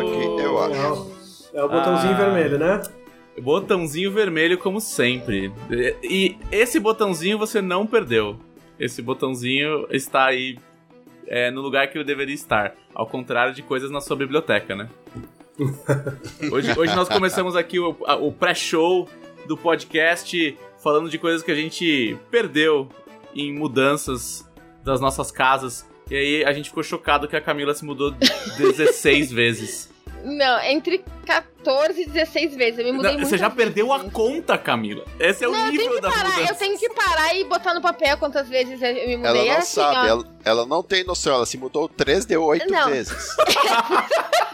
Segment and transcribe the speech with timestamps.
[0.00, 1.10] aqui, eu acho.
[1.52, 2.16] É o botãozinho Ah.
[2.16, 2.82] vermelho, né?
[3.40, 5.52] Botãozinho vermelho, como sempre.
[6.02, 8.36] E esse botãozinho você não perdeu.
[8.78, 10.58] Esse botãozinho está aí
[11.26, 12.74] é, no lugar que ele deveria estar.
[12.94, 14.88] Ao contrário de coisas na sua biblioteca, né?
[16.50, 19.08] Hoje, hoje nós começamos aqui o, o pré-show
[19.46, 22.88] do podcast falando de coisas que a gente perdeu
[23.34, 24.48] em mudanças
[24.82, 25.88] das nossas casas.
[26.10, 28.10] E aí a gente ficou chocado que a Camila se mudou
[28.58, 29.92] 16 vezes.
[30.22, 32.78] Não, entre 14 e 16 vezes.
[32.78, 35.04] Eu me mudei Não, você já perdeu a conta, Camila.
[35.20, 36.52] Esse é o Não, eu tenho nível que da parar, mudança.
[36.52, 39.30] eu tenho que parar e botar no papel quantas vezes eu me mudei.
[39.30, 42.36] Ela não É assim, sabe, ela, ela não tem noção, ela se mudou três de
[42.38, 42.88] oito Não.
[42.88, 43.14] vezes.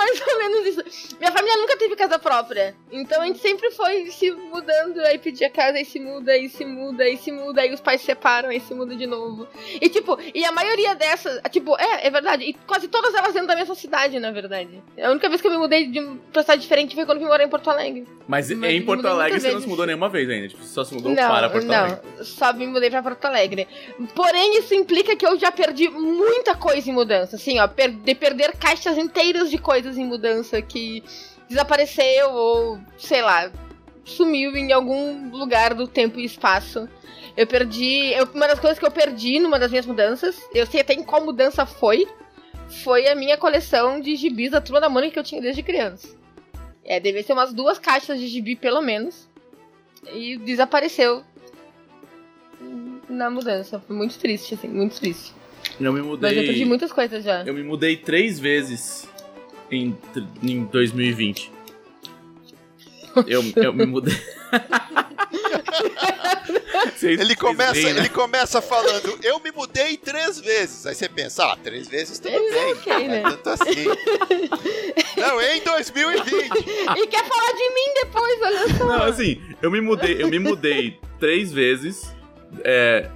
[0.00, 1.16] Mais ou menos isso.
[1.18, 2.74] Minha família nunca teve casa própria.
[2.90, 6.64] Então a gente sempre foi se mudando, aí pedia casa, aí se muda, aí se
[6.64, 9.46] muda, aí se muda, aí os pais se separam, aí se muda de novo.
[9.80, 12.44] E tipo, e a maioria dessas, tipo, é, é verdade.
[12.44, 14.82] E quase todas elas dentro da mesma cidade, na verdade.
[15.02, 17.24] A única vez que eu me mudei de um- pra cidade diferente foi quando eu
[17.24, 18.06] vim morar em Porto Alegre.
[18.26, 19.64] Mas, Mas em Porto Alegre você não vezes.
[19.64, 20.48] se mudou nenhuma vez ainda.
[20.48, 22.00] Tipo, você só se mudou não, para Porto não, Alegre.
[22.24, 23.68] só me mudei pra Porto Alegre.
[24.14, 27.36] Porém, isso implica que eu já perdi muita coisa em mudança.
[27.36, 31.02] Assim, ó, per de perder caixas inteiras de coisas em mudança que
[31.48, 33.50] desapareceu ou, sei lá,
[34.04, 36.88] sumiu em algum lugar do tempo e espaço.
[37.36, 38.12] Eu perdi.
[38.12, 41.02] eu- uma das coisas que eu perdi numa das minhas mudanças, eu sei até em
[41.02, 42.06] qual mudança foi,
[42.84, 46.08] foi a minha coleção de gibis da turma da Mônica que eu tinha desde criança.
[46.84, 49.28] É, devia ser umas duas caixas de gibi, pelo menos.
[50.12, 51.22] E desapareceu
[53.08, 53.80] na mudança.
[53.86, 55.32] Foi muito triste, assim, muito triste.
[55.78, 56.64] Eu me Mas eu perdi mudei.
[56.64, 57.42] muitas coisas já.
[57.44, 59.08] Eu me mudei três vezes
[59.70, 59.96] em,
[60.42, 61.50] em 2020.
[63.26, 64.14] Eu, eu me mudei.
[66.96, 68.00] Vocês- Ele começa, veem, né?
[68.00, 70.86] ele começa falando, eu me mudei três vezes.
[70.86, 72.62] Aí você pensa, ah, três vezes tudo Três bem.
[72.62, 73.22] é ok, não é né?
[73.30, 73.84] tanto assim.
[75.16, 76.50] Não, em 2020.
[76.98, 78.84] E quer falar de mim depois, olha só.
[78.86, 82.14] Não, assim, eu me mudei, eu me mudei três vezes.
[82.64, 83.08] É.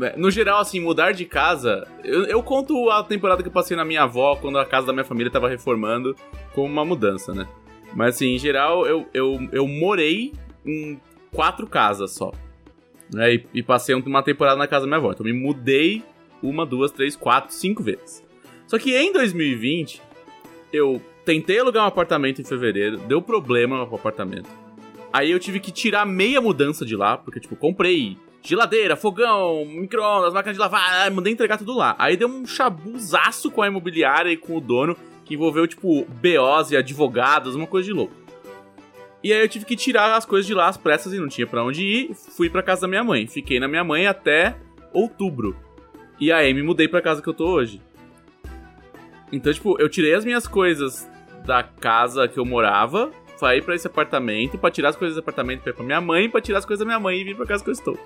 [0.00, 1.86] né, No geral, assim, mudar de casa.
[2.02, 4.92] Eu, eu conto a temporada que eu passei na minha avó, quando a casa da
[4.92, 6.16] minha família tava reformando,
[6.54, 7.46] como uma mudança, né?
[7.94, 10.32] Mas assim, em geral, eu, eu, eu morei
[10.64, 10.98] em
[11.32, 12.32] quatro casas só.
[13.12, 13.34] Né?
[13.34, 15.12] E, e passei uma temporada na casa da minha avó.
[15.12, 16.02] Então me mudei
[16.42, 18.24] uma, duas, três, quatro, cinco vezes.
[18.66, 20.00] Só que em 2020,
[20.72, 24.48] eu tentei alugar um apartamento em fevereiro, deu problema no apartamento.
[25.12, 30.32] Aí eu tive que tirar meia mudança de lá, porque, tipo, comprei geladeira, fogão, micro-ondas,
[30.32, 31.94] máquina de lavar, mandei entregar tudo lá.
[31.98, 36.70] Aí deu um chabuzaço com a imobiliária e com o dono, que envolveu, tipo, BOs
[36.70, 38.14] e advogados, uma coisa de louco.
[39.22, 41.46] E aí eu tive que tirar as coisas de lá às pressas e não tinha
[41.46, 42.14] pra onde ir.
[42.14, 43.26] Fui pra casa da minha mãe.
[43.26, 44.56] Fiquei na minha mãe até
[44.94, 45.54] outubro.
[46.18, 47.82] E aí me mudei pra casa que eu tô hoje.
[49.30, 51.08] Então, tipo, eu tirei as minhas coisas
[51.44, 55.62] da casa que eu morava, saí pra esse apartamento, pra tirar as coisas do apartamento
[55.62, 57.46] pra ir pra minha mãe, pra tirar as coisas da minha mãe e vir pra
[57.46, 57.98] casa que eu estou.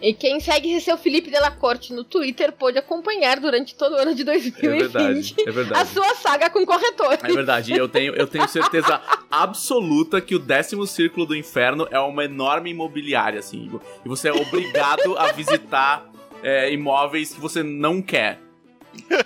[0.00, 4.14] E quem segue seu Felipe Della Corte no Twitter pôde acompanhar durante todo o ano
[4.14, 5.88] de É 2020 verdade, é a verdade.
[5.88, 7.24] sua saga com corretores.
[7.24, 11.98] É verdade, eu tenho, eu tenho certeza absoluta que o décimo círculo do inferno é
[11.98, 13.70] uma enorme imobiliária, assim.
[14.04, 16.06] E você é obrigado a visitar
[16.42, 18.38] é, imóveis que você não quer.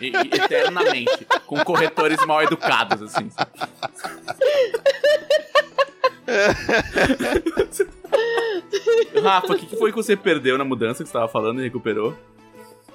[0.00, 1.26] E- e- eternamente.
[1.46, 3.28] Com corretores mal educados, assim.
[9.22, 11.64] Rafa, o que, que foi que você perdeu na mudança que você tava falando e
[11.64, 12.14] recuperou?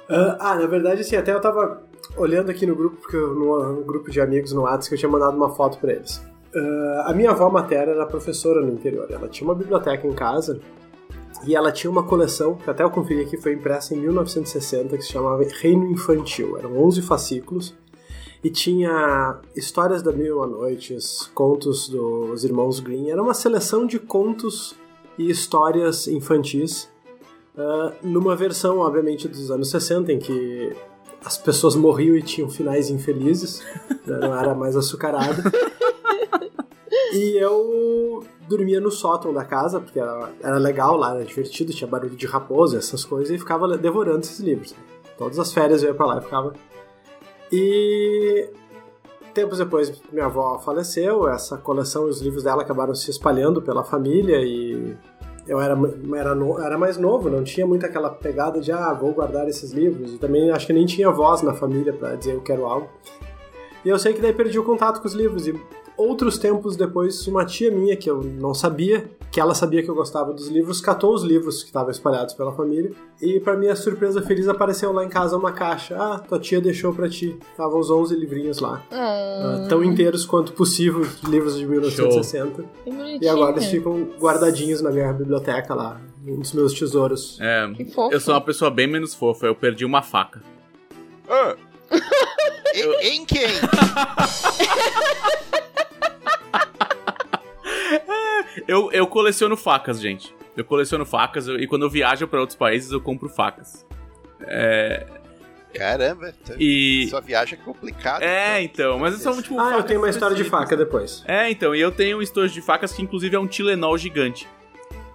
[0.09, 1.81] Ah, ah, na verdade, assim, até eu tava
[2.17, 4.99] olhando aqui no grupo, porque eu- no, no grupo de amigos no WhatsApp, que eu
[4.99, 6.21] tinha mandado uma foto pra eles.
[6.55, 9.07] Ah, a minha avó materna era professora no interior.
[9.09, 10.59] Ela tinha uma biblioteca em casa
[11.45, 15.03] e ela tinha uma coleção, que até eu conferi aqui, foi impressa em 1960, que
[15.03, 16.57] se chamava Reino Infantil.
[16.57, 17.75] Eram 11 fascículos
[18.45, 23.09] e tinha histórias da Mil Uma Noites, contos dos irmãos Green.
[23.09, 24.75] Era uma seleção de contos
[25.17, 26.87] e histórias infantis
[27.57, 30.75] ah, numa versão, obviamente, dos anos 60, em que
[31.25, 33.63] as pessoas morriam e tinham finais infelizes,
[34.05, 35.41] né, não era mais açucarado.
[37.13, 41.87] E eu dormia no sótão da casa, porque era, era legal lá, era divertido, tinha
[41.87, 44.75] barulho de raposa, essas coisas, e ficava devorando esses livros.
[45.17, 46.53] Todas as férias eu ia pra lá e ficava.
[47.51, 48.49] E
[49.33, 54.41] tempos depois minha avó faleceu, essa coleção, os livros dela acabaram se espalhando pela família
[54.41, 54.95] e
[55.47, 55.77] eu era,
[56.15, 60.13] era, era mais novo, não tinha muito aquela pegada de, ah, vou guardar esses livros.
[60.13, 62.89] E também acho que nem tinha voz na família pra dizer eu quero algo.
[63.83, 65.47] E eu sei que daí perdi o contato com os livros.
[65.47, 65.53] E
[65.97, 69.95] outros tempos depois, uma tia minha, que eu não sabia, que ela sabia que eu
[69.95, 74.21] gostava dos livros, catou os livros que estavam espalhados pela família e, para minha surpresa
[74.21, 75.95] feliz, apareceu lá em casa uma caixa.
[75.97, 77.37] Ah, tua tia deixou para ti.
[77.51, 78.81] Estavam os 11 livrinhos lá.
[78.91, 82.63] Hum, Uh, tão inteiros quanto possível, livros de 1960.
[82.85, 83.19] que bonitinho.
[83.21, 87.37] E agora eles ficam guardadinhos na minha biblioteca lá, um dos meus tesouros.
[87.41, 88.13] É, Que fofo.
[88.13, 90.41] eu sou uma pessoa bem menos fofa, eu perdi uma faca.
[91.29, 91.55] Ah.
[92.73, 93.45] em, em quem?
[98.67, 100.33] Eu, eu coleciono facas, gente.
[100.55, 103.85] Eu coleciono facas eu- e quando eu viajo pra outros países eu compro facas.
[104.41, 105.05] É,
[105.73, 107.07] Caramba, e.
[107.09, 108.23] sua viagem é complicada.
[108.23, 109.59] É, então, mas são tipo.
[109.59, 111.23] Ah, eu tenho uma história de faca depois.
[111.27, 114.47] É, então, e eu tenho um estojo de facas que inclusive é um Tilenol gigante.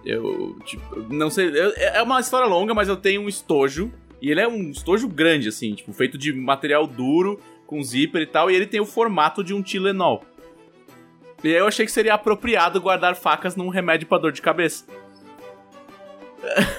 [0.05, 3.91] Eu, tipo, não sei, eu- é uma história longa, mas eu tenho um estojo,
[4.21, 8.25] e ele é um estojo grande, assim, tipo, feito de material duro, com zíper e
[8.27, 10.23] tal, e ele tem o formato de um Tilenol.
[11.43, 14.85] E aí eu achei que seria apropriado guardar facas num remédio pra dor de cabeça.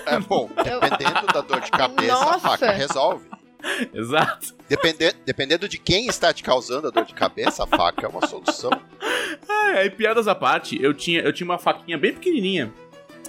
[0.07, 2.41] É, bom, dependendo da dor de cabeça, a Nossa.
[2.41, 3.27] faca resolve.
[3.95, 4.55] Exato.
[4.69, 8.27] Dependendo, dependendo de quem está te causando a dor de cabeça, a faca é uma
[8.27, 8.71] solução.
[9.49, 12.73] É, aí piadas à parte, eu tinha, eu tinha uma faquinha bem pequenininha.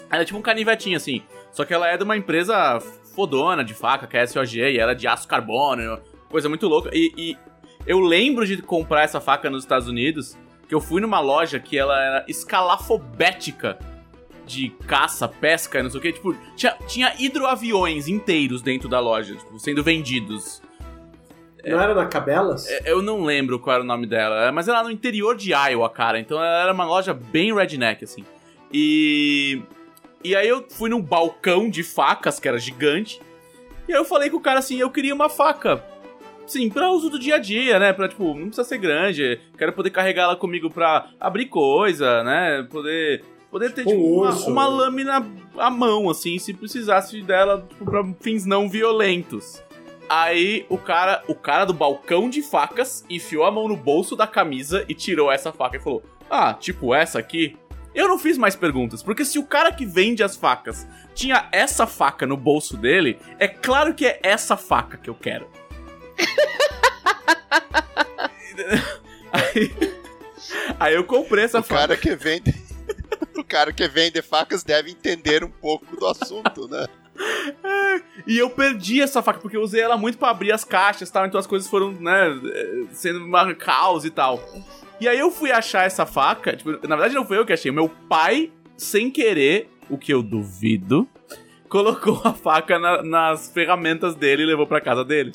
[0.09, 1.23] Ela é tipo um canivetinho, assim.
[1.51, 2.79] Só que ela é de uma empresa
[3.15, 6.67] fodona de faca, que é a SOG, e ela é de aço carbono, coisa muito
[6.67, 6.89] louca.
[6.93, 7.37] E, e
[7.85, 10.35] eu lembro de comprar essa faca nos Estados Unidos,
[10.73, 13.77] que eu fui numa loja que ela era escalafobética
[14.43, 16.13] de caça, pesca não sei o que.
[16.13, 20.63] Tipo, tinha, tinha hidroaviões inteiros dentro da loja, tipo, sendo vendidos.
[21.63, 22.67] Não era na Cabelas?
[22.67, 25.51] É, Eu não lembro qual era o nome dela, mas ela era no interior de
[25.51, 26.19] Iowa, cara.
[26.19, 28.25] Então ela era uma loja bem redneck, assim.
[28.73, 29.61] E.
[30.23, 33.21] E aí eu fui num balcão de facas, que era gigante.
[33.87, 35.83] E aí eu falei com o cara assim: eu queria uma faca.
[36.53, 37.91] Sim, pra uso do dia a dia, né?
[37.91, 39.39] Pra, tipo, não precisa ser grande.
[39.57, 42.67] Quero poder carregar ela comigo pra abrir coisa, né?
[42.69, 43.23] Poder.
[43.49, 45.25] Poder ter, Tipo tipo, uma, uma lâmina
[45.57, 49.63] à mão, assim, se precisasse dela, tipo, pra fins não violentos.
[50.07, 54.27] Aí o cara, o cara do balcão de facas enfiou a mão no bolso da
[54.27, 57.57] camisa e tirou essa faca e falou: Ah, tipo essa aqui?
[57.95, 61.87] Eu não fiz mais perguntas, porque se o cara que vende as facas tinha essa
[61.87, 65.47] faca no bolso dele, é claro que é essa faca que eu quero.
[69.31, 69.71] aí,
[70.79, 71.81] aí eu comprei essa O faca.
[71.81, 72.53] cara que vende.
[73.35, 76.85] O cara que vende facas deve entender um pouco do assunto, né?
[78.27, 81.25] E eu perdi essa faca, porque eu usei ela muito pra abrir as caixas tal,
[81.25, 82.27] então as coisas foram, né,
[82.91, 84.39] sendo uma caos e tal.
[84.99, 87.71] E aí eu fui achar essa faca, tipo, na verdade não foi eu que achei,
[87.71, 91.07] meu pai, sem querer, o que eu duvido,
[91.69, 95.33] colocou a faca na- nas ferramentas dele e levou pra casa dele.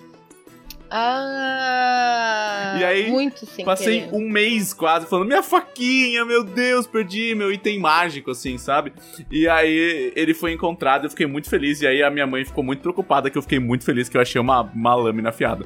[0.91, 2.77] Ah.
[2.81, 4.15] E aí, Muito sem Passei querer.
[4.15, 8.93] um mês quase falando, minha faquinha, meu Deus, perdi meu item mágico, assim, sabe?
[9.31, 12.63] E aí ele foi encontrado, eu fiquei muito feliz, e aí a minha mãe ficou
[12.65, 15.65] muito preocupada que eu fiquei muito feliz que eu achei uma, uma lâmina afiada.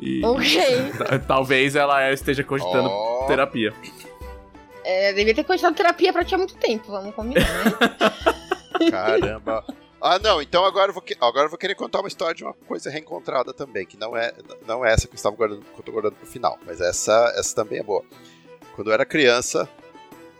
[0.00, 0.58] E Ok.
[0.98, 3.72] ta- talvez ela esteja cogitando Ó, terapia.
[4.84, 7.72] É, devia ter continuado terapia pra ti há muito tempo, vamos combinar, né?
[8.90, 9.64] caramba.
[10.04, 12.42] Ah, não, então agora eu, vou que- agora eu vou querer contar uma história de
[12.42, 14.32] uma coisa reencontrada também, que não é,
[14.66, 17.32] não é essa que eu estava guardando, que eu tô guardando pro final, mas essa,
[17.36, 18.02] essa também é boa.
[18.74, 19.68] Quando eu era criança,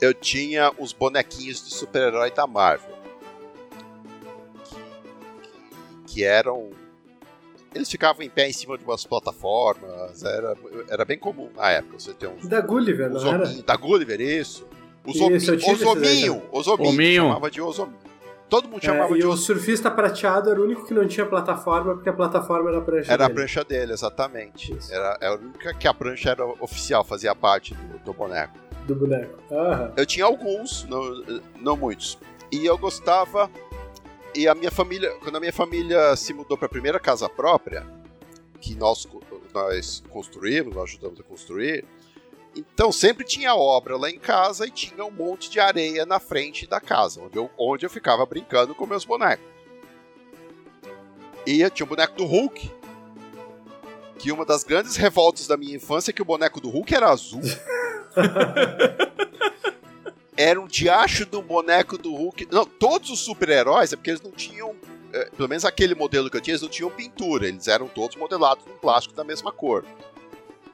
[0.00, 2.90] eu tinha os bonequinhos de super-herói da Marvel.
[4.64, 6.70] Que, que eram.
[7.72, 10.56] Eles ficavam em pé em cima de umas plataformas, era,
[10.88, 13.42] era bem comum na época você ter uns Da Gulliver, não era?
[13.44, 14.66] Ozominho, da Gulliver, isso.
[15.06, 17.22] Os Isso, esses aí Ozominho, Ozominho, Ominho.
[17.28, 18.11] chamava de Ozominho.
[18.52, 19.36] Todo mundo É, chamava e de o Ozominho.
[19.60, 23.10] surfista prateado era o único que não tinha plataforma, porque a plataforma era a prancha
[23.10, 23.38] Era a dele.
[23.38, 24.74] prancha dele, exatamente.
[24.76, 24.92] Isso.
[24.92, 28.52] Era, era a única que a prancha era oficial, fazia parte do, do boneco.
[28.86, 29.38] do boneco.
[29.50, 29.92] Aham.
[29.96, 31.02] Eu tinha alguns, não,
[31.60, 32.18] não muitos.
[32.52, 33.50] E eu gostava.
[34.34, 37.86] E a minha família, quando a minha família se mudou para a primeira casa própria,
[38.60, 39.08] que nós,
[39.54, 41.84] nós construímos, nós ajudamos a construir,
[42.54, 46.66] então sempre tinha obra lá em casa e tinha um monte de areia na frente
[46.66, 49.52] da casa, onde eu, onde eu ficava brincando com meus bonecos.
[51.46, 52.70] E tinha o boneco do Hulk,
[54.18, 57.10] que uma das grandes revoltas da minha infância é que o boneco do Hulk era
[57.10, 57.42] azul.
[60.36, 62.48] era um diacho do boneco do Hulk.
[62.50, 64.76] Não, todos os super-heróis é porque eles não tinham.
[65.12, 67.48] é, pelo menos aquele modelo que eu tinha, eles não tinham pintura.
[67.48, 69.84] Eles eram todos modelados em plástico da mesma cor.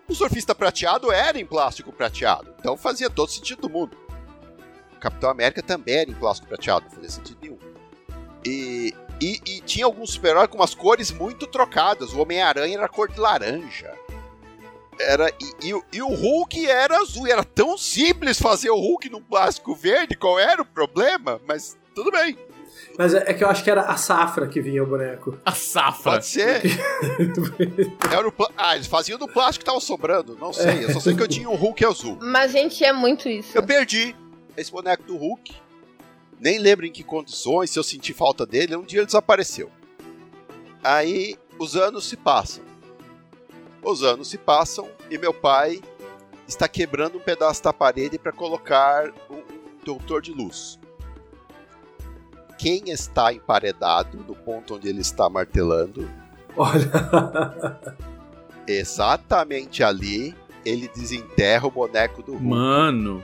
[0.08, 2.54] O surfista prateado era em plástico prateado.
[2.58, 3.96] Então fazia todo sentido do mundo.
[4.96, 7.58] O Capitão América também era em plástico prateado, não fazia sentido nenhum.
[8.44, 12.12] E, e, e tinha alguns super-heróis com umas cores muito trocadas.
[12.14, 13.92] O Homem-Aranha era cor de laranja.
[14.98, 17.26] Era, e, e, e, o Hulk era azul.
[17.26, 20.16] Era tão simples fazer o Hulk num plástico verde.
[20.16, 21.40] Qual era o problema?
[21.46, 22.36] Mas tudo bem.
[22.98, 25.38] Mas é, é que eu acho que era a safra que vinha o boneco.
[25.46, 26.14] A safra?
[26.14, 26.62] Pode ser.
[28.12, 30.36] era o ah, eles faziam do plástico que tava sobrando.
[30.36, 30.84] Não sei.
[30.84, 32.18] Eu só sei que eu tinha um Hulk azul.
[32.20, 33.56] Mas, gente, é muito isso.
[33.56, 34.16] Eu perdi
[34.56, 35.54] esse boneco do Hulk.
[36.40, 38.74] Nem lembro em que condições, se eu senti falta dele.
[38.74, 39.70] Um dia ele desapareceu.
[40.82, 42.64] Aí os anos se passam.
[43.80, 45.80] Os anos se passam e meu pai
[46.48, 49.40] está quebrando um pedaço da parede para colocar um
[49.84, 50.80] doutor de luz
[52.58, 56.10] quem está emparedado no ponto onde ele está martelando.
[56.56, 57.78] Olha.
[58.66, 62.44] Exatamente ali, ele desenterra o boneco do Hulk.
[62.44, 63.22] Mano.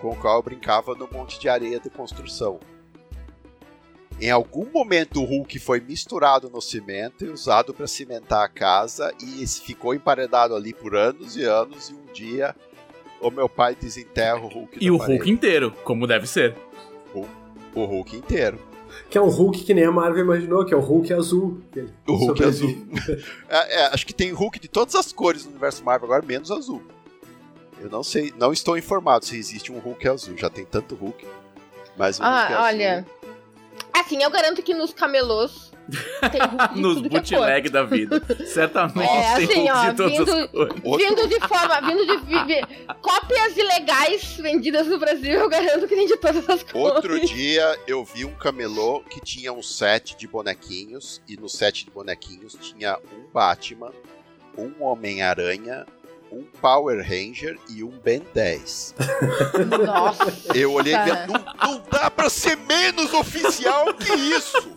[0.00, 2.60] Com o qual eu brincava no monte de areia de construção.
[4.20, 9.12] Em algum momento o Hulk foi misturado no cimento e usado para cimentar a casa
[9.20, 12.54] e ficou emparedado ali por anos e anos e um dia
[13.20, 15.16] o meu pai desenterra o Hulk E o parede.
[15.16, 16.56] Hulk inteiro, como deve ser.
[17.14, 17.26] O
[17.74, 18.58] o Hulk inteiro.
[19.08, 21.60] Que é um Hulk que nem a Marvel imaginou, que é o Hulk azul.
[22.06, 22.70] O Hulk azul.
[23.48, 26.50] é, é, acho que tem Hulk de todas as cores no universo Marvel agora, menos
[26.50, 26.82] azul.
[27.80, 30.36] Eu não sei, não estou informado se existe um Hulk azul.
[30.36, 31.26] Já tem tanto Hulk.
[31.96, 32.98] Mas um ah, Hulk olha.
[32.98, 33.10] Azul...
[33.92, 36.40] Assim, eu garanto que nos camelôs tem
[36.74, 38.22] de Nos tudo bootleg é da vida.
[38.46, 40.96] Certamente é, tem assim, ó, de todas vindo, as.
[40.98, 41.80] Vindo de forma.
[41.80, 42.16] Vindo de.
[42.26, 46.96] vi- vi- cópias ilegais vendidas no Brasil, eu garanto que tem de todas as cores.
[46.96, 51.84] Outro dia eu vi um camelô que tinha um set de bonequinhos e no set
[51.84, 53.92] de bonequinhos tinha um Batman,
[54.56, 55.86] um Homem-Aranha,
[56.32, 58.94] um Power Ranger e um Ben 10.
[59.84, 60.32] Nossa.
[60.54, 64.70] Eu olhei e vi, não, não dá pra ser menos oficial que isso!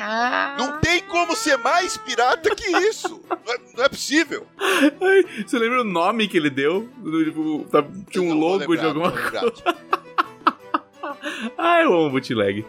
[0.00, 0.56] Cara.
[0.56, 3.20] Não tem como ser mais pirata que isso!
[3.28, 4.46] Não é, não é possível!
[4.58, 6.88] Ai, você lembra o nome que ele deu?
[7.04, 9.52] Tipo, tá- tinha um logo lembrar, de alguma coisa.
[11.58, 12.64] Ah, eu amo bootleg.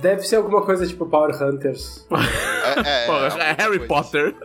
[0.00, 2.06] Deve ser alguma coisa tipo Power Hunters.
[2.86, 4.32] É, é, é, é Harry Potter.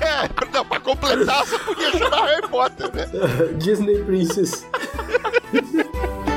[0.00, 3.06] É, não, pra completar, você podia chamar Harry Potter, né?
[3.58, 4.64] Disney Princess.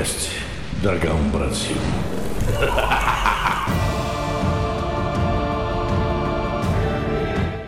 [0.00, 0.30] Podcast
[0.80, 1.76] Dragão Brasil.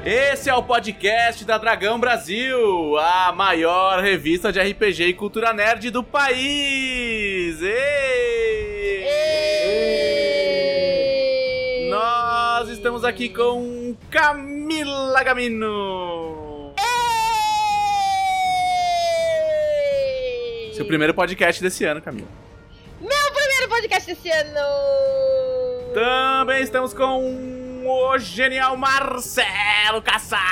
[0.03, 5.91] Esse é o podcast da Dragão Brasil, a maior revista de RPG e cultura nerd
[5.91, 7.61] do país.
[7.62, 7.77] Ê!
[11.85, 11.91] Ê!
[11.91, 16.42] Nós estamos aqui com Camila Gamino.
[20.83, 22.27] Seu primeiro podcast desse ano, Camila.
[23.01, 25.95] Meu primeiro podcast desse ano!
[25.95, 30.43] Também estamos com o genial Marcelo Cassaro.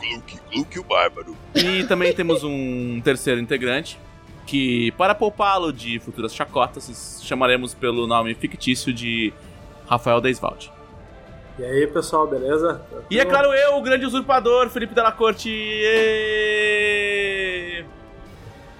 [0.00, 1.36] Gluck, Gluck o Bárbaro.
[1.54, 3.98] E também temos um terceiro integrante,
[4.46, 9.30] que, para poupá-lo de futuras chacotas, chamaremos pelo nome fictício de
[9.86, 10.72] Rafael Deisvalde.
[11.58, 12.80] E aí, pessoal, beleza?
[13.10, 15.50] E é claro, eu, o grande usurpador, Felipe Della Corte.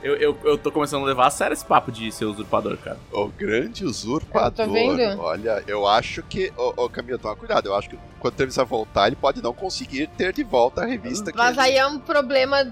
[0.02, 2.99] Eu, eu, eu tô começando a levar a sério esse papo de ser usurpador, cara.
[3.12, 4.50] O grande usurpador.
[4.50, 5.21] Tá vendo?
[5.21, 6.52] Olha, eu acho que.
[6.57, 7.67] Ô, ô Camilo, toma cuidado.
[7.67, 10.87] Eu acho que quando ele vai voltar, ele pode não conseguir ter de volta a
[10.87, 12.64] revista que Mas ele- aí é um problema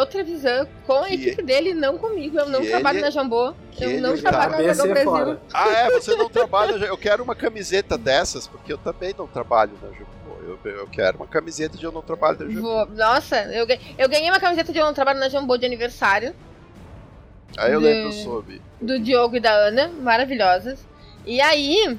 [0.00, 2.38] do Trevisan com a Que- equipe dele, não comigo.
[2.38, 3.54] Eu não que trabalho ele- na Jambô.
[3.70, 5.04] que Eu não tá trabalho na é Brasil.
[5.04, 5.40] fora.
[5.52, 6.72] Ah, é, você não trabalha.
[6.84, 10.12] Eu quero uma camiseta dessas, porque eu também não trabalho na Jumbo.
[10.64, 12.60] Eu, eu quero uma camiseta de eu não trabalho na.
[12.60, 13.66] Vou- Nossa, eu,
[13.98, 16.34] eu ganhei uma camiseta de eu não trabalho na Jambô de aniversário.
[17.56, 18.60] Aí eu De- lembro sobre.
[18.80, 20.84] do Diogo e da Ana, maravilhosas.
[21.26, 21.98] E aí,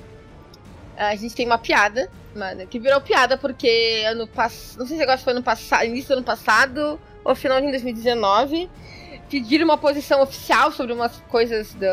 [0.98, 5.04] a gente tem uma piada, mano, que virou piada porque ano passado, não sei se
[5.04, 8.70] agora foi ano passado, início do ano passado ou final de 2019,
[9.30, 11.86] pediram uma posição oficial sobre umas coisas do,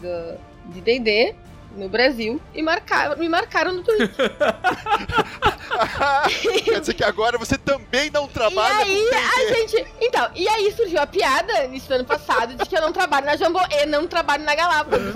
[0.00, 0.38] do-
[0.72, 1.34] de D&D
[1.76, 4.08] no Brasil e marcaram, me marcaram no Twitter.
[6.64, 9.86] Quer dizer que agora você também não trabalha e aí, com a gente.
[10.00, 13.36] Então, e aí surgiu a piada, do ano passado, de que eu não trabalho na
[13.36, 15.14] Jambô e não trabalho na Galápagos.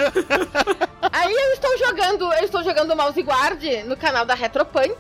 [1.11, 4.97] aí eu estou jogando, eu estou jogando Mouse Guard no canal da Retropunk,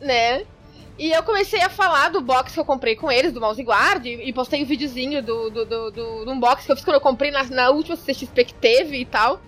[0.00, 0.44] né?
[0.98, 4.04] E eu comecei a falar do box que eu comprei com eles, do Mouse Guard,
[4.04, 6.84] e e postei um videozinho do, do, do, do, de um box que eu fiz
[6.84, 9.40] quando eu comprei na, na última CXP que teve e tal.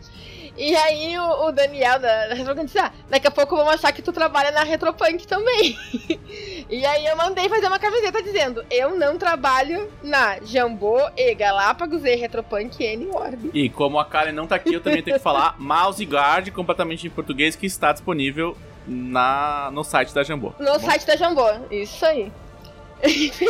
[0.57, 3.93] E aí o, o Daniel da, da Retropunk disse: Ah, daqui a pouco vamos achar
[3.93, 5.77] que tu trabalha na Retropunk também.
[6.71, 12.05] e aí eu mandei fazer uma camiseta dizendo: Eu não trabalho na Jambô e Galápagos
[12.05, 13.51] e Retropunk N Orb.
[13.53, 17.07] E como a Karen não tá aqui, eu também tenho que falar Mouse Guard, completamente
[17.07, 20.53] em português, que está disponível na, no site da Jambô.
[20.59, 22.33] No site da Jambô, isso aí.
[23.05, 23.47] Enfim,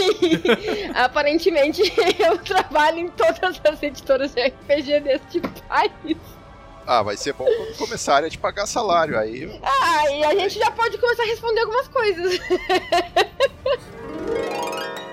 [0.95, 1.83] aparentemente
[2.19, 6.17] eu trabalho em todas as editoras de RPG deste país.
[6.87, 9.19] Ah, vai ser bom quando começarem a te pagar salário.
[9.19, 9.59] Aí.
[9.63, 12.39] Ah, e a gente já pode começar a responder algumas coisas.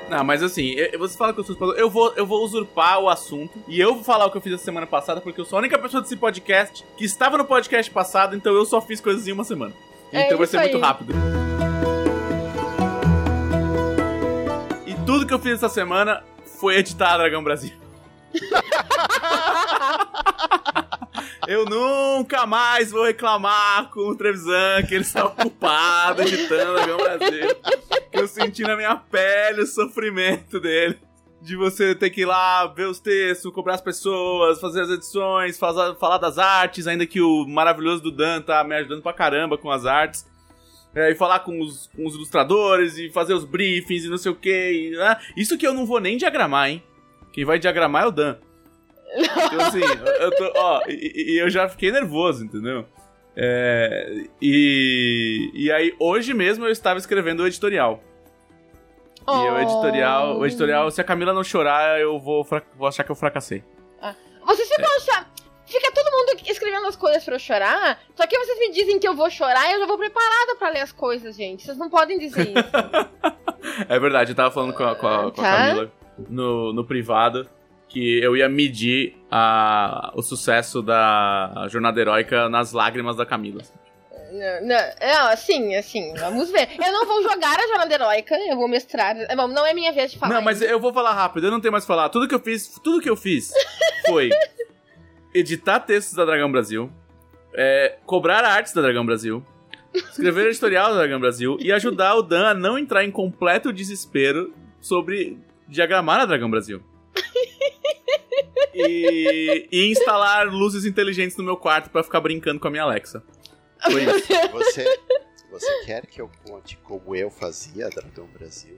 [0.10, 3.08] Não, mas assim, você fala que eu sou esposa, eu vou, eu vou usurpar o
[3.08, 5.56] assunto e eu vou falar o que eu fiz a semana passada, porque eu sou
[5.56, 9.26] a única pessoa desse podcast que estava no podcast passado, então eu só fiz coisas
[9.26, 9.74] em uma semana.
[10.12, 10.82] É Então vai isso ser muito aí.
[10.82, 11.14] rápido.
[14.86, 16.24] E tudo que eu fiz essa semana
[16.60, 17.72] foi editar Dragão Brasil.
[21.48, 27.56] Eu nunca mais vou reclamar com o Trevisan que ele está ocupado editando Dragão Brasil.
[28.12, 31.00] Eu senti na minha pele o sofrimento dele.
[31.42, 35.58] De você ter que ir lá ver os textos, cobrar as pessoas, fazer as edições,
[35.58, 39.58] fazer- falar das artes, ainda que o maravilhoso do Dan tá me ajudando pra caramba
[39.58, 40.30] com as artes.
[40.94, 44.32] É, e falar com os, com os ilustradores e fazer os briefings e não sei
[44.32, 44.92] o que.
[45.38, 46.84] Isso que eu não vou nem diagramar, hein?
[47.34, 48.36] Quem vai diagramar é o Dan.
[49.16, 50.52] Então, assim, eu- eu tô.
[50.56, 52.86] Ó, e, e eu já fiquei nervoso, entendeu?
[53.36, 58.04] É, e, e aí, hoje mesmo eu estava escrevendo o editorial.
[59.28, 63.12] E o editorial, o editorial, se a Camila não chorar, eu vou, vou achar que
[63.12, 63.64] eu fracassei.
[64.46, 65.28] Vocês ficam achando.
[65.66, 68.00] Fica todo mundo escrevendo as coisas pra eu chorar.
[68.16, 70.70] Só que vocês me dizem que eu vou chorar e eu já vou preparada pra
[70.70, 71.64] ler as coisas, gente.
[71.64, 72.56] Vocês não podem dizer isso.
[73.88, 75.58] É verdade, eu tava falando com a, com a- com a Tá.
[75.58, 75.92] Camila
[76.28, 77.48] no, no privado
[77.88, 83.62] que eu ia medir a, o sucesso da jornada heróica nas lágrimas da Camila.
[84.32, 86.70] Não, não, assim, assim, vamos ver.
[86.80, 89.16] Eu não vou jogar a jornada heróica, eu vou mestrar.
[89.18, 90.36] É bom, não é minha vez de falar.
[90.36, 92.10] Não, mas eu vou falar rápido, eu não tenho mais o que falar.
[92.10, 93.52] Tudo que eu fiz, tudo que eu fiz
[94.08, 94.30] foi
[95.36, 96.92] editar textos da Dragão Brasil,
[97.54, 99.46] é, cobrar artes da Dragão Brasil,
[99.94, 104.54] escrever editorial da Dragão Brasil e ajudar o Dan a não entrar em completo desespero
[104.80, 106.82] sobre diagramar a Dragão Brasil.
[108.74, 113.22] E, e instalar luzes inteligentes no meu quarto pra ficar brincando com a minha Alexa.
[113.90, 114.28] Isso.
[114.52, 115.00] Você,
[115.52, 118.78] você quer que eu conte como eu fazia Dragão Brasil?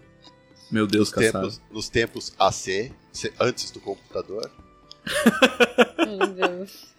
[0.71, 2.91] Meu Deus, Nos tempos, nos tempos AC,
[3.39, 4.49] antes do computador?
[6.07, 6.93] Meu Deus.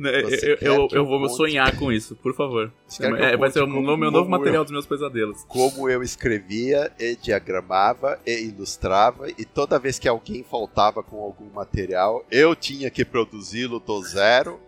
[0.00, 0.08] Eu,
[0.40, 1.36] eu, eu eu vou conte?
[1.36, 2.72] sonhar com isso, por favor.
[2.98, 5.44] Eu É, vai ser o meu, novo como material eu- dos meus pesadelos.
[5.46, 11.48] Como eu escrevia e diagramava e ilustrava, e toda vez que alguém faltava com algum
[11.50, 14.58] material, eu tinha que produzi-lo do zero.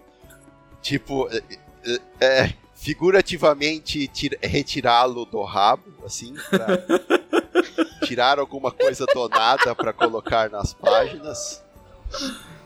[0.80, 1.42] Tipo, é,
[1.84, 2.00] é,
[2.44, 6.66] é, figurativamente tir- retirá-lo do rabo, assim, pra
[8.04, 11.62] tirar alguma coisa do nada pra colocar nas páginas.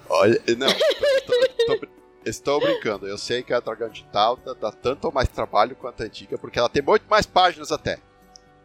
[0.08, 1.88] Olha, não, tô- tô- tô-
[2.24, 3.06] estou brincando.
[3.06, 6.58] Eu sei que a Dragão Digital dá, dá tanto mais trabalho quanto a antiga, porque
[6.58, 7.98] ela tem muito mais páginas até.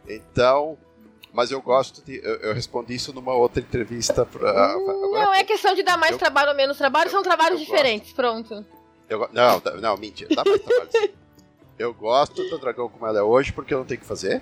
[0.07, 0.77] Então,
[1.33, 2.17] mas eu gosto de.
[2.23, 4.49] Eu, eu respondi isso numa outra entrevista pra.
[4.71, 7.65] agora- Não é questão de dar mais Eu- trabalho ou menos trabalho, são trabalhos eu
[7.65, 8.65] diferentes, pronto.
[9.09, 11.09] Eu go- não, não, mentira, dá mais trabalho sim.
[11.81, 14.41] Eu gosto do dragão como ela é hoje porque eu não tenho o que fazer.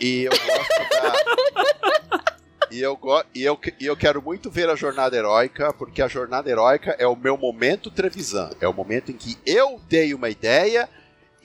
[0.00, 2.22] E eu gosto da.
[2.70, 3.22] E eu, go...
[3.34, 7.06] e, eu, e eu quero muito ver a jornada heróica, porque a jornada heróica é
[7.06, 8.48] o meu momento Trevisan.
[8.62, 10.88] É o momento em que eu dei uma ideia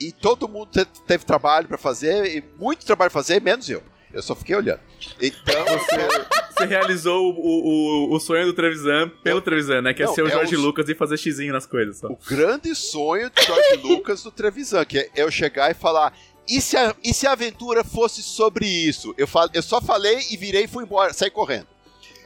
[0.00, 3.82] e todo mundo te- teve trabalho pra fazer, e muito trabalho pra fazer, menos eu.
[4.10, 4.80] Eu só fiquei olhando.
[5.20, 6.26] Então, eu quero-
[6.58, 9.94] Você realizou o, o, o sonho do Trevisan pelo Trevisan, né?
[9.94, 11.98] Que é Não, ser o é Jorge o- Lucas e fazer xizinho nas coisas.
[11.98, 12.08] Só.
[12.08, 16.12] o grande sonho do George Lucas do Trevisan, que é eu chegar e falar.
[16.48, 19.14] E se, a, e se a aventura fosse sobre isso?
[19.18, 21.66] Eu, fal, eu só falei e virei e fui embora, saí correndo.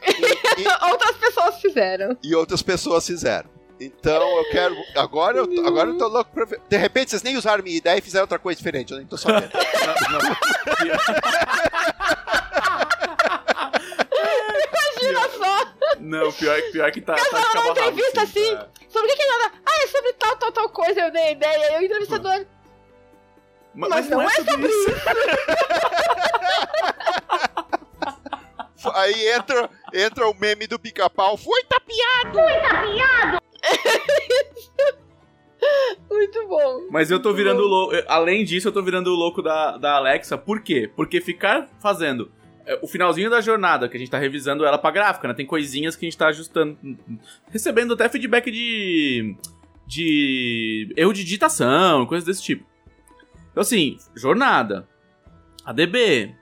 [0.07, 2.17] E, e- Outras pessoas fizeram.
[2.23, 3.49] e outras pessoas fizeram.
[3.79, 4.75] Então eu quero.
[4.95, 6.61] Agora eu, tô- agora eu tô louco pra ver.
[6.69, 9.17] De repente vocês nem usaram minha ideia e fizeram outra coisa diferente, eu nem tô
[9.17, 9.49] sabendo.
[10.11, 10.19] Não,
[15.03, 15.82] Imagina só!
[15.99, 18.67] Não, pior, pior que tá, tá de Ela cabo numa a rabo, entrevista assim, tá.
[18.89, 19.51] sobre o que que ela.
[19.65, 22.45] Ah, é sobre tal, tal, tal coisa, eu dei ideia, eu o entrevistador.
[23.75, 24.89] Ma- Mas não é sobre isso.
[28.95, 31.37] Aí entra, entra o meme do pica-pau.
[31.37, 32.39] Foi tapiado!
[36.11, 36.87] Muito bom.
[36.91, 37.95] Mas eu tô virando o louco.
[38.07, 40.37] Além disso, eu tô virando o louco da, da Alexa.
[40.37, 40.91] Por quê?
[40.93, 42.42] Porque ficar fazendo é,
[42.81, 45.33] o finalzinho da jornada, que a gente tá revisando ela pra gráfica, né?
[45.33, 46.77] Tem coisinhas que a gente tá ajustando.
[47.49, 49.35] Recebendo até feedback de.
[49.85, 52.65] de erro de digitação, coisas desse tipo.
[53.51, 54.87] Então, assim, jornada,
[55.65, 56.33] ADB,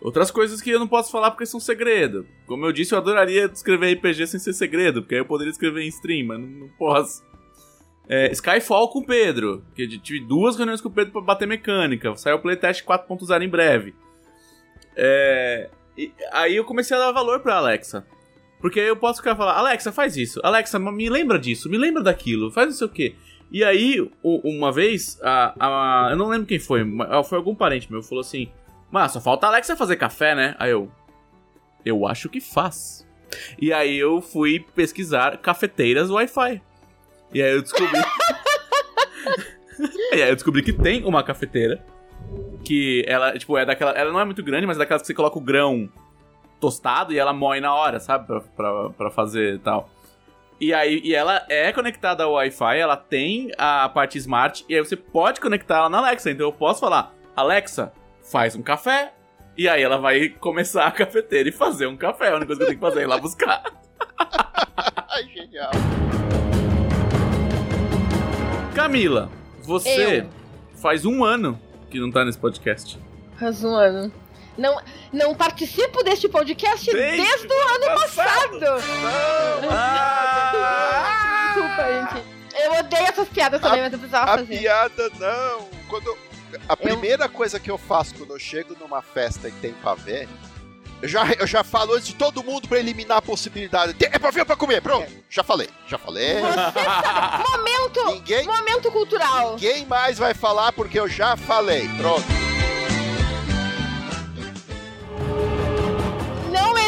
[0.00, 2.26] outras coisas que eu não posso falar porque são segredo.
[2.46, 5.82] Como eu disse, eu adoraria escrever RPG sem ser segredo, porque aí eu poderia escrever
[5.82, 7.22] em stream, mas não, não posso.
[8.08, 12.16] É, Skyfall com o Pedro, que tive duas reuniões com o Pedro pra bater mecânica.
[12.16, 13.94] Saiu o playtest 4.0 em breve.
[15.00, 15.70] É,
[16.32, 18.04] aí eu comecei a dar valor pra Alexa.
[18.60, 20.40] Porque aí eu posso ficar falar, Alexa, faz isso.
[20.42, 23.14] Alexa, me lembra disso, me lembra daquilo, faz não sei o quê.
[23.50, 26.84] E aí, uma vez, a, a, eu não lembro quem foi,
[27.24, 28.50] foi algum parente meu, falou assim:
[28.90, 30.54] Mas só falta a Alexa fazer café, né?
[30.58, 30.90] Aí eu.
[31.84, 33.06] Eu acho que faz.
[33.58, 36.60] E aí eu fui pesquisar cafeteiras Wi-Fi.
[37.32, 38.00] E aí eu descobri.
[40.12, 41.82] e aí eu descobri que tem uma cafeteira.
[42.64, 43.92] Que ela, tipo, é daquela.
[43.92, 45.88] Ela não é muito grande, mas é daquelas que você coloca o grão
[46.60, 48.26] tostado e ela moe na hora, sabe?
[48.26, 49.88] Pra, pra, pra fazer e tal.
[50.60, 54.80] E aí, e ela é conectada ao Wi-Fi, ela tem a parte smart, e aí
[54.80, 56.30] você pode conectar ela na Alexa.
[56.32, 59.12] Então eu posso falar, Alexa, faz um café.
[59.56, 62.30] E aí ela vai começar a cafeteira e fazer um café.
[62.30, 63.62] A única coisa que eu tenho que fazer é ir lá buscar.
[65.34, 65.70] Genial.
[68.74, 69.28] Camila,
[69.62, 70.28] você Eu.
[70.80, 71.58] faz um ano
[71.90, 72.98] que não tá nesse podcast.
[73.40, 74.12] Um ano.
[74.56, 74.80] Não,
[75.12, 78.58] não participo deste podcast Desde desde, o ano passado.
[79.70, 81.52] Ah!
[81.54, 82.64] Desculpa, gente.
[82.64, 84.58] Eu odeio essas piadas também, mas eu precisava A fazer.
[84.58, 85.68] piada não.
[85.88, 86.16] Quando
[86.68, 90.28] a primeira coisa que eu faço quando eu chego numa festa e tem pavê, eu
[91.02, 93.94] já, eu já falo antes de todo mundo pra eliminar a possibilidade.
[93.94, 94.80] Tem- É pavê ou pra comer?
[94.82, 95.10] Pronto.
[95.30, 95.68] Já falei.
[95.86, 96.34] Já falei.
[97.50, 99.52] Momento, Ninguém, momento cultural.
[99.52, 101.88] ninguém mais vai falar porque eu já falei.
[101.96, 102.24] Pronto.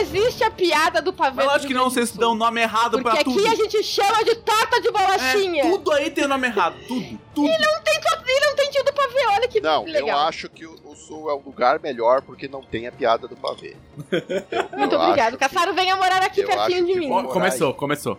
[0.01, 1.37] Existe a piada do pavê.
[1.37, 3.47] Mas lógico que não, vocês dão o nome errado Porque pra aqui tudo.
[3.47, 5.63] a gente chama de torta de É, bolachinha.
[5.63, 6.77] tudo aí tem o nome errado.
[6.89, 7.49] Tudo, tudo.
[7.49, 8.01] Não tem
[8.33, 10.09] e não tem tio do pavê, olha que Não, legal.
[10.09, 13.27] eu acho que o, o Sul é um lugar melhor porque não tem a piada
[13.27, 13.77] do pavê.
[14.11, 15.29] Eu- Muito eu obrigado.
[15.35, 17.09] acho Caçaro, venha morar aqui pertinho acho de mim.
[17.29, 18.19] começou, começou.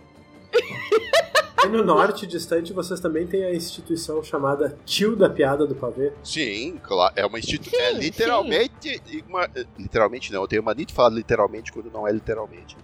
[1.63, 6.12] E no norte distante vocês também têm a instituição chamada Tio da Piada do Pavê.
[6.24, 7.13] Sim, claro.
[7.15, 7.80] É uma instituição.
[7.80, 9.02] É Sim, literalmente.
[9.28, 12.76] Uma, literalmente não, eu tenho mania de falar literalmente quando não é literalmente.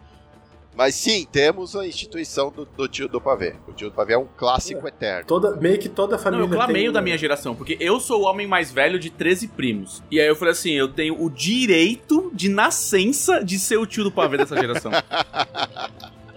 [0.76, 3.56] Mas sim, temos a instituição do, do tio do pavê.
[3.68, 5.26] O tio do pavê é um clássico eterno.
[5.26, 8.00] Toda, meio que toda a Não, família eu clamei tem da minha geração, porque eu
[8.00, 10.04] sou o homem mais velho de 13 primos.
[10.12, 14.04] E aí eu falei assim, eu tenho o direito de nascença de ser o tio
[14.04, 14.92] do pavê dessa geração.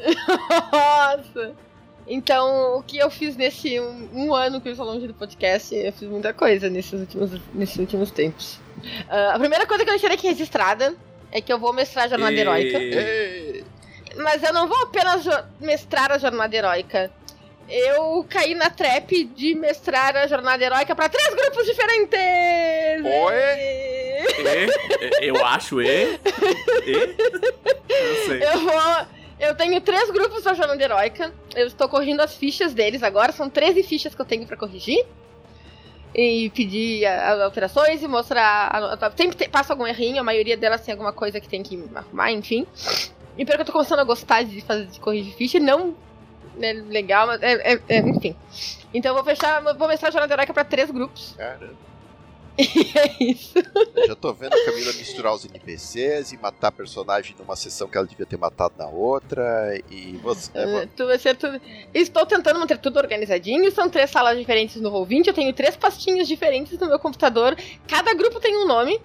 [0.73, 1.55] Nossa!
[2.13, 5.73] Então, o que eu fiz nesse um, um ano que eu estou longe do podcast,
[5.73, 8.59] eu fiz muita coisa nesses últimos, nesses últimos tempos.
[9.09, 10.93] Ah, a primeira coisa que eu deixei aqui registrada
[11.31, 12.79] é que eu vou mestrar a Jornada E- Heróica.
[12.79, 13.65] Ei,
[14.17, 15.25] Mas eu não vou apenas
[15.61, 17.13] mestrar a Jornada Heróica.
[17.69, 22.19] Eu caí na trap de mestrar a Jornada Heróica para três grupos diferentes!
[23.05, 23.35] Oi?
[25.23, 26.93] E, eu acho, e, e,
[27.89, 28.43] eu sei.
[28.43, 29.20] Eu vou.
[29.41, 31.33] Eu tenho três grupos da Jornada Heróica.
[31.57, 33.33] Eu estou corrigindo as fichas deles agora.
[33.33, 35.05] São 13 fichas que eu tenho pra corrigir.
[36.15, 38.43] E pedir a- a- alterações e mostrar.
[38.43, 41.63] a- a- Sempre te- passa algum errinho, a maioria delas tem alguma coisa que tem
[41.63, 42.67] que arrumar, enfim.
[43.39, 45.95] E pior que eu tô começando a gostar de fazer de corrigir ficha, não
[46.61, 48.35] é legal, mas é, é- é- enfim.
[48.93, 51.35] Então eu vou fechar, vou mostrar a Jornada Heróica pra três grupos.
[51.39, 51.90] caramba.
[52.81, 53.59] E é isso.
[53.97, 57.97] Eu já tô vendo a Camila misturar os NPCs e matar personagem numa sessão que
[57.97, 59.81] ela devia ter matado na outra.
[59.91, 60.51] E você.
[60.51, 61.61] Uh, tu vai ser tudo.
[61.95, 63.71] Estou tentando manter tudo organizadinho.
[63.73, 65.29] São três salas diferentes no Roll20.
[65.29, 67.57] Eu tenho três pastinhas diferentes no meu computador.
[67.87, 69.01] Cada grupo tem um nome.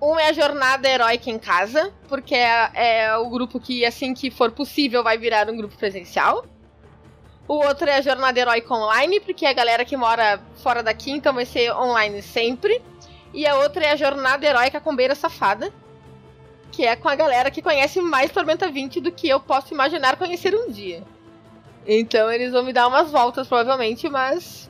[0.00, 4.30] Um é a Jornada Heróica em Casa, porque é, é o grupo que, assim que
[4.30, 6.44] for possível, vai virar um grupo presencial.
[7.48, 11.10] O outro é a Jornada Heróica Online, porque é a galera que mora fora daqui,
[11.10, 12.82] então vai ser online sempre.
[13.32, 15.72] E a outra é a Jornada Heróica com Beira Safada,
[16.70, 20.18] que é com a galera que conhece mais Tormenta 20 do que eu posso imaginar
[20.18, 21.02] conhecer um dia.
[21.86, 24.67] Então eles vão me dar umas voltas, provavelmente, mas.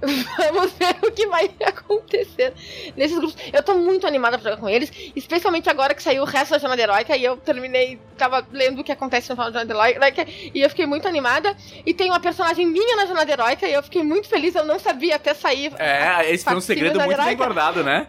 [0.52, 2.54] Vamos ver o que vai acontecer
[2.96, 3.36] nesses grupos.
[3.52, 6.58] Eu tô muito animada pra jogar com eles, especialmente agora que saiu o resto da
[6.58, 10.26] Jornada Heróica e eu terminei, tava lendo o que acontece no final da Jornada Heróica
[10.28, 11.56] e eu fiquei muito animada.
[11.84, 14.78] E tem uma personagem minha na Jornada Heróica e eu fiquei muito feliz, eu não
[14.78, 15.72] sabia até sair.
[15.78, 18.06] É, esse foi um segredo muito bem guardado, né?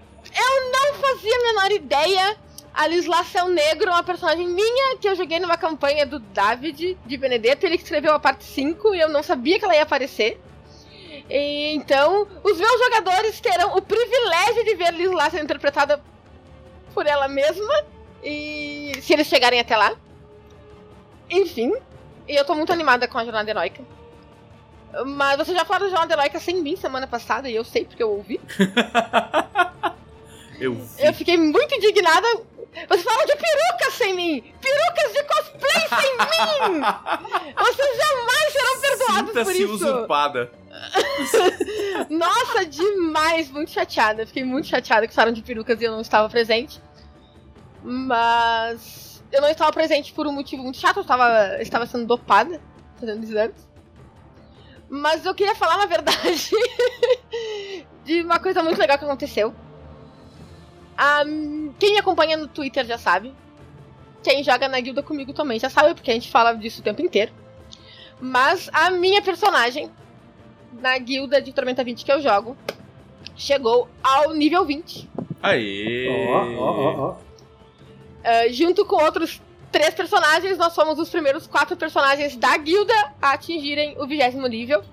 [0.72, 2.38] não fazia a menor ideia.
[2.74, 7.18] A Lisla Céu Negro, uma personagem minha que eu joguei numa campanha do David de
[7.18, 10.40] Benedetto, ele escreveu a parte 5 e eu não sabia que ela ia aparecer.
[11.32, 16.04] E, então, os meus jogadores terão o privilégio de ver Lisla sendo interpretada
[16.94, 17.86] por ela mesma.
[18.22, 19.96] E se eles chegarem até lá.
[21.30, 21.74] Enfim.
[22.28, 23.82] E eu tô muito animada com a jornada heróica.
[25.06, 28.04] Mas você já falou de Jornada Heróica sem mim semana passada, e eu sei porque
[28.04, 28.42] eu ouvi.
[30.60, 30.78] Eu.
[31.00, 32.28] Eu fiquei muito indignada.
[32.74, 34.54] Você fala de perucas sem mim!
[34.62, 36.82] Perucas de cosplay sem mim!
[37.58, 39.74] Vocês jamais serão perdoados por isso!
[39.74, 40.52] usurpada.
[42.10, 43.52] Nossa, demais!
[43.52, 44.26] Muito chateada.
[44.26, 46.82] Fiquei muito chateada que falaram de perucas e eu não estava presente.
[47.84, 49.22] Mas.
[49.32, 50.98] Eu não estava presente por um motivo muito chato.
[50.98, 52.62] Eu estava, eu estava sendo dopada,
[53.00, 53.70] fazendo exames.
[54.90, 56.52] Mas eu queria falar, na verdade,
[58.04, 59.54] de uma coisa muito legal que aconteceu.
[61.04, 61.24] Ah,
[61.80, 63.34] quem me acompanha no Twitter já sabe.
[64.22, 67.02] Quem joga na guilda comigo também já sabe, porque a gente fala disso o tempo
[67.02, 67.32] inteiro.
[68.20, 69.90] Mas a minha personagem
[70.74, 72.56] na guilda de Tormenta 20 que eu jogo
[73.36, 75.10] chegou ao nível 20.
[75.42, 76.08] Aê!
[76.08, 77.16] Ó, ó, ó, ó.
[78.24, 83.32] Ah, junto com outros três personagens, nós fomos os primeiros quatro personagens da guilda a
[83.32, 84.84] atingirem o vigésimo nível.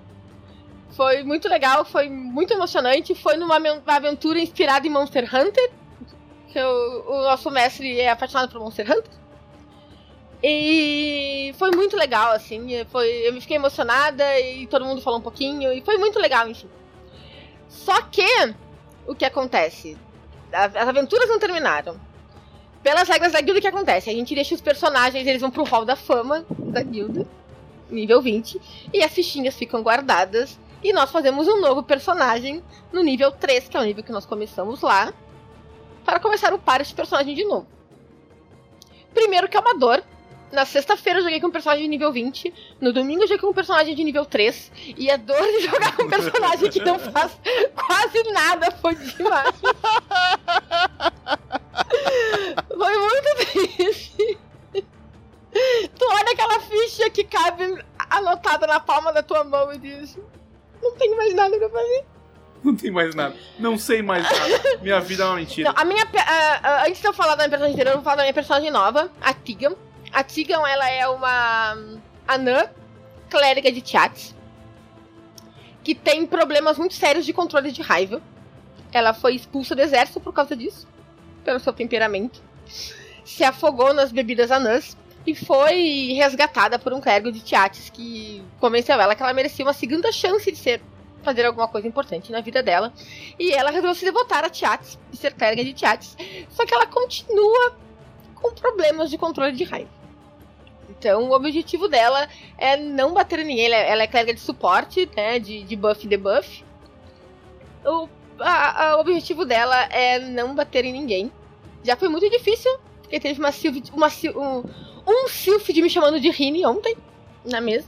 [0.89, 3.13] Foi muito legal, foi muito emocionante.
[3.13, 5.77] Foi numa aventura inspirada em Monster Hunter.
[6.51, 9.19] Que o, o nosso mestre é apaixonado por Monster Hunter.
[10.41, 12.85] E foi muito legal, assim.
[12.85, 15.71] Foi, eu me fiquei emocionada e todo mundo falou um pouquinho.
[15.73, 16.69] E foi muito legal, enfim.
[17.67, 18.25] Só que,
[19.05, 19.97] o que acontece?
[20.51, 21.99] As aventuras não terminaram.
[22.81, 24.09] Pelas regras da guilda, o que acontece?
[24.09, 27.27] A gente deixa os personagens, eles vão pro hall da fama da guilda,
[27.89, 30.57] nível 20, e as fichinhas ficam guardadas.
[30.81, 34.25] E nós fazemos um novo personagem no nível 3, que é o nível que nós
[34.25, 35.13] começamos lá,
[36.09, 37.67] para começar a upar esse personagem de novo.
[39.13, 40.03] Primeiro que é uma dor.
[40.51, 42.51] Na sexta-feira eu joguei com um personagem de nível 20.
[42.81, 44.71] No domingo eu joguei com um personagem de nível 3.
[44.97, 47.37] E a dor de jogar com um personagem que não faz
[47.75, 49.53] quase nada foi demais.
[52.75, 54.39] Foi muito triste.
[55.51, 60.17] Tu olha aquela ficha que cabe anotada na palma da tua mão e diz:
[60.81, 62.05] Não tenho mais nada pra fazer.
[62.63, 63.35] Não tem mais nada.
[63.57, 64.79] Não sei mais nada.
[64.81, 65.69] Minha vida é uma mentira.
[65.71, 66.03] Não, a minha.
[66.03, 68.33] a- a- antes de eu falar da minha personagem anterior, eu vou falar da minha
[68.33, 69.75] personagem nova, a Tigan.
[70.11, 71.77] A Tigan, ela é uma
[72.27, 72.65] anã
[73.29, 74.35] clériga de Chats
[75.83, 78.21] que tem problemas muito sérios de controle de raiva.
[78.91, 80.87] Ela foi expulsa do exército por causa disso,
[81.43, 82.41] pelo seu temperamento.
[83.23, 88.99] Se afogou nas bebidas anãs e foi resgatada por um clérigo de Tiates que convenceu
[88.99, 90.81] ela que ela merecia uma segunda chance de ser
[91.23, 92.93] fazer alguma coisa importante na vida dela.
[93.37, 96.15] E ela resolveu se devotar a Tiates e ser clériga de Tiates.
[96.49, 97.75] Só que ela continua
[98.35, 99.89] com problemas de controle de raiva.
[100.89, 102.27] Então, o objetivo dela
[102.57, 103.65] é não bater em ninguém.
[103.67, 105.39] Ela é, ela é clériga de suporte, né?
[105.39, 106.63] De, de buff e debuff.
[107.85, 111.31] O, a- a- o objetivo dela é não bater em ninguém.
[111.83, 114.63] Já foi muito difícil, porque teve uma, Sylvie, uma um,
[115.07, 116.97] um Sylphid me chamando de Rini ontem,
[117.45, 117.87] na mesa.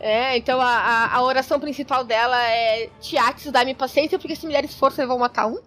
[0.00, 4.52] É, então a, a, a oração principal dela é Tiates, dá-me paciência, porque se me
[4.52, 5.58] der esforço eu vou matar um.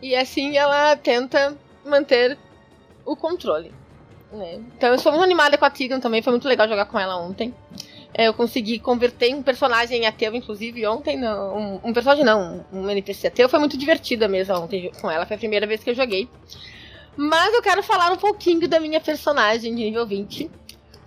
[0.00, 2.38] E assim ela tenta manter
[3.04, 3.72] o controle.
[4.32, 4.54] né?
[4.76, 7.16] Então eu sou muito animada com a Tigan também, foi muito legal jogar com ela
[7.16, 7.54] ontem.
[8.12, 11.24] É, eu consegui converter um personagem ateu, inclusive, ontem.
[11.24, 13.48] Um, um personagem não, um NPC ateu.
[13.48, 16.28] Foi muito divertida mesmo ontem com ela, foi a primeira vez que eu joguei.
[17.16, 20.50] Mas eu quero falar um pouquinho da minha personagem de nível 20.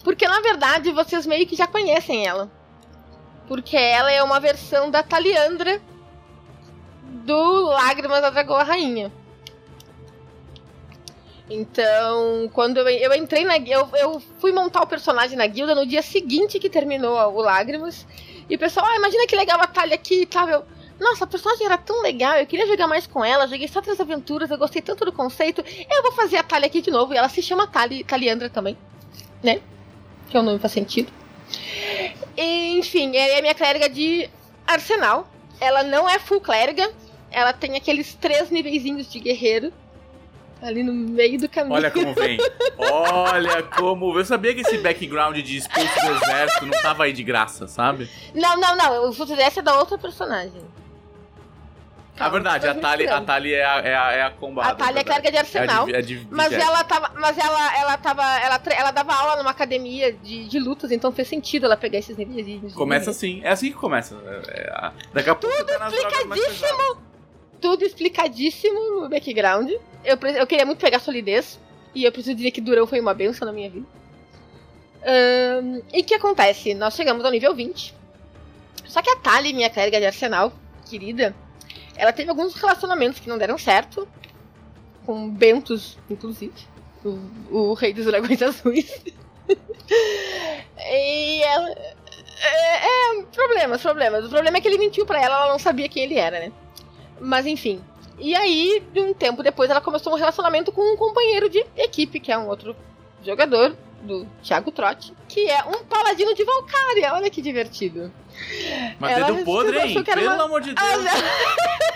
[0.04, 2.52] Porque na verdade vocês meio que já conhecem ela.
[3.48, 5.82] Porque ela é uma versão da Taliandra
[7.04, 9.12] do Lágrimas da Dragoa Rainha.
[11.50, 15.86] Então, quando eu, eu entrei na eu, eu fui montar o personagem na guilda no
[15.86, 18.08] dia seguinte que terminou o Lágrimas.
[18.50, 20.50] E o pessoal, ah, imagina que legal a Talia aqui e tal.
[20.50, 20.66] Eu,
[21.00, 24.00] nossa, a personagem era tão legal, eu queria jogar mais com ela, joguei só três
[24.00, 25.64] aventuras, eu gostei tanto do conceito.
[25.90, 27.14] Eu vou fazer a Talia aqui de novo.
[27.14, 28.78] E ela se chama Tali, Taliandra também,
[29.44, 29.62] né?
[30.34, 31.14] Que é um nome faz sentido.
[32.36, 34.28] Enfim, ela é a minha clériga de
[34.66, 35.32] arsenal.
[35.62, 36.92] Ela não é full clériga.
[37.30, 39.72] Ela tem aqueles três niveizinhos de guerreiro.
[40.60, 41.76] Ali no meio do caminho.
[41.76, 42.40] Olha como vem.
[42.80, 44.18] Olha como.
[44.18, 48.10] Eu sabia que esse background de expulso do exército não tava aí de graça, sabe?
[48.34, 49.10] Não, não, não.
[49.10, 50.64] O futuro dessa é da outra personagem.
[52.16, 53.22] A Calma, verdade, a tô Tali, a.
[53.22, 54.70] Tali é a, é a, é a combada.
[54.70, 55.06] A Tali é verdade.
[55.22, 55.90] clériga de arsenal.
[55.90, 57.12] É a é de Mas ela tava.
[57.20, 58.22] Mas ela, ela tava.
[58.40, 62.16] Ela, ela dava aula numa academia de, de lutas, então fez sentido ela pegar esses
[62.16, 62.60] níveis de.
[62.60, 63.42] de- Começa assim.
[63.44, 64.16] É assim que começa.
[64.26, 66.98] É, é, a- daqui a pouco você tá pesadas.
[67.60, 69.72] Tudo explicadíssimo no background.
[70.04, 71.60] Eu, eu queria muito pegar solidez.
[71.96, 73.86] E eu preciso dizer que Durão foi uma benção na minha vida.
[75.06, 76.74] Ahn, e o que acontece?
[76.74, 77.94] Nós chegamos ao nível 20.
[78.86, 80.52] Só que a Tali, minha clériga de arsenal,
[80.90, 81.36] querida,
[81.96, 84.08] ela teve alguns relacionamentos que não deram certo.
[85.06, 86.54] Com Bentos, inclusive.
[87.04, 87.20] O,
[87.52, 89.04] o rei dos dragões azuis.
[90.78, 91.70] e ela.
[92.42, 94.26] É, é, problemas, problemas.
[94.26, 96.52] O problema é que ele mentiu pra ela, ela não sabia quem ele era, né?
[97.20, 97.82] Mas enfim.
[98.20, 102.20] E aí, de um tempo depois, ela começou um relacionamento com um companheiro de equipe,
[102.20, 102.76] que é um outro
[103.24, 107.14] jogador, do Thiago Trotti, que é um paladino de Valkyria.
[107.14, 108.12] Olha que divertido.
[109.00, 110.04] Mas Ela dedo podre, achou hein?
[110.04, 111.06] Pelo uma- amor de Ah, Deus.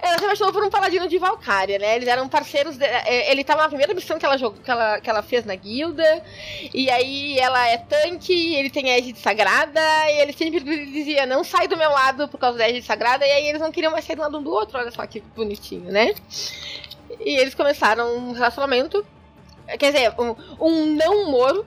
[0.00, 1.96] Ela se apaixonou por um paladino de Valkyria, né?
[1.96, 2.76] Eles eram parceiros.
[2.76, 5.44] de- é, Ele tava na primeira missão que ela, jogou, que, ela, que ela fez
[5.44, 6.22] na guilda.
[6.72, 9.80] E aí ela é tanque, ele tem a Égide Sagrada.
[10.10, 13.26] E ele sempre dizia: Não sai do meu lado por causa da Égide Sagrada.
[13.26, 14.78] E aí eles não queriam mais sair do lado um do outro.
[14.78, 16.14] Olha só que bonitinho, né?
[17.20, 19.04] E eles começaram um relacionamento.
[19.78, 21.66] Quer dizer, um, um não moro.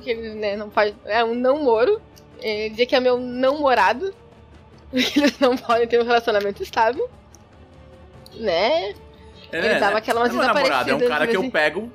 [0.00, 0.94] Que ele né, não pode.
[1.04, 2.00] É um não moro.
[2.40, 4.14] Ele dizia que é meu não morado.
[4.90, 7.08] Porque eles não podem ter um relacionamento estável.
[8.34, 8.94] Né?
[9.52, 11.92] Ele dava aquela umas é namorado, é um cara que eu pego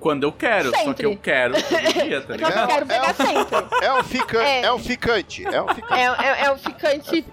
[0.00, 0.70] quando eu quero.
[0.70, 1.06] Só que Sempre.
[1.06, 2.68] eu quero todo dia, tá Porque eu ligado?
[2.68, 3.68] quero pegar é, sempre.
[3.82, 4.62] É um, fica, É.
[4.64, 4.72] é.
[4.72, 5.46] um ficante.
[5.46, 6.00] É um ficante.
[6.00, 7.24] É, é, é um ficante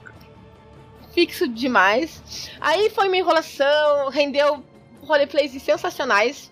[1.14, 2.50] fixo demais.
[2.60, 4.64] Aí foi uma enrolação, rendeu
[5.06, 6.52] roleplays sensacionais.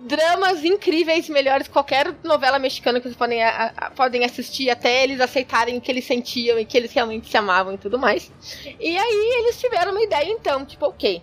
[0.00, 5.02] Dramas incríveis, melhores que qualquer novela mexicana que vocês podem, a- a- podem assistir, até
[5.02, 8.30] eles aceitarem que eles sentiam e que eles realmente se amavam e tudo mais.
[8.78, 11.20] E aí eles tiveram uma ideia então, tipo, ok,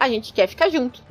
[0.00, 1.04] a gente quer ficar junto.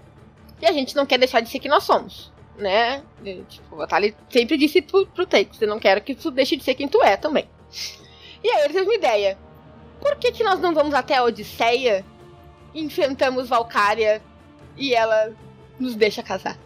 [0.60, 3.04] E a gente não quer deixar de ser quem nós somos, né?
[3.24, 6.56] E, tipo, a Thalie sempre disse pro, pro Takes, eu não quero que tu deixe
[6.58, 7.48] de ser quem tu é também.
[8.44, 9.38] E aí ele teve uma ideia.
[10.02, 12.04] Por que, que nós não vamos até a Odisseia,
[12.74, 14.22] enfrentamos Valkyria
[14.78, 15.34] e ela
[15.80, 16.58] nos deixa casar?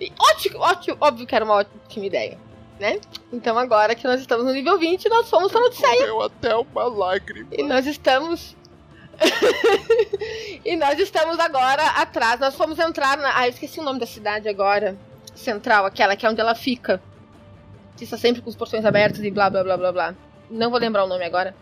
[0.00, 2.38] E ótimo, ótimo, óbvio que era uma ótima ideia,
[2.78, 3.00] né?
[3.32, 5.98] Então agora que nós estamos no nível 20, nós fomos para Odisseia.
[5.98, 7.48] Correu até uma lágrima.
[7.52, 8.56] E nós estamos.
[10.64, 12.38] e nós estamos agora atrás.
[12.38, 13.38] Nós fomos entrar na.
[13.38, 14.96] Ah, eu esqueci o nome da cidade agora.
[15.34, 17.00] Central, aquela que é onde ela fica.
[17.96, 20.14] Que está sempre com os portões abertos e blá blá blá blá blá.
[20.50, 21.56] Não vou lembrar o nome agora.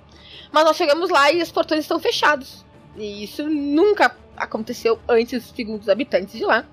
[0.50, 2.64] Mas nós chegamos lá e os portões estão fechados.
[2.96, 6.66] E isso nunca aconteceu antes, segundo os habitantes de lá.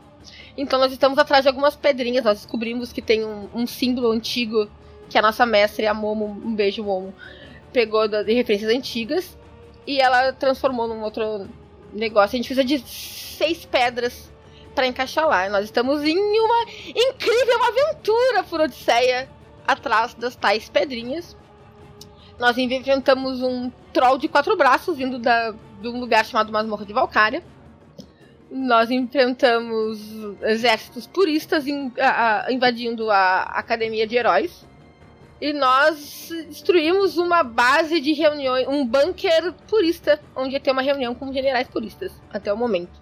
[0.57, 2.23] Então nós estamos atrás de algumas pedrinhas.
[2.23, 4.69] Nós descobrimos que tem um, um símbolo antigo
[5.09, 7.13] que a nossa mestre, a Momo, um beijo Momo,
[7.73, 9.37] pegou de referências antigas
[9.85, 11.47] e ela transformou num outro
[11.93, 12.35] negócio.
[12.35, 14.31] A gente precisa de seis pedras
[14.73, 15.49] para encaixar lá.
[15.49, 19.29] Nós estamos em uma incrível aventura por Odisseia
[19.67, 21.35] atrás das tais pedrinhas.
[22.41, 26.91] Nós inventamos um troll de quatro braços vindo da, de um lugar chamado Masmorra de
[26.91, 27.43] Valkyria.
[28.49, 29.99] Nós enfrentamos
[30.41, 34.65] exércitos puristas in- a- a- invadindo a Academia de Heróis.
[35.39, 41.13] E nós destruímos uma base de reuniões, um bunker purista, onde ia ter uma reunião
[41.13, 42.99] com generais puristas, até o momento.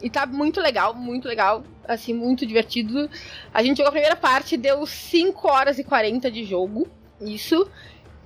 [0.00, 3.10] E tá muito legal, muito legal, assim, muito divertido.
[3.52, 6.86] A gente jogou a primeira parte, deu 5 horas e 40 de jogo,
[7.20, 7.68] isso.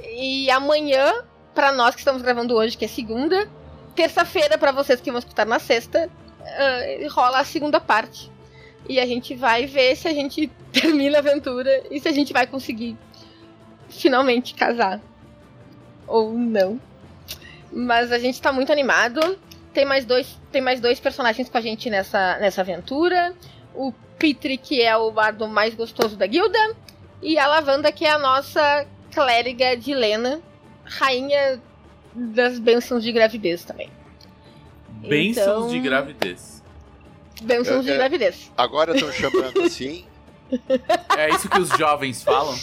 [0.03, 3.49] E amanhã, pra nós que estamos gravando hoje, que é segunda,
[3.95, 8.31] terça-feira, pra vocês que vão escutar na sexta, ah, rola a segunda parte.
[8.89, 12.33] E a gente vai ver se a gente termina a aventura e se a gente
[12.33, 12.97] vai conseguir
[13.89, 15.01] finalmente casar.
[16.07, 16.81] Ou não.
[17.73, 19.39] Mas a gente tá muito animado.
[19.73, 23.35] Tem mais dois, tem mais dois personagens com a gente nessa, nessa aventura.
[23.75, 26.59] O Petri, que é o bardo mais gostoso da guilda.
[27.21, 30.43] E a Lavanda, que é a nossa clériga de Lena,
[30.85, 31.59] rainha
[32.15, 33.89] das bênçãos de gravidez também.
[34.89, 36.63] Bênçãos Então- de gravidez.
[37.43, 37.97] Bênçãos de É, é.
[37.97, 38.53] gravidez.
[38.57, 40.05] Agora estão chamando assim.
[41.17, 42.55] É isso que os jovens falam?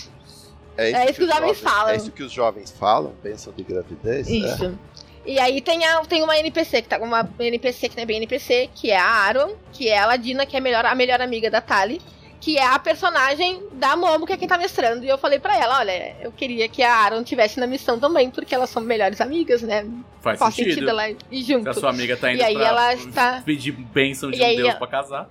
[0.78, 1.90] É isso, É isso que os jovens falam.
[1.90, 4.28] É isso que os jovens falam, pensam de gravidez?
[4.28, 4.32] É.
[4.32, 4.80] Isso.
[5.26, 8.18] E aí tem, a, tem uma NPC, que tá uma NPC que não é bem
[8.18, 11.22] NPC, que é a Aaron, que é a Ladina, que é a melhor, a melhor
[11.22, 12.02] amiga da Tali,
[12.44, 15.06] que é a personagem da Momo, que é quem tá mestrando.
[15.06, 18.30] E eu falei pra ela, olha, eu queria que a Aaron tivesse na missão também,
[18.30, 19.88] porque elas são melhores amigas, né?
[20.20, 20.74] Faz, Faz sentido.
[20.74, 21.70] sentido ela ir Se junto.
[21.70, 24.56] a sua amiga tá indo E aí pra ela está- pedir bênção de E um
[24.58, 25.30] deus ela- pra casar.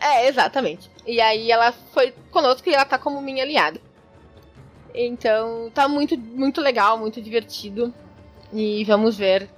[0.00, 0.90] É, exatamente.
[1.06, 3.80] E aí ela foi conosco e ela tá como minha aliada.
[4.92, 7.94] Então, tá muito, muito legal, muito divertido.
[8.52, 9.48] E vamos ver.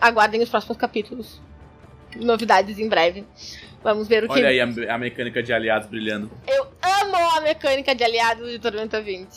[0.00, 1.40] Aguardem os próximos capítulos.
[2.16, 3.24] Novidades em breve.
[3.82, 4.34] Vamos ver o que.
[4.34, 4.64] Olha aí a,
[4.94, 6.30] a mecânica de aliados brilhando.
[6.46, 6.66] Eu
[7.02, 9.28] amo a mecânica de aliados de Tormenta 20.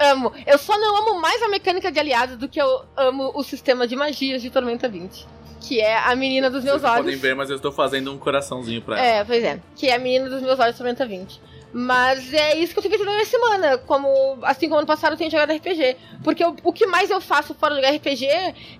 [0.00, 0.32] Amo.
[0.46, 3.86] Eu só não amo mais a mecânica de aliados do que eu amo o sistema
[3.88, 5.26] de magias de Tormenta 20.
[5.60, 7.04] Que é a menina dos meus Vocês olhos.
[7.06, 9.06] podem ver, mas eu estou fazendo um coraçãozinho pra ela.
[9.06, 9.58] É, pois é.
[9.74, 11.40] Que é a menina dos meus olhos Tormenta 20.
[11.72, 13.76] Mas é isso que eu tenho feito na semana.
[13.78, 15.96] Como, assim como ano passado eu tenho jogado RPG.
[16.22, 18.24] Porque eu- o que mais eu faço fora de jogar RPG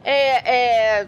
[0.05, 1.07] é, é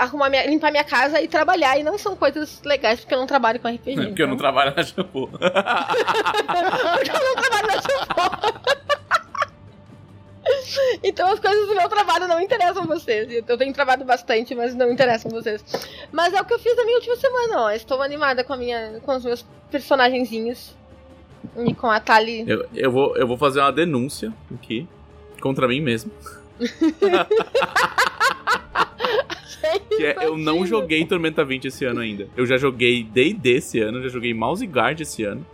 [0.00, 1.78] arrumar minha, limpar minha casa e trabalhar.
[1.78, 4.00] E não são coisas legais porque eu não trabalho com RPG.
[4.00, 4.36] É, porque eu não então.
[4.36, 5.28] trabalho na shampoo.
[5.28, 5.42] porque
[7.10, 8.30] eu não trabalho na shampoo.
[11.02, 13.44] Então as coisas do meu trabalho não interessam vocês.
[13.46, 15.62] Eu tenho trabalhado bastante, mas não interessam vocês.
[16.12, 17.70] Mas é o que eu fiz na minha última semana, ó.
[17.70, 20.74] Estou animada com, a minha, com os meus personagenzinhos.
[21.56, 22.44] E com a Tali.
[22.46, 24.86] eu, eu, vou, eu vou fazer uma denúncia aqui
[25.40, 26.12] contra mim mesmo.
[29.96, 32.28] Que é, eu não joguei Tormenta 20 esse ano ainda.
[32.36, 35.44] Eu já joguei D&D esse ano, já joguei Mouse Guard esse ano.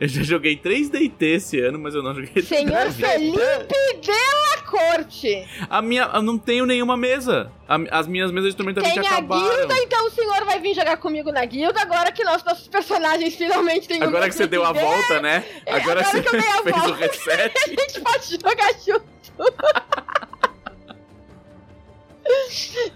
[0.00, 5.44] Eu já joguei 3DT esse ano, mas eu não joguei Senhor Felipe Della Corte.
[5.68, 7.50] A minha, eu não tenho nenhuma mesa.
[7.68, 9.56] A- as minhas mesas de Tormenta 20 Tem a acabaram.
[9.56, 13.34] guilda, então o senhor vai vir jogar comigo na guilda agora que nós, nossos personagens
[13.34, 15.44] finalmente têm um Agora que você deu a volta, né?
[15.66, 16.94] É, Agora, agora você que eu dei a fez o volta.
[17.04, 17.52] reset.
[17.56, 19.18] A gente pode jogar junto.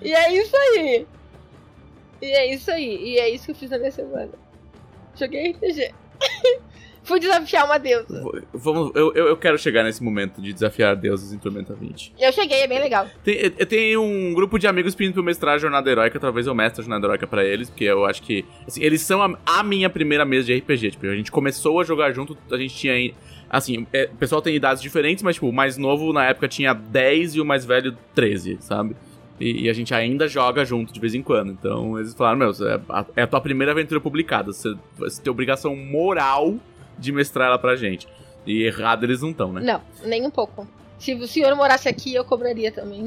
[0.02, 1.06] E é isso aí.
[2.20, 2.96] E é isso aí.
[3.04, 4.30] E é isso que eu fiz na minha semana.
[5.18, 5.92] Joguei RPG.
[7.04, 8.22] Fui desafiar uma deusa.
[8.54, 12.14] Vamos, eu, eu eu quero chegar nesse momento de desafiar deuses em Tormenta 20.
[12.16, 13.08] Eu cheguei, é bem legal.
[13.24, 16.20] Tem, eu- eu tenho um grupo de amigos pedindo pra eu mestrar a Jornada Heróica,
[16.20, 19.20] talvez eu mestre a Jornada Heróica pra eles, porque eu acho que assim, eles são
[19.20, 20.92] a, a minha primeira mesa de RPG.
[20.92, 23.12] Tipo, a gente começou a jogar junto, a gente tinha.
[23.50, 26.72] Assim, é, o pessoal tem idades diferentes, mas tipo, o mais novo na época tinha
[26.72, 28.94] 10 e o mais velho 13, sabe?
[29.40, 31.52] E, e a gente ainda joga junto de vez em quando.
[31.52, 34.52] Então eles falaram: Meu, é a, é a tua primeira aventura publicada.
[34.52, 36.56] Você, você tem obrigação moral
[36.98, 38.06] de mestrar ela pra gente.
[38.46, 39.60] E errado eles não estão, né?
[39.60, 40.66] Não, nem um pouco.
[40.98, 43.04] Se o senhor morasse aqui, eu cobraria também.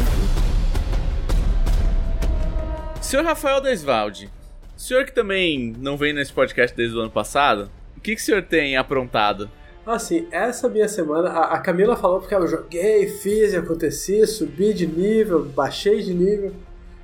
[3.01, 4.29] Senhor Rafael Desvalde,
[4.75, 8.23] senhor que também não vem nesse podcast desde o ano passado, o que, que o
[8.23, 9.49] senhor tem aprontado?
[9.85, 14.73] Assim, essa minha semana, a, a Camila falou porque eu joguei, fiz e aconteci, subi
[14.73, 16.51] de nível, baixei de nível.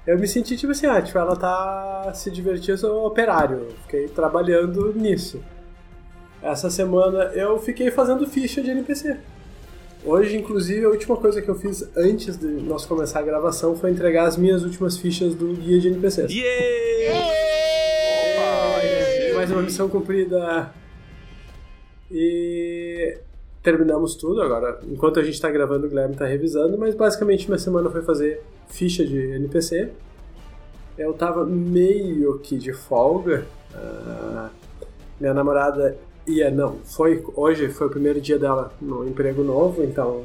[0.05, 4.07] Eu me senti tipo assim, ah, tipo, ela tá se divertindo, eu sou operário, fiquei
[4.07, 5.39] trabalhando nisso.
[6.41, 9.15] Essa semana eu fiquei fazendo ficha de NPC.
[10.03, 13.91] Hoje, inclusive, a última coisa que eu fiz antes de nós começar a gravação foi
[13.91, 16.31] entregar as minhas últimas fichas do guia de NPCs.
[16.31, 17.31] Yeah!
[18.83, 20.73] É, mais uma missão cumprida.
[22.11, 23.17] E
[23.63, 24.79] terminamos tudo agora.
[24.89, 28.41] Enquanto a gente tá gravando, o Guilherme tá revisando, mas basicamente minha semana foi fazer
[28.67, 29.89] ficha de NPC.
[30.97, 33.45] Eu tava meio que de folga.
[33.73, 34.49] Ah,
[35.19, 35.97] minha namorada
[36.27, 40.23] ia, não, foi hoje foi o primeiro dia dela no emprego novo, então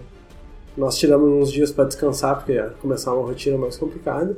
[0.76, 4.36] nós tiramos uns dias para descansar porque ia começar uma rotina mais complicada.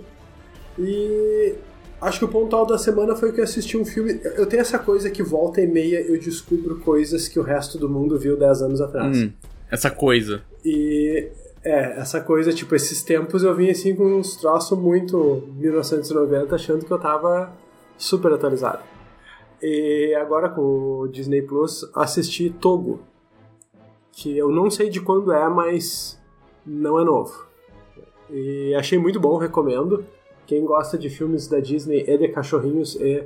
[0.78, 1.54] E
[2.00, 4.20] Acho que o ponto alto da semana foi que eu assisti um filme.
[4.22, 7.88] Eu tenho essa coisa que volta e meia eu descubro coisas que o resto do
[7.88, 9.18] mundo viu 10 anos atrás.
[9.18, 9.32] Hum,
[9.70, 10.42] essa coisa.
[10.64, 11.28] E
[11.64, 16.84] é, essa coisa, tipo, esses tempos eu vim assim com uns troços muito 1990 achando
[16.84, 17.52] que eu tava
[17.96, 18.82] super atualizado.
[19.60, 23.00] E agora com o Disney Plus assisti Togo.
[24.12, 26.18] Que eu não sei de quando é, mas
[26.64, 27.46] não é novo.
[28.30, 30.04] E achei muito bom, recomendo.
[30.48, 33.22] Quem gosta de filmes da Disney e de cachorrinhos e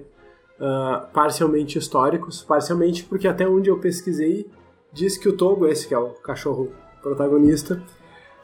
[0.61, 4.51] ah, parcialmente históricos, parcialmente porque até onde eu pesquisei
[4.93, 7.81] diz que o Togo, esse que é o cachorro protagonista,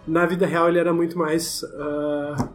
[0.06, 2.48] na vida real ele era muito mais ah,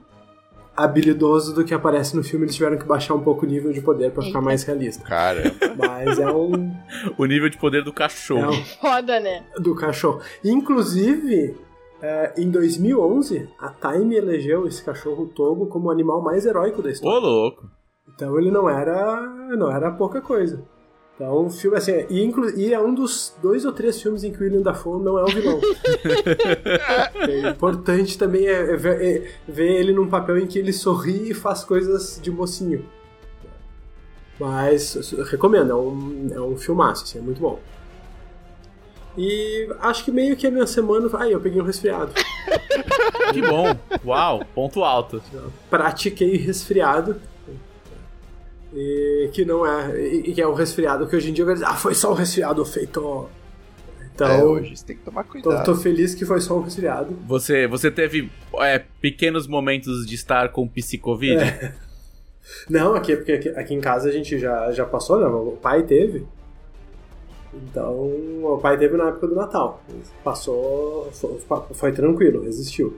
[0.76, 2.45] habilidoso do que aparece no filme.
[2.45, 5.03] Eles tiveram que baixar um pouco o nível de poder para ficar mais realista.
[5.03, 6.74] Cara, Mas é um,
[7.17, 8.51] O nível de poder do é cachorro.
[8.51, 9.43] um Foda, né?
[9.59, 10.21] do cachorro.
[10.43, 11.55] Inclusive,
[12.04, 16.91] é, em 2011, a Time elegeu esse cachorro Togo como o animal mais heróico da
[16.91, 17.18] história.
[17.18, 17.66] Ô, louco.
[18.14, 19.22] Então ele não era,
[19.58, 20.62] não era pouca coisa.
[21.16, 24.32] Então o filme assim, e, inclu- e é um dos dois ou três filmes em
[24.34, 25.60] que o William Dafoe não é o vilão.
[27.30, 31.30] é importante também é, é ver, é ver ele num papel em que ele sorri
[31.30, 32.84] e faz coisas de mocinho.
[34.39, 34.95] Mas
[35.30, 37.60] recomendo, é um, é um filmaço, assim, é muito bom.
[39.18, 41.09] E acho que meio que a minha semana.
[41.14, 42.14] Ai, eu peguei um resfriado.
[43.32, 43.78] Que bom.
[44.05, 45.22] Uau, ponto alto.
[45.70, 47.20] pratiquei resfriado.
[48.74, 50.01] E que não é.
[50.01, 52.16] E que é um resfriado que hoje em dia eu dizer, ah, foi só um
[52.16, 53.30] resfriado feito.
[54.14, 55.66] Então, é, hoje você tem que tomar tô, cuidado.
[55.66, 57.18] tô feliz que foi só um resfriado.
[57.28, 61.38] Você, você teve é, pequenos momentos de estar com psicovid?
[61.41, 61.74] É.
[62.70, 65.26] Não, aqui, porque aqui, aqui em casa a gente já, já passou, né?
[65.26, 66.26] O pai teve.
[67.54, 67.93] Então,
[68.43, 69.82] o pai teve na época do Natal.
[70.24, 71.39] Passou, foi,
[71.74, 72.97] foi tranquilo, resistiu.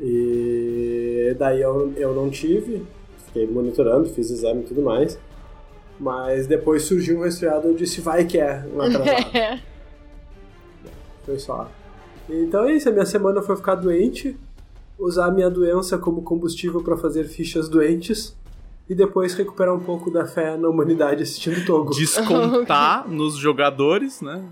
[0.00, 2.84] E daí eu, eu não tive,
[3.26, 5.18] fiquei monitorando, fiz exame e tudo mais.
[5.98, 9.60] Mas depois surgiu um resfriado, eu disse, vai que é um atrasado.
[11.24, 11.70] Foi só.
[12.28, 14.36] Então é isso, a minha semana foi ficar doente.
[14.98, 18.36] usar a minha doença como combustível para fazer fichas doentes
[18.92, 21.94] e depois recuperar um pouco da fé na humanidade assistindo Togo.
[21.94, 24.44] Descontar nos jogadores, né?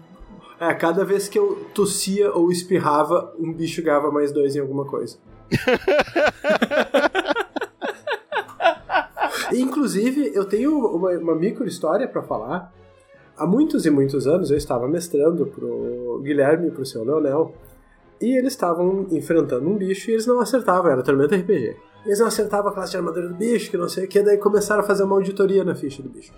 [0.58, 4.86] É, cada vez que eu tossia ou espirrava, um bicho ganhava mais dois em alguma
[4.86, 5.18] coisa.
[9.52, 12.72] Inclusive, eu tenho uma, uma micro história para falar.
[13.36, 17.54] Há muitos e muitos anos eu estava mestrando pro Guilherme e pro seu Leonel.
[18.20, 21.76] E eles estavam enfrentando um bicho e eles não acertavam, era Tormenta RPG.
[22.04, 24.38] Eles não acertavam a classe de armadura do bicho, que não sei o que, daí
[24.38, 26.32] começaram a fazer uma auditoria na ficha do bicho.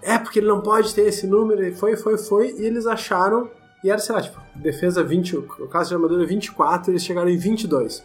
[0.00, 3.50] É, porque ele não pode ter esse número, e foi, foi, foi, e eles acharam,
[3.82, 7.36] e era, sei lá, tipo, defesa 20, o classe de armadura 24, eles chegaram em
[7.36, 8.04] 22.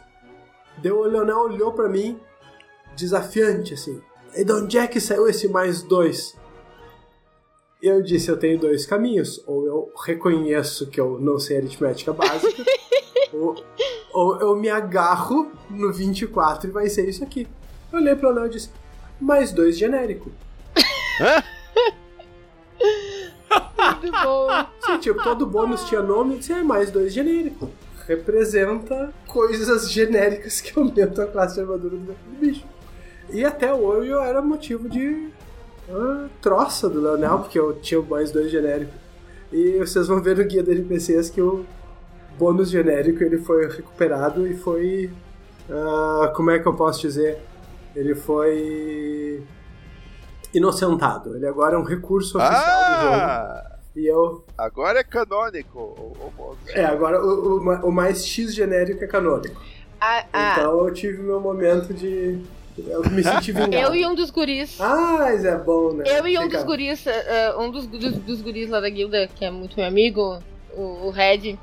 [0.82, 2.20] Deu o Leonel olhou para mim,
[2.96, 4.02] desafiante, assim.
[4.36, 6.36] E de onde é que saiu esse mais dois?
[7.82, 9.44] Eu disse, eu tenho dois caminhos.
[9.46, 12.64] Ou eu reconheço que eu não sei aritmética básica,
[13.34, 13.56] ou,
[14.14, 17.48] ou eu me agarro no 24 e vai ser isso aqui.
[17.92, 18.70] Eu olhei pro Leonel e disse,
[19.20, 20.32] mais dois genérico.
[24.02, 24.48] Muito bom.
[24.86, 27.70] Sim, tipo, todo bônus tinha nome, eu disse, é mais dois genérico.
[28.08, 32.66] Representa coisas genéricas que aumentam a classe de armadura do bicho.
[33.30, 35.30] E até hoje eu era motivo de
[35.90, 38.96] uh, troça do Leonel, porque eu tinha mais dois genéricos.
[39.52, 41.66] E vocês vão ver no guia do NPCs que o
[42.38, 45.12] bônus genérico ele foi recuperado e foi.
[45.70, 47.38] Uh, como é que eu posso dizer?
[47.96, 49.44] Ele foi.
[50.54, 51.36] inocentado.
[51.36, 53.14] Ele agora é um recurso oficial do jogo.
[53.16, 53.70] Ah!
[53.96, 54.44] E eu.
[54.58, 55.78] Agora é canônico.
[55.80, 59.62] o- o- o- É, agora o, o o mais X genérico é canônico.
[60.02, 62.40] Ah, ah, Então eu tive meu momento de.
[62.76, 63.76] Eu me senti vingado.
[63.76, 64.82] eu e um dos guris.
[64.82, 66.04] Ah, mas é bom, né?
[66.08, 69.28] Eu e um Fica- dos guris, eh, um dos, dos, dos guris lá da guilda,
[69.28, 70.40] que é muito meu amigo,
[70.76, 71.58] o, o Red.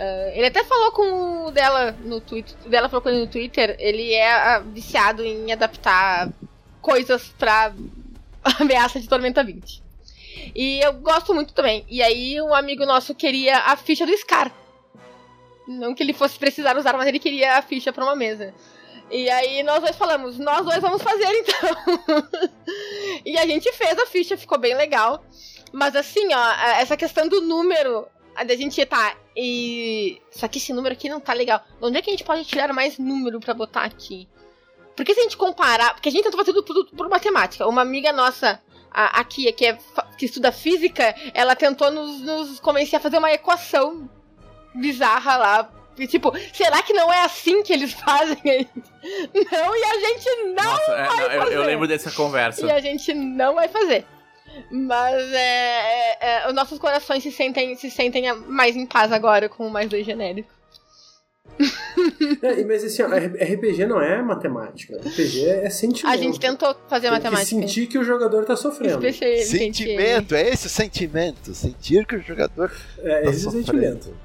[0.00, 2.56] Eh, ele até falou com o dela no Twitter.
[2.68, 3.74] Dela falou com ele no Twitter.
[3.80, 6.30] Ele é ah, viciado em adaptar
[6.80, 7.74] coisas pra
[8.60, 9.82] ameaça de Tormenta 20.
[10.54, 11.84] E eu gosto muito também.
[11.88, 14.52] E aí um amigo nosso queria a ficha do Scar.
[15.66, 18.54] Não que ele fosse precisar usar, mas ele queria a ficha pra uma mesa.
[19.10, 21.70] E aí nós dois falamos, nós dois vamos fazer então.
[23.26, 25.24] e a gente fez a ficha, ficou bem legal.
[25.72, 28.06] Mas assim, ó, essa questão do número,
[28.38, 29.16] a da gente tá.
[29.36, 30.22] E.
[30.30, 31.60] Só que esse número aqui não tá legal.
[31.80, 34.28] De onde é que a gente pode tirar mais número pra botar aqui?
[34.96, 35.94] Porque se a gente comparar.
[35.94, 37.66] Porque a gente tentou fazer tudo, tudo por matemática.
[37.66, 38.62] Uma amiga nossa,
[38.92, 39.78] a, a Kia, que, é,
[40.16, 44.08] que estuda física, ela tentou nos, nos convencer a fazer uma equação
[44.72, 45.70] bizarra lá.
[46.08, 48.68] Tipo, será que não é assim que eles fazem?
[49.34, 51.58] Não, e a gente não Nossa, é, vai não, eu, eu fazer.
[51.58, 52.64] lembro dessa conversa.
[52.66, 54.06] E a gente não vai fazer.
[54.70, 59.48] Mas é, é, é, os nossos corações se sentem, se sentem mais em paz agora
[59.48, 60.48] com o mais dois genérico.
[62.42, 64.96] É, mas assim, ó, RPG não é matemática.
[64.96, 66.14] RPG é sentimento.
[66.14, 67.44] A gente tentou fazer Tem matemática.
[67.44, 69.00] que sentir que o jogador tá sofrendo.
[69.44, 71.54] Sentimento, é esse o sentimento.
[71.54, 72.70] Sentir que o jogador.
[72.98, 73.66] É, tá esse é o sofrendo.
[73.66, 74.16] sentimento.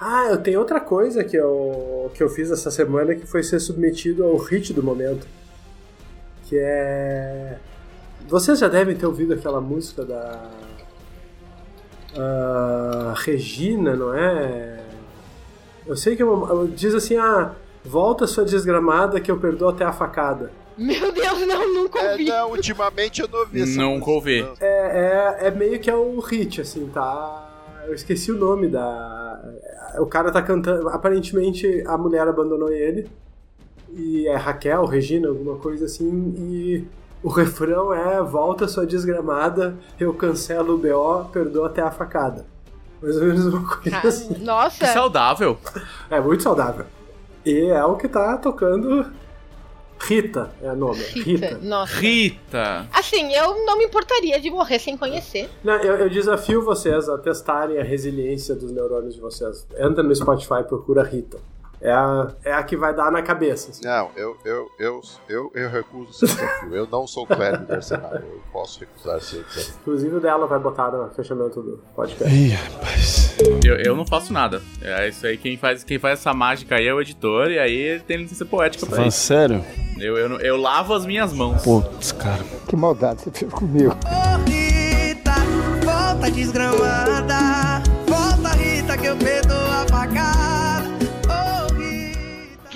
[0.00, 3.60] Ah, eu tenho outra coisa que eu, que eu fiz essa semana que foi ser
[3.60, 5.26] submetido ao hit do momento.
[6.48, 7.58] Que é.
[8.30, 10.48] Vocês já devem ter ouvido aquela música da.
[12.16, 14.80] ah, Regina, não é?
[15.86, 17.52] Eu sei que é uma, diz assim: ah,
[17.84, 20.52] volta sua desgramada que eu perdoo até a facada.
[20.78, 22.24] Meu Deus, não, nunca É, ouvi.
[22.24, 24.42] não, ultimamente eu não ouvi essa Nunca música, ouvi.
[24.42, 24.54] não.
[24.60, 27.48] É, é, é meio que é o hit, assim, tá?
[27.86, 29.42] Eu esqueci o nome da.
[29.98, 30.88] O cara tá cantando.
[30.88, 33.08] Aparentemente a mulher abandonou ele.
[33.92, 36.34] E é Raquel, Regina, alguma coisa assim.
[36.38, 36.84] E
[37.22, 42.46] o refrão é: Volta sua desgramada, eu cancelo o BO, perdoa até a facada.
[43.02, 44.34] Mais ou menos uma coisa Ah, assim.
[44.34, 45.58] Que Nossa, saudável.
[46.10, 46.84] É muito saudável.
[47.44, 49.06] E é o que tá tocando.
[50.02, 50.98] Rita é o nome.
[51.02, 51.46] Rita.
[51.48, 51.58] Rita.
[51.62, 51.94] Nossa.
[51.96, 52.86] Rita.
[52.92, 55.50] Assim, eu não me importaria de morrer sem conhecer.
[55.62, 59.66] Não, eu, eu desafio vocês a testarem a resiliência dos neurônios de vocês.
[59.78, 61.38] Entra no Spotify e procura Rita.
[61.82, 63.70] É a, é a que vai dar na cabeça.
[63.70, 63.84] assim.
[63.86, 66.26] Não, eu, eu, eu, eu, eu recuso.
[66.70, 68.14] Eu não sou clérigo do arsenal.
[68.14, 69.74] Eu posso recusar esse desafio.
[69.80, 72.34] Inclusive o dela vai botar no fechamento do podcast.
[72.34, 73.36] Ih, rapaz.
[73.64, 74.60] Eu, eu não faço nada.
[74.82, 77.74] É isso aí, quem faz, quem faz essa mágica aí é o editor, e aí
[77.74, 79.18] ele tem licença poética pra Fala isso.
[79.18, 79.64] sério?
[79.98, 81.62] Eu, eu, eu lavo as minhas mãos.
[81.62, 82.42] Putz, cara.
[82.68, 83.96] Que maldade você fez comigo.
[84.46, 85.32] Rita,
[85.84, 87.82] volta desgramada.
[88.06, 90.69] Volta, Rita, que eu perdoo a.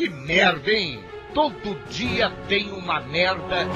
[0.04, 1.02] Que merda, hein?
[1.32, 3.66] Todo dia tem uma merda.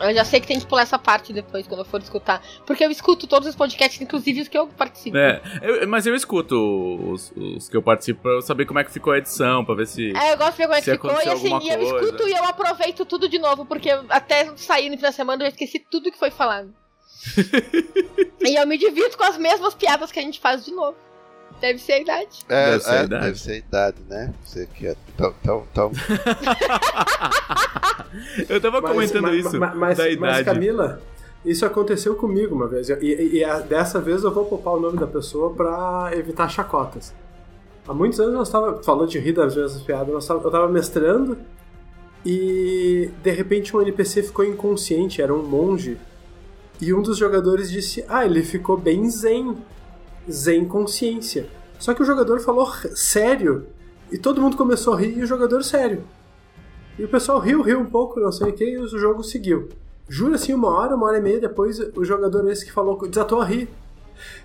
[0.00, 2.40] Eu já sei que tem que pular essa parte depois, quando eu for escutar.
[2.64, 5.16] Porque eu escuto todos os podcasts, inclusive os que eu participo.
[5.16, 6.54] É, eu- mas eu escuto
[7.10, 9.74] os, os que eu participo pra eu saber como é que ficou a edição, pra
[9.74, 10.16] ver se.
[10.16, 11.10] É, eu gosto de ver como é que ficou.
[11.10, 11.82] E assim, eu coisa.
[11.82, 15.46] escuto e eu aproveito tudo de novo, porque até sair no fim da semana eu
[15.46, 16.72] já esqueci tudo que foi falado.
[18.46, 20.96] e eu me divirto com as mesmas piadas que a gente faz de novo.
[21.60, 22.28] Deve ser a idade.
[22.48, 23.24] É, Deve ser a é, idade.
[23.26, 24.34] deve ser a idade, né?
[24.44, 25.92] Você que é tão, tão, tão...
[28.48, 30.44] eu tava Mas- comentando mas- isso mas, mas, da mas, idade.
[30.44, 30.88] Camila.
[30.88, 31.02] Camila,
[31.44, 32.88] isso aconteceu comigo uma vez.
[32.88, 36.48] E, e- e a- dessa vez eu vou poupar o nome da pessoa pra evitar
[36.48, 37.14] chacotas.
[37.86, 40.12] Há muitos anos nós tava falou de rir das mesmas piadas.
[40.12, 41.38] nós tava- eu tava mestrando
[42.24, 45.96] e de repente um NPC ficou inconsciente, era um monge.
[46.80, 49.56] E um dos jogadores disse: Ah, ele ficou bem zen.
[50.30, 51.46] Zen consciência.
[51.78, 53.66] Só que o jogador falou sério.
[54.10, 56.04] E todo mundo começou a rir e o jogador sério.
[56.98, 59.68] E o pessoal riu, riu um pouco, não sei o que, e o jogo seguiu.
[60.08, 63.40] Juro assim, uma hora, uma hora e meia depois, o jogador esse que falou desatou
[63.40, 63.68] a rir.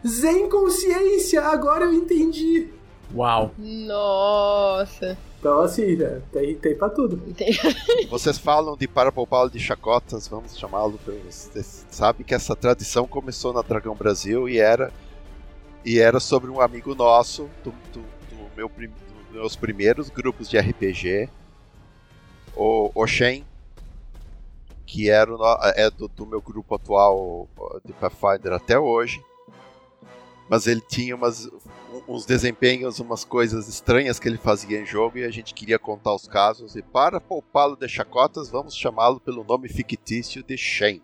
[0.06, 2.68] Zen consciência, agora eu entendi.
[3.16, 3.52] Uau.
[3.58, 5.18] Nossa.
[5.40, 7.22] Então assim, né, tem, tem pra tudo.
[8.10, 11.00] Vocês falam de para poupá-lo de chacotas, vamos chamá-lo.
[11.26, 14.92] Vocês sabem que essa tradição começou na Dragão Brasil e era
[15.86, 20.58] e era sobre um amigo nosso do, do- do meu dos meus primeiros grupos de
[20.60, 21.28] RPG,
[22.56, 23.44] o Oshen,
[24.86, 27.48] que era o é do, do meu grupo atual
[27.84, 29.24] de Pathfinder até hoje.
[30.50, 31.50] Mas ele tinha umas,
[32.08, 36.14] uns desempenhos, umas coisas estranhas que ele fazia em jogo e a gente queria contar
[36.14, 36.76] os casos.
[36.76, 41.02] E para poupá-lo de chacotas, vamos chamá-lo pelo nome fictício de Shen.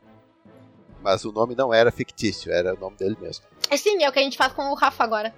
[1.02, 3.45] Mas o nome não era fictício, era o nome dele mesmo.
[3.72, 5.34] Assim, é o que a gente faz com o Rafa agora.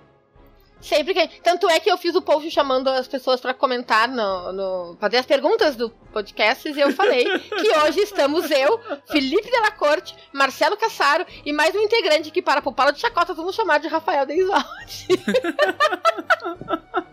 [0.81, 1.27] Sempre que.
[1.41, 4.97] Tanto é que eu fiz o post chamando as pessoas pra comentar no, no.
[4.99, 10.15] fazer as perguntas do podcast e eu falei que hoje estamos eu, Felipe Della Corte,
[10.33, 14.25] Marcelo Cassaro e mais um integrante que para poupá-lo de chacotas vamos chamar de Rafael
[14.25, 15.07] Denizaldi.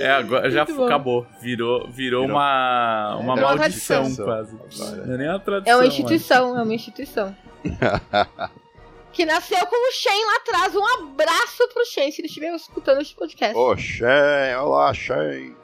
[0.00, 0.84] É, agora já bom.
[0.84, 1.26] acabou.
[1.40, 2.24] Virou, virou, Virou.
[2.26, 4.24] uma, uma Virou uma maldição, tradição.
[4.24, 4.56] quase.
[4.82, 5.06] Agora.
[5.06, 5.72] Não é nem uma tradição.
[5.72, 7.36] É uma instituição, é uma instituição.
[9.12, 10.74] que nasceu com o Shen lá atrás.
[10.74, 13.56] Um abraço pro Shen, se ele estiver escutando este podcast.
[13.56, 15.56] Ô, Shen, olá, Shen.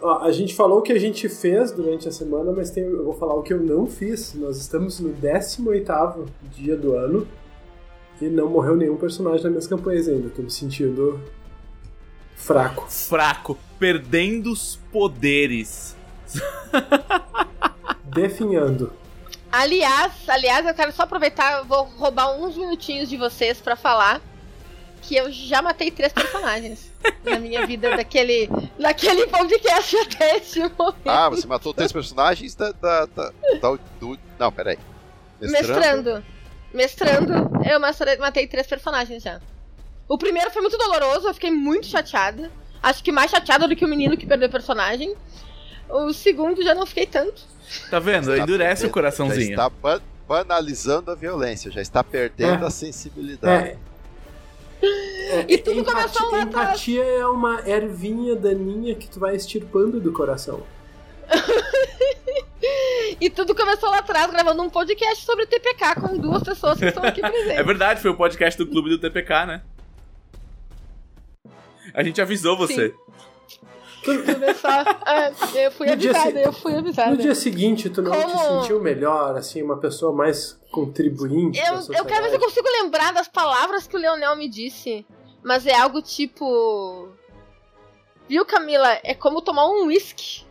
[0.00, 3.04] Ó, a gente falou o que a gente fez durante a semana, mas tem, eu
[3.04, 4.34] vou falar o que eu não fiz.
[4.34, 7.26] Nós estamos no 18º dia do ano
[8.20, 10.28] e não morreu nenhum personagem nas minhas campanhas ainda.
[10.30, 11.20] Tô me sentindo
[12.42, 12.86] fraco.
[12.90, 15.96] Fraco, perdendo os poderes.
[18.04, 18.92] Definhando.
[19.50, 24.20] Aliás, aliás, eu quero só aproveitar, eu vou roubar uns minutinhos de vocês pra falar
[25.02, 26.90] que eu já matei três personagens
[27.24, 30.96] na minha vida daquele, daquele podcast até esse momento.
[31.06, 32.72] Ah, você matou três personagens da.
[32.72, 34.78] da, da, da- do, não, peraí.
[35.40, 36.24] Mestrando.
[36.72, 37.32] Mestrando,
[37.68, 39.40] eu mastre- matei três personagens já.
[40.12, 42.50] O primeiro foi muito doloroso, eu fiquei muito chateada.
[42.82, 45.14] Acho que mais chateada do que o menino que perdeu o personagem.
[45.88, 47.42] O segundo já não fiquei tanto.
[47.90, 48.30] Tá vendo?
[48.32, 49.50] Está Endurece o perdendo- Já coraçãozinho.
[49.50, 52.66] está ba- banalizando a violência, já está perdendo É.
[52.66, 53.78] a sensibilidade.
[54.82, 54.86] É,
[55.40, 56.66] é, E tudo empatia, começou lá atrás.
[56.68, 60.62] empatia é uma ervinha daninha que tu vai extirpando do coração.
[63.20, 67.02] E tudo começou lá atrás, gravando um podcast sobre TPK com duas pessoas que estão
[67.04, 67.50] aqui presentes.
[67.58, 69.62] É verdade, foi o podcast do clube do TPK, né?
[71.94, 72.94] A gente avisou você.
[74.04, 75.00] Começar.
[75.54, 77.10] É, eu fui No dia avisada, se- eu fui avisada.
[77.12, 78.60] No dia seguinte, tu não te Como?
[78.62, 81.60] sentiu melhor, assim, uma pessoa mais contribuinte?
[81.60, 85.06] Eu, eu quero ver se eu consigo lembrar das palavras que o Leonel me disse.
[85.42, 87.08] Mas é algo tipo.
[88.28, 88.98] Viu, Camila?
[89.04, 90.44] É como tomar um whisky.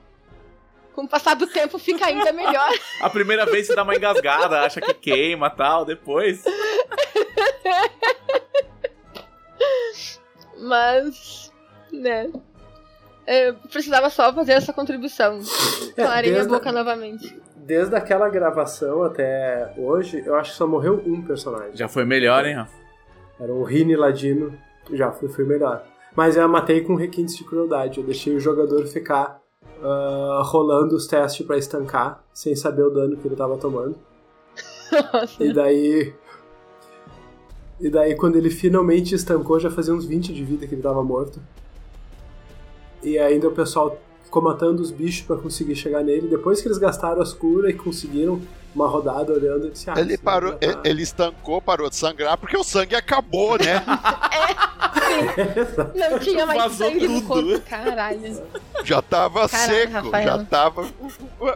[0.93, 2.69] Com o passar do tempo fica ainda melhor.
[3.01, 6.43] A primeira vez você dá uma engasgada, acha que queima tal, depois.
[10.61, 11.51] Mas.
[11.91, 12.31] Né.
[13.27, 15.39] Eu precisava só fazer essa contribuição.
[15.97, 17.41] É, Clarei minha desde a- boca novamente.
[17.57, 21.75] Desde aquela gravação até hoje, eu acho que só morreu um personagem.
[21.75, 22.73] Já foi melhor, hein, Rafa?
[23.39, 24.57] Era o Rini Ladino.
[24.93, 25.83] Já foi, foi melhor.
[26.15, 27.99] Mas eu matei com requintes de crueldade.
[27.99, 29.39] Eu deixei o jogador ficar
[29.83, 33.97] ah, rolando os testes pra estancar, sem saber o dano que ele tava tomando.
[35.13, 35.43] Nossa.
[35.43, 36.13] E daí.
[37.81, 41.03] E daí, quando ele finalmente estancou, já fazia uns 20 de vida que ele tava
[41.03, 41.39] morto.
[43.01, 46.27] E ainda o pessoal ficou matando os bichos pra conseguir chegar nele.
[46.27, 48.39] Depois que eles gastaram as curas e conseguiram
[48.75, 51.95] uma rodada olhando, ele disse, ah, Ele esse parou, tá- ele, ele estancou, parou de
[51.95, 53.83] sangrar porque o sangue acabou, né?
[55.95, 57.27] Não tinha mais Vazou sangue no tudo.
[57.27, 57.61] corpo.
[57.69, 58.41] Caralho.
[58.83, 60.23] Já tava Caralho, seco, Rafael.
[60.25, 60.87] já tava.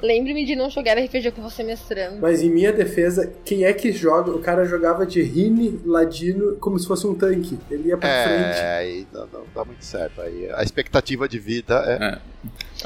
[0.03, 2.19] Lembre-me de não jogar RPG com você mestrando.
[2.21, 4.31] Mas em minha defesa, quem é que joga?
[4.31, 7.57] O cara jogava de Rini, Ladino, como se fosse um tanque.
[7.71, 8.57] Ele ia pra frente.
[8.59, 10.21] É, aí não, não dá muito certo.
[10.21, 12.19] Aí a expectativa de vida é.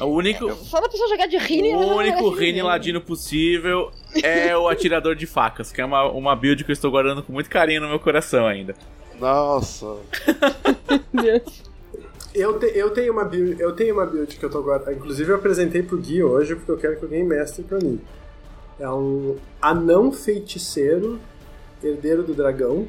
[0.06, 3.92] O único, Só da pessoa jogar de Rini, ela o não único Rini ladino possível
[4.24, 7.32] é o atirador de facas, que é uma, uma build que eu estou guardando com
[7.34, 8.76] muito carinho no meu coração ainda.
[9.20, 9.98] Nossa.
[12.34, 14.94] Eu, te- eu, tenho uma build, eu tenho uma build que eu tô agora.
[14.94, 18.00] Inclusive eu apresentei pro Gui hoje porque eu quero que alguém mestre pra mim.
[18.80, 21.20] É um anão feiticeiro,
[21.84, 22.88] herdeiro do dragão,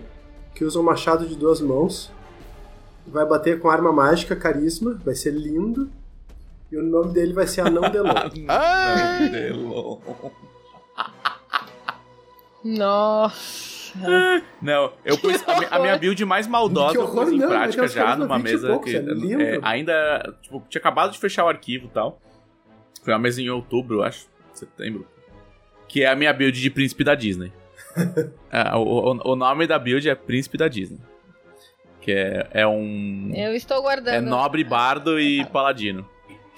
[0.55, 2.13] que usa um machado de duas mãos.
[3.07, 5.91] Vai bater com arma mágica, carisma, vai ser lindo.
[6.71, 8.15] E o nome dele vai ser Anão Delon.
[8.49, 9.19] Ah!
[12.63, 14.41] Nossa.
[14.63, 17.85] Não, eu pus a, a minha build mais maldosa Que eu pus em não, prática
[17.85, 21.45] é já numa 20 mesa poucos, que é é, ainda tipo, tinha acabado de fechar
[21.45, 22.21] o arquivo e tal.
[23.03, 25.07] Foi uma mesa em outubro, acho, setembro.
[25.89, 27.53] Que é a minha build de Príncipe da Disney.
[28.53, 31.01] É, o, o- o nome da build é Príncipe da Disney.
[32.01, 33.33] Que é, é um.
[33.35, 34.15] Eu estou guardando.
[34.15, 36.09] É nobre, bardo e paladino.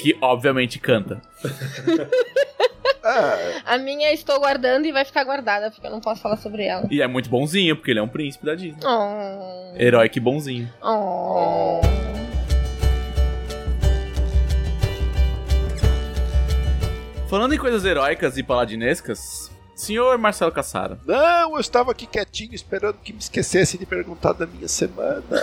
[0.03, 1.23] Que obviamente canta.
[3.05, 6.65] É, A minha estou guardando e vai ficar guardada, porque eu não posso falar sobre
[6.65, 6.87] ela.
[6.91, 8.81] E é muito bonzinho, porque ele é um príncipe da Disney.
[8.85, 9.75] Oh.
[9.77, 10.69] Herói que bonzinho.
[10.83, 11.81] Oh.
[17.29, 20.99] Falando em coisas heróicas e paladinescas, senhor Marcelo Cassara.
[21.07, 25.23] Não, eu estava aqui quietinho esperando que me esquecesse de perguntar da minha semana.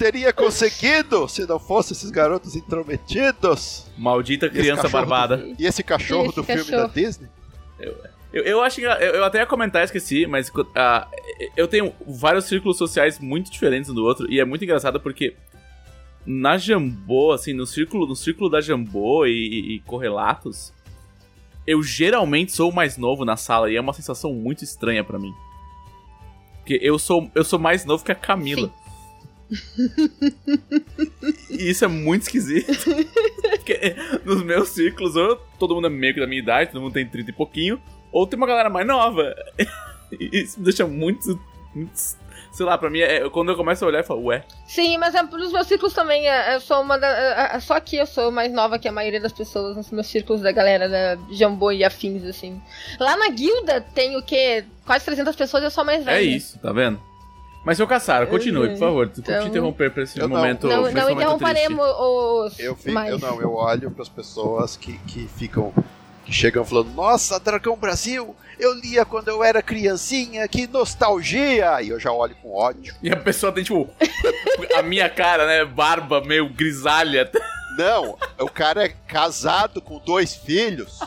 [0.00, 3.86] eu, eu teria conseguido se não fossem esses garotos intrometidos.
[3.96, 5.36] Maldita criança cachorro barbada.
[5.38, 6.82] do- E esse cachorro Esse do filme cachorro.
[6.88, 7.28] da Disney?
[8.32, 8.82] Eu, eu acho que.
[8.82, 11.08] Eu, eu até ia comentar, esqueci, mas ah,
[11.56, 15.34] eu tenho vários círculos sociais muito diferentes um do outro, e é muito engraçado porque
[16.26, 20.72] na Jambô, assim, no círculo, no círculo da Jambô e, e- e correlatos,
[21.66, 25.18] eu geralmente sou o mais novo na sala, e é uma sensação muito estranha pra
[25.18, 25.32] mim.
[26.58, 28.72] Porque eu sou, eu sou mais novo que a Camila.
[31.50, 32.72] E isso é muito esquisito.
[33.56, 36.92] Porque nos meus círculos, ou todo mundo é meio que da minha idade, todo mundo
[36.92, 37.80] tem 30 e pouquinho,
[38.12, 39.34] ou tem uma galera mais nova.
[40.12, 41.38] E isso me deixa muito.
[41.74, 44.42] muito- sei lá, pra mim, é, quando eu começo a olhar, eu falo, ué.
[44.66, 47.06] Sim, mas é, nos meus círculos também, é, eu sou uma da.
[47.06, 50.06] é, é, Só que eu sou mais nova que a maioria das pessoas nos meus
[50.06, 52.60] círculos da galera da Jambô e afins, assim.
[52.98, 54.64] Lá na guilda tem o quê?
[54.86, 56.16] Quase 300 pessoas e eu sou mais velha.
[56.18, 56.98] É isso, tá vendo?
[57.66, 59.10] Mas, seu Caçara, continue, por favor.
[59.18, 60.36] Então- te interromper pra esse Eu não.
[60.36, 60.68] momento.
[60.68, 62.60] Não, não interromparemos os.
[62.60, 63.10] Eu, fico, mais.
[63.10, 65.74] eu não, eu olho para as pessoas que, que ficam.
[66.24, 71.82] que chegam falando: Nossa, Dragão Brasil, eu lia quando eu era criancinha, que nostalgia!
[71.82, 72.94] E eu já olho com ódio.
[73.02, 73.90] E a pessoa tem, tipo,
[74.76, 75.64] a minha cara, né?
[75.64, 77.28] Barba meio grisalha.
[77.76, 81.00] Não, o cara é casado com dois filhos.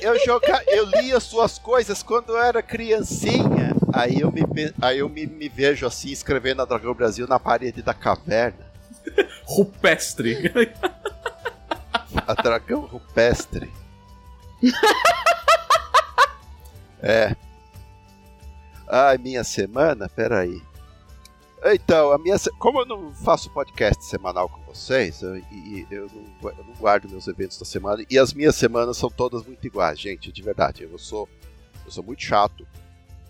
[0.00, 3.73] Eu, joga, eu lia suas coisas quando eu era criancinha.
[3.94, 4.40] Aí eu, me,
[4.82, 8.72] aí eu me, me vejo assim, escrevendo a Dragão Brasil na parede da caverna.
[9.44, 10.50] Rupestre.
[12.26, 13.70] A dragão rupestre.
[17.02, 17.36] é.
[18.88, 20.08] Ai, minha semana?
[20.08, 20.62] Peraí.
[21.66, 26.10] Então, a minha se- como eu não faço podcast semanal com vocês, eu, e- eu,
[26.42, 29.66] não, eu não guardo meus eventos da semana, e as minhas semanas são todas muito
[29.66, 30.82] iguais, gente, de verdade.
[30.82, 31.26] Eu sou,
[31.86, 32.66] eu sou muito chato,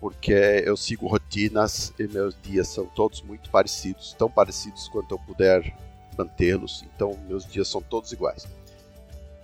[0.05, 5.18] porque eu sigo rotinas e meus dias são todos muito parecidos, tão parecidos quanto eu
[5.18, 5.74] puder
[6.18, 8.46] mantê-los, então meus dias são todos iguais.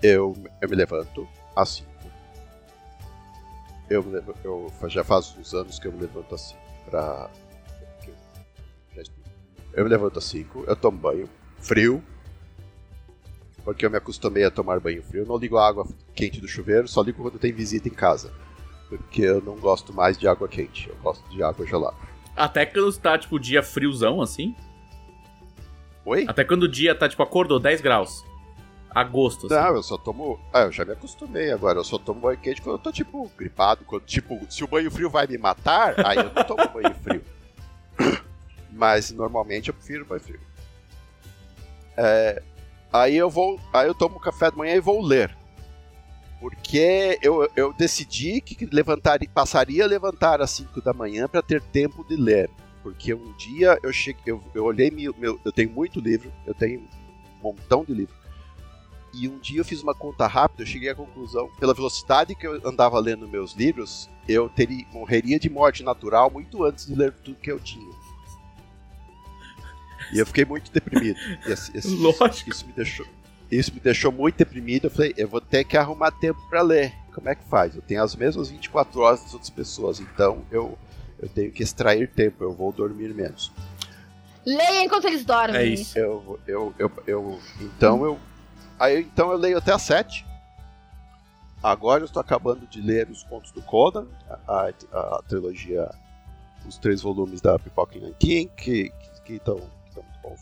[0.03, 1.91] Eu, eu me levanto às 5.
[3.89, 4.05] Eu,
[4.45, 7.31] eu já faz uns anos que eu me levanto às 5 pra.
[8.03, 8.15] que eu
[8.97, 9.31] já explico.
[9.73, 12.05] Eu me levanto às 5, eu tomo banho frio,
[13.65, 15.23] porque eu me acostumei a tomar banho frio.
[15.23, 18.31] Eu não ligo a água quente do chuveiro, só ligo quando tem visita em casa.
[18.91, 21.97] Porque eu não gosto mais de água quente, eu gosto de água gelada.
[22.37, 24.55] Até quando tá, tipo, dia friozão, assim.
[26.05, 26.25] Oi?
[26.27, 28.25] Até quando o dia tá, tipo, acordou 10 graus.
[28.91, 29.55] Agosto, assim.
[29.55, 30.41] Não, eu só tomo.
[30.53, 31.79] Ah, eu já me acostumei agora.
[31.79, 33.85] Eu só tomo banho quente quando eu tô, tipo, gripado.
[33.85, 37.23] Quando, tipo, se o banho frio vai me matar, aí eu não tomo banho frio.
[38.73, 40.41] Mas normalmente eu prefiro banho frio.
[41.97, 42.43] É,
[42.93, 43.61] aí eu vou.
[43.73, 45.37] Aí eu tomo café da manhã e vou ler.
[46.41, 51.61] Porque eu, eu decidi que levantar, passaria a levantar às 5 da manhã para ter
[51.61, 52.49] tempo de ler.
[52.83, 56.55] Porque um dia eu cheguei, eu, eu olhei meu, meu, eu tenho muito livro, eu
[56.55, 58.15] tenho um montão de livro.
[59.13, 62.47] E um dia eu fiz uma conta rápida, eu cheguei à conclusão, pela velocidade que
[62.47, 67.13] eu andava lendo meus livros, eu teria morreria de morte natural muito antes de ler
[67.13, 67.91] tudo que eu tinha.
[70.13, 71.19] E eu fiquei muito deprimido.
[71.47, 72.51] Esse- esse- Lógico.
[72.51, 73.07] Isso me deixou,
[73.51, 74.87] isso me deixou muito deprimido.
[74.87, 76.93] Eu falei, eu vou ter que arrumar tempo para ler.
[77.15, 77.75] Como é que faz?
[77.75, 80.79] Eu tenho as mesmas 24 horas das outras pessoas, então eu,
[81.19, 83.53] eu tenho que extrair tempo, eu vou dormir menos.
[84.47, 85.57] Leia enquanto eles dormem.
[85.57, 85.99] É isso.
[85.99, 88.19] Eu, eu, eu, eu, então eu,
[88.79, 90.25] aí então eu leio até às 7.
[91.63, 94.07] Agora eu estou acabando de ler os contos do Conan,
[94.49, 95.91] a, a, a trilogia,
[96.67, 98.91] os três volumes da Pipoca e Nankin, que
[99.31, 100.41] que estão muito bons.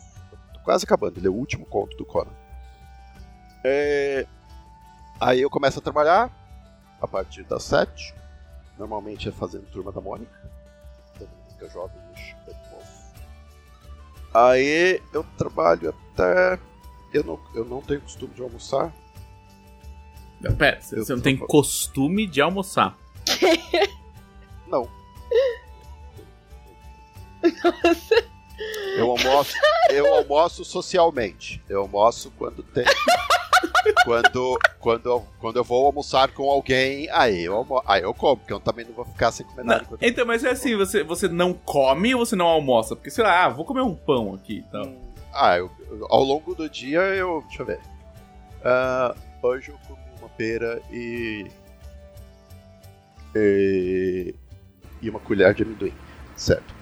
[0.55, 2.33] Tô quase acabando de ler o último conto do Conan.
[3.65, 4.27] É,
[5.21, 6.31] aí eu começo a trabalhar
[7.01, 8.15] a partir das 7.
[8.79, 10.33] Normalmente é fazendo turma da Mônica.
[11.19, 13.13] Da Mônica Jovem e da Moço.
[14.33, 16.59] Aí eu trabalho até.
[17.13, 18.93] Eu não, eu não tenho costume de almoçar.
[20.57, 21.51] Pera, você Eu não tem falando.
[21.51, 22.97] costume de almoçar.
[24.69, 24.87] Não.
[28.97, 29.55] Eu almoço,
[29.91, 31.63] eu almoço socialmente.
[31.69, 32.85] Eu almoço quando tem.
[34.09, 38.39] Quando, quando, eu, quando eu vou almoçar com alguém, aí eu, almo, aí eu como,
[38.39, 39.85] porque eu também não vou ficar sem comer nada.
[39.91, 42.97] Não, então, mas é assim, você, você não come ou você não almoça?
[42.97, 44.65] Porque, sei lá, ah, vou comer um pão aqui.
[44.67, 44.97] Então.
[45.35, 45.71] Ah, eu,
[46.09, 47.45] ao longo do dia eu.
[47.49, 47.81] Deixa eu ver.
[48.65, 51.47] Ah, hoje eu comi uma pera e.
[53.37, 54.35] E,
[55.03, 55.93] e uma colher de amendoim.
[56.35, 56.75] Certo.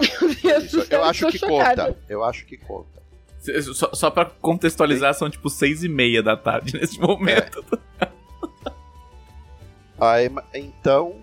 [0.02, 1.86] Isso, eu acho que chocada.
[1.86, 1.98] conta.
[2.08, 2.95] Eu acho que conta.
[3.74, 7.64] Só, só pra contextualizar, são tipo seis e meia da tarde nesse momento.
[9.98, 11.16] Aí, ma- então,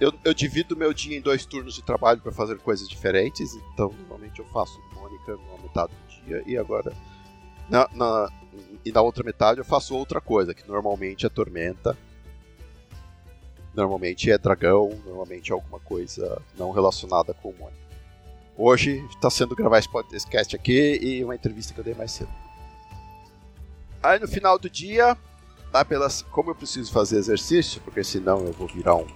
[0.00, 3.54] eu, eu divido meu dia em dois turnos de trabalho para fazer coisas diferentes.
[3.72, 6.92] Então, normalmente eu faço Mônica na metade do dia e agora
[7.68, 8.28] na, na-
[8.84, 11.96] e na outra metade eu faço outra coisa, que normalmente é Tormenta.
[13.74, 17.85] Normalmente é dragão, normalmente é alguma coisa não relacionada com o Mônica.
[18.58, 22.30] Hoje está sendo gravar esse podcast aqui e uma entrevista que eu dei mais cedo.
[24.02, 25.14] Aí no final do dia,
[25.70, 26.22] lá pelas.
[26.22, 29.06] Como eu preciso fazer exercício, porque senão eu vou virar um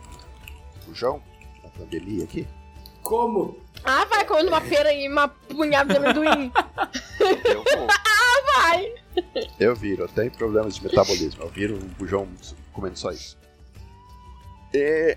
[0.86, 1.22] bujão
[1.64, 2.47] na pandemia aqui.
[3.03, 3.59] Como?
[3.82, 6.53] Ah, vai comendo uma pera e uma punhada de amendoim.
[7.45, 7.86] Eu vou.
[8.57, 8.93] Vai.
[9.59, 11.43] Eu viro, eu tenho problemas de metabolismo.
[11.43, 12.28] Eu viro um bujão
[12.72, 13.38] comendo só isso.
[14.74, 15.16] E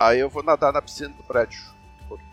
[0.00, 1.77] aí eu vou nadar na piscina do prédio.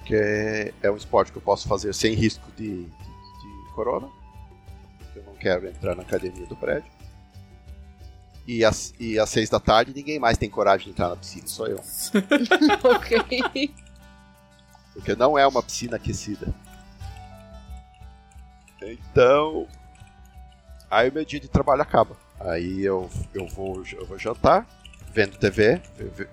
[0.05, 4.07] Porque é um esporte que eu posso fazer sem risco de, de, de corona.
[5.15, 6.91] Eu não quero entrar na academia do prédio.
[8.47, 11.47] E às, e às seis da tarde ninguém mais tem coragem de entrar na piscina,
[11.47, 11.81] só eu.
[12.83, 13.73] ok.
[14.93, 16.53] Porque não é uma piscina aquecida.
[18.79, 19.67] Então.
[20.91, 22.15] Aí o meu dia de trabalho acaba.
[22.39, 24.67] Aí eu, eu, vou, eu vou jantar,
[25.15, 25.81] vendo TV.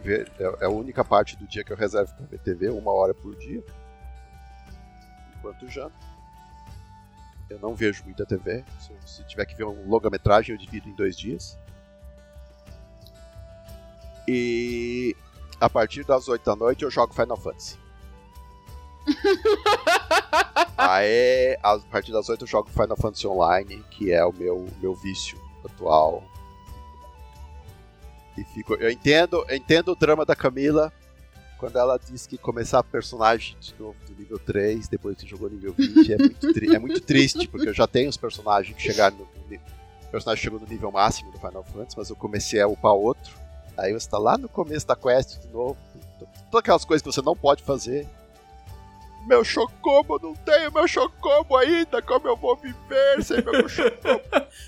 [0.05, 0.27] é
[0.61, 3.37] é a única parte do dia que eu reservo para ver TV, uma hora por
[3.37, 3.63] dia.
[5.39, 5.95] Enquanto janto.
[7.49, 8.65] Eu não vejo muita TV.
[8.81, 11.57] Se, se tiver que ver um longa-metragem, eu divido em dois dias.
[14.27, 15.17] E
[15.61, 17.79] a partir das 8 da noite eu jogo Final Fantasy.
[20.77, 24.95] Aí, a partir das 8 eu jogo Final Fantasy Online, que é o meu, meu
[24.95, 26.32] vício atual.
[28.37, 30.93] E fico, eu entendo, eu entendo o drama da Camila
[31.59, 35.73] quando ela diz que começar personagem de novo do nível 3, depois que jogou nível
[35.73, 39.25] 20, é muito, é muito triste, porque eu já tenho os personagens que chegaram no,
[39.25, 43.33] no personagem chegou no nível máximo do Final Fantasy, mas eu comecei a upar outro.
[43.77, 45.77] Aí você tá lá no começo da quest de novo.
[46.51, 48.07] Todas aquelas coisas que você não pode fazer.
[49.27, 54.21] Meu Chocobo, não tenho meu Chocobo ainda, como eu vou viver sem meu Chocobo?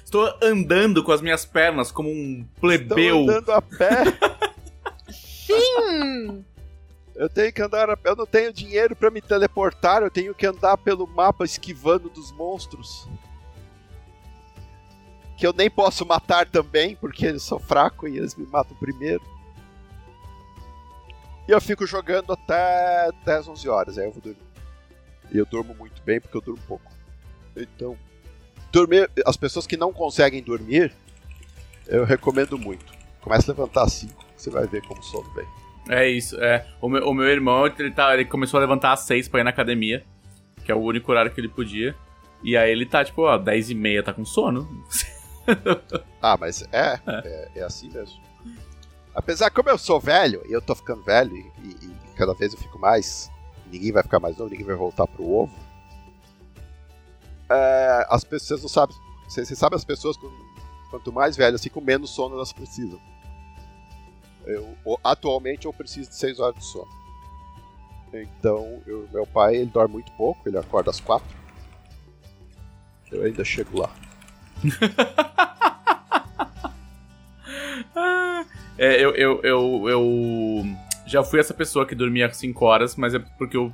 [0.05, 3.23] Estou andando com as minhas pernas como um plebeu.
[3.23, 4.05] andando a pé,
[5.11, 6.45] Sim!
[7.17, 10.35] eu tenho que andar a pé, eu não tenho dinheiro pra me teleportar, eu tenho
[10.35, 13.09] que andar pelo mapa esquivando dos monstros.
[15.37, 19.23] Que eu nem posso matar também, porque eu sou fraco e eles me matam primeiro.
[21.49, 24.44] E eu fico jogando até 10, 11 horas, aí eu vou dormir.
[25.33, 26.93] E eu durmo muito bem porque eu durmo pouco.
[27.57, 27.97] Então,
[28.73, 30.93] dormir, as pessoas que não conseguem dormir,
[31.87, 32.93] eu recomendo muito.
[33.21, 35.47] Comece a levantar às 5, você vai ver como sono vem.
[35.89, 36.67] É isso, é.
[36.81, 39.45] O meu, o meu irmão, ele, tá, ele começou a levantar às seis pra ir
[39.45, 40.03] na academia,
[40.65, 41.95] que é o único horário que ele podia.
[42.43, 44.67] E aí ele tá, tipo, ó, 10 e meia, tá com sono.
[46.23, 48.19] Ah, mas é, é, é assim mesmo.
[49.15, 51.45] Apesar que como eu sou velho, e eu tô ficando velho, e-
[51.85, 53.31] e cada vez eu fico mais,
[53.75, 55.53] ninguém vai ficar mais novo, ninguém vai voltar pro ovo.
[57.51, 58.97] É, as pessoas não sabem.
[59.29, 60.17] Você, você sabe as pessoas
[60.91, 63.01] quanto mais velhas ficam, menos sono elas precisam.
[64.47, 67.05] Eu, atualmente eu preciso de 6 horas de sono.
[68.13, 71.27] Então, eu, meu pai ele dorme muito pouco, ele acorda às 4.
[73.11, 73.91] Eu ainda chego lá.
[78.77, 80.65] É, eu, eu, eu, eu
[81.07, 83.73] já fui essa pessoa que dormia 5 horas, mas é porque eu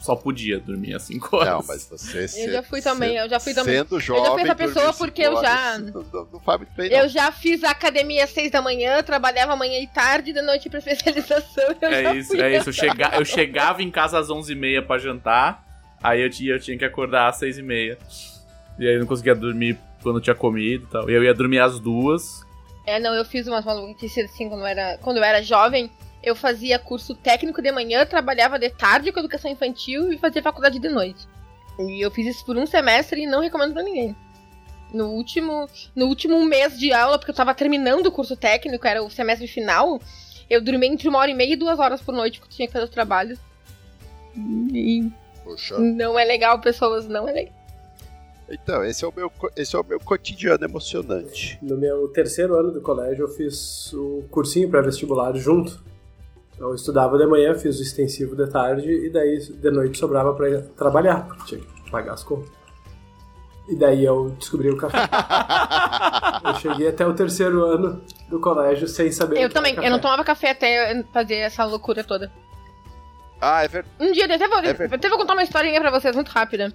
[0.00, 1.48] só podia dormir às 5 horas.
[1.48, 2.26] Não, mas você.
[2.44, 3.76] Eu já fui também, eu já fui também.
[3.78, 4.22] Sendo jovem.
[4.22, 5.72] eu já fui essa pessoa porque eu já.
[5.72, 6.98] horas, Não, não, não faz muito bem, não.
[6.98, 10.78] Eu já fiz academia às 6 da manhã, trabalhava manhã e tarde, de noite pra
[10.80, 11.64] especialização.
[11.82, 12.68] É isso, é isso.
[12.68, 15.64] Eu, chega, eu chegava em casa às 11h30 pra jantar,
[16.02, 17.98] aí eu tinha, eu tinha que acordar às 6h30.
[18.78, 21.10] E aí eu não conseguia dormir quando eu tinha comido e tal.
[21.10, 22.46] E eu ia dormir às duas.
[22.86, 25.90] É, não, eu fiz umas maluquices assim quando eu era, quando eu era jovem.
[26.22, 30.78] Eu fazia curso técnico de manhã, trabalhava de tarde com educação infantil e fazia faculdade
[30.78, 31.26] de noite.
[31.78, 34.16] E eu fiz isso por um semestre e não recomendo pra ninguém.
[34.92, 39.02] No último, no último mês de aula, porque eu tava terminando o curso técnico, era
[39.02, 40.00] o semestre final,
[40.48, 42.66] eu dormi entre uma hora e meia e duas horas por noite, porque eu tinha
[42.66, 43.38] que fazer os trabalhos.
[44.72, 45.10] E
[45.44, 45.78] Poxa.
[45.78, 47.54] não é legal, pessoas, não é legal.
[48.50, 51.58] Então, esse é, o meu, esse é o meu cotidiano emocionante.
[51.60, 55.84] No meu terceiro ano do colégio, eu fiz o cursinho pré-vestibular junto.
[56.58, 60.34] Então, eu estudava de manhã, fiz o extensivo de tarde e daí de noite sobrava
[60.34, 62.50] pra ir trabalhar, porque tinha que pagar as contas.
[63.68, 64.98] E daí eu descobri o café.
[66.44, 69.74] eu cheguei até o terceiro ano do colégio sem saber o Eu que era também,
[69.76, 69.86] café.
[69.86, 72.32] eu não tomava café até fazer essa loucura toda.
[73.40, 73.94] Ah, é verdade.
[74.00, 76.74] Um dia, eu até vou, É até vou contar uma historinha pra vocês muito rápida.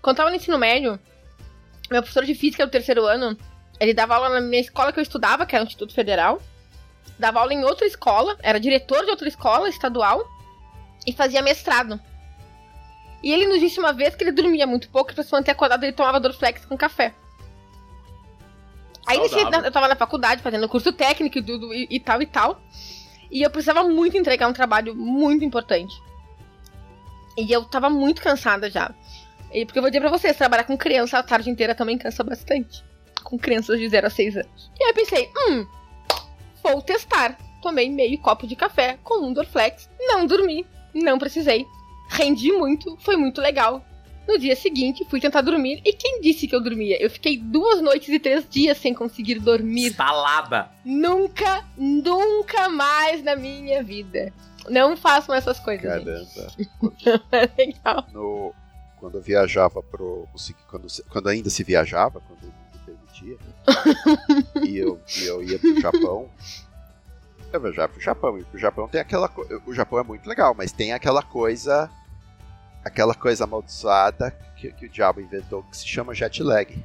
[0.00, 0.98] Quando eu tava no ensino médio,
[1.90, 3.36] meu professor de física do terceiro ano,
[3.78, 6.40] ele dava aula na minha escola que eu estudava, que era o Instituto Federal.
[7.18, 10.24] Dava aula em outra escola, era diretor de outra escola estadual
[11.06, 12.00] e fazia mestrado.
[13.22, 15.52] E ele nos disse uma vez que ele dormia muito pouco e pra se manter
[15.52, 17.14] acordado ele tomava Dorflex com café.
[19.06, 19.36] Aí nesse-
[19.66, 22.60] eu tava na faculdade fazendo curso técnico e, tudo, e, e tal e tal.
[23.30, 25.94] E eu precisava muito entregar um trabalho muito importante.
[27.36, 28.92] E eu tava muito cansada já.
[29.52, 32.22] E porque eu vou dizer pra vocês, trabalhar com criança a tarde inteira também cansa
[32.22, 32.84] bastante.
[33.22, 34.70] Com crianças de 0 a 6 anos.
[34.78, 35.66] E aí eu pensei, hum,
[36.62, 37.38] vou testar.
[37.60, 39.88] Tomei meio copo de café com um Dorflex.
[40.00, 41.66] Não dormi, não precisei.
[42.08, 43.84] Rendi muito, foi muito legal.
[44.26, 45.80] No dia seguinte, fui tentar dormir.
[45.84, 47.00] E quem disse que eu dormia?
[47.02, 49.92] Eu fiquei duas noites e três dias sem conseguir dormir.
[49.94, 50.70] Salada.
[50.84, 54.32] Nunca, nunca mais na minha vida.
[54.68, 55.84] Não façam essas coisas.
[55.84, 56.26] Caramba.
[57.32, 58.06] É legal.
[58.12, 58.54] No,
[58.96, 60.28] quando eu viajava pro.
[60.68, 62.52] Quando, quando ainda se viajava, quando
[63.22, 63.38] permitia,
[64.66, 66.28] e eu, e eu ia pro Japão.
[67.52, 68.38] Eu viajava pro Japão.
[68.38, 69.30] E pro Japão tem aquela.
[69.66, 71.90] O Japão é muito legal, mas tem aquela coisa.
[72.84, 76.84] Aquela coisa amaldiçoada que, que o diabo inventou que se chama jet lag.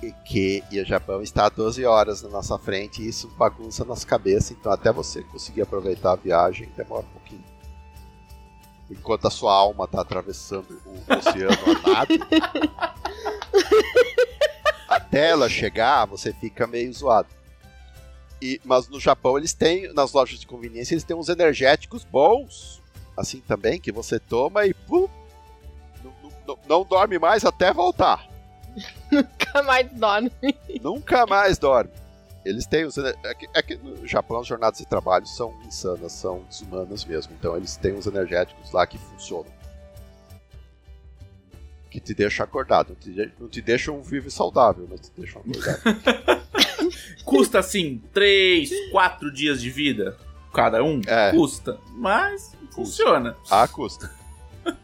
[0.00, 3.84] E que e o Japão está a 12 horas na nossa frente e isso bagunça
[3.84, 4.52] nossa cabeça.
[4.52, 7.42] Então, até você conseguir aproveitar a viagem, demora um pouquinho.
[8.88, 12.14] Enquanto a sua alma está atravessando o oceano a nado,
[14.98, 17.28] até ela chegar, você fica meio zoado.
[18.40, 22.80] E, mas no Japão eles têm, nas lojas de conveniência, eles têm uns energéticos bons,
[23.16, 25.08] assim também, que você toma e pum,
[26.04, 26.12] não,
[26.46, 28.28] não- não dorme mais até voltar.
[29.10, 30.30] Nunca mais dorme.
[30.82, 31.90] Nunca mais dorme.
[32.44, 32.96] Eles têm os.
[32.96, 37.32] É que, é que no Japão as jornadas de trabalho são insanas, são desumanas mesmo.
[37.38, 39.46] Então eles têm uns energéticos lá que funcionam.
[41.90, 42.90] Que te deixam acordado.
[42.90, 46.42] Não te, de- não te deixam vivo e saudável, mas te deixam acordado.
[47.24, 50.16] Custa assim, 3, 4 dias de vida
[50.52, 51.00] cada um?
[51.06, 51.30] É.
[51.30, 51.78] Custa.
[51.94, 53.36] Mas funciona.
[53.50, 54.10] ah, custa.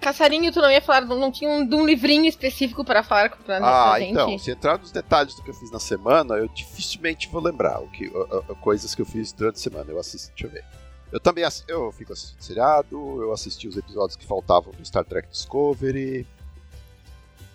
[0.00, 3.58] Caçarinho, tu não ia falar, não tinha um, de um livrinho específico pra falar pra,
[3.58, 4.12] Ah, gente?
[4.12, 7.80] então, se entrar nos detalhes do que eu fiz na semana, eu dificilmente vou lembrar
[7.80, 9.90] o que, a- a- coisas que eu fiz durante a semana.
[9.90, 10.64] Eu assisti, deixa eu ver.
[11.10, 15.28] Eu também eu fico assistindo seriado, eu assisti os episódios que faltavam do Star Trek
[15.28, 16.26] Discovery.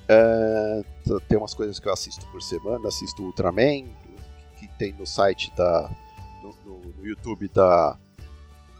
[0.08, 0.84] É,
[1.28, 3.86] tem umas coisas que eu assisto por semana, assisto Ultraman,
[4.60, 5.90] que tem no site da.
[6.42, 7.98] no, no- no YouTube da.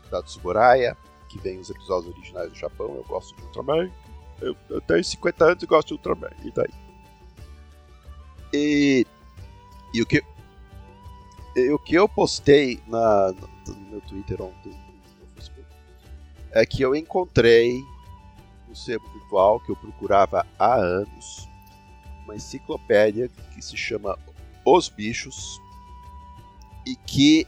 [0.10, 0.98] da Tsuburaya,
[1.30, 2.96] que vem os episódios originais do Japão.
[2.96, 3.92] Eu gosto de Ultraman.
[4.42, 6.32] Eu, eu tenho 50 anos e gosto de Ultraman.
[6.44, 6.70] E daí?
[8.54, 9.06] E,
[9.94, 10.24] e o que
[11.56, 13.32] e o que eu postei na,
[13.72, 15.68] no meu Twitter ontem, no Facebook,
[16.52, 17.82] é que eu encontrei
[18.68, 21.48] no sebo virtual que eu procurava há anos
[22.24, 24.18] uma enciclopédia que se chama
[24.66, 25.60] Os Bichos
[26.86, 27.46] e que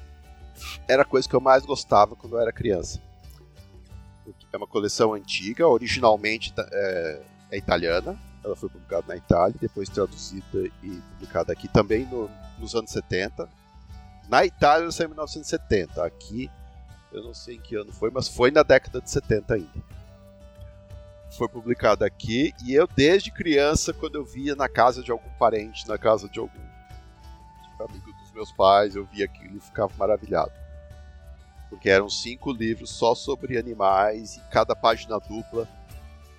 [0.87, 3.01] era a coisa que eu mais gostava quando eu era criança.
[4.51, 8.17] é uma coleção antiga, originalmente é, é italiana.
[8.43, 10.45] Ela foi publicada na Itália, depois traduzida
[10.83, 13.49] e publicada aqui também no- nos anos 70.
[14.27, 16.03] Na Itália saiu em 1970.
[16.03, 16.49] Aqui,
[17.11, 19.95] eu não sei em que ano foi, mas foi na década de 70 ainda.
[21.37, 25.87] Foi publicada aqui e eu, desde criança, quando eu via na casa de algum parente,
[25.87, 26.65] na casa de algum
[27.79, 30.51] amigo dos meus pais, eu via aquilo e ficava maravilhado.
[31.69, 35.67] Porque eram cinco livros só sobre animais e cada página dupla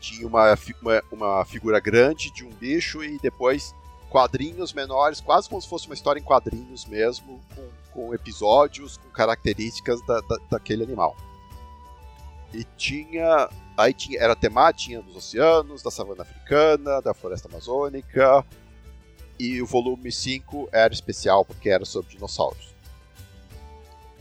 [0.01, 3.75] tinha uma, uma, uma figura grande de um bicho e depois
[4.17, 9.11] quadrinhos menores, quase como se fosse uma história em quadrinhos mesmo, com, com episódios, com
[9.11, 11.15] características da, da- daquele animal.
[12.55, 13.51] E tinha.
[13.77, 18.43] Aí tinha, era temática, dos oceanos, da savana africana, da floresta amazônica.
[19.39, 22.75] E o volume 5 era especial porque era sobre dinossauros.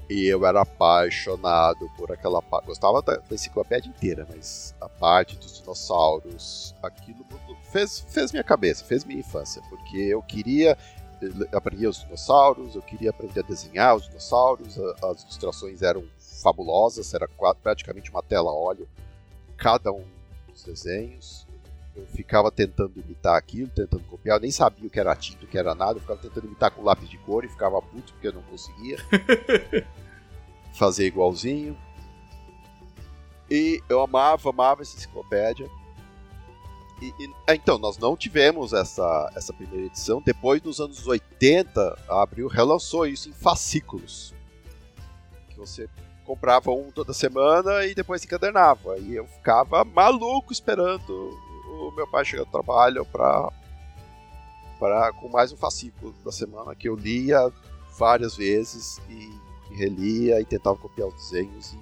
[0.09, 2.67] E eu era apaixonado por aquela parte.
[2.67, 7.25] Gostava da, enciclopédia inteira, mas a parte dos dinossauros, aquilo
[7.71, 9.61] fez, fez minha cabeça, fez minha infância.
[9.69, 10.77] Porque eu queria
[11.21, 17.13] eh, aprender os dinossauros, eu queria aprender a desenhar os dinossauros, as ilustrações eram fabulosas,
[17.13, 17.27] era
[17.63, 18.87] praticamente uma tela óleo
[19.57, 20.05] cada um
[20.47, 21.44] dos desenhos.
[21.95, 25.47] Eu ficava tentando imitar aquilo, tentando copiar, eu nem sabia o que era tinta, o
[25.47, 28.27] que era nada, eu ficava tentando imitar com lápis de cor e ficava puto porque
[28.27, 28.97] eu não conseguia
[30.73, 31.77] fazer igualzinho.
[33.49, 35.69] E eu amava, amava essa enciclopédia.
[37.01, 40.21] E, e- ah, então, nós não tivemos essa, essa primeira edição.
[40.25, 44.33] Depois, nos anos 80, a Abril relançou isso em fascículos.
[45.49, 45.87] Que você
[46.25, 48.97] comprava um toda semana e depois encadernava.
[48.97, 51.39] E eu ficava maluco esperando
[51.95, 53.51] meu pai chegar do trabalho pra,
[54.79, 57.51] pra, com mais um fascículo da semana que eu lia
[57.97, 59.13] várias vezes e,
[59.71, 61.73] e relia e tentava copiar os desenhos.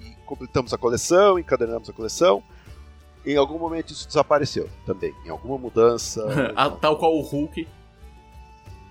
[0.00, 2.42] E, e completamos a coleção, encadernamos a coleção.
[3.26, 5.14] Em algum momento isso desapareceu também.
[5.24, 6.22] Em alguma mudança.
[6.56, 7.66] Ah, Tal qual o Hulk.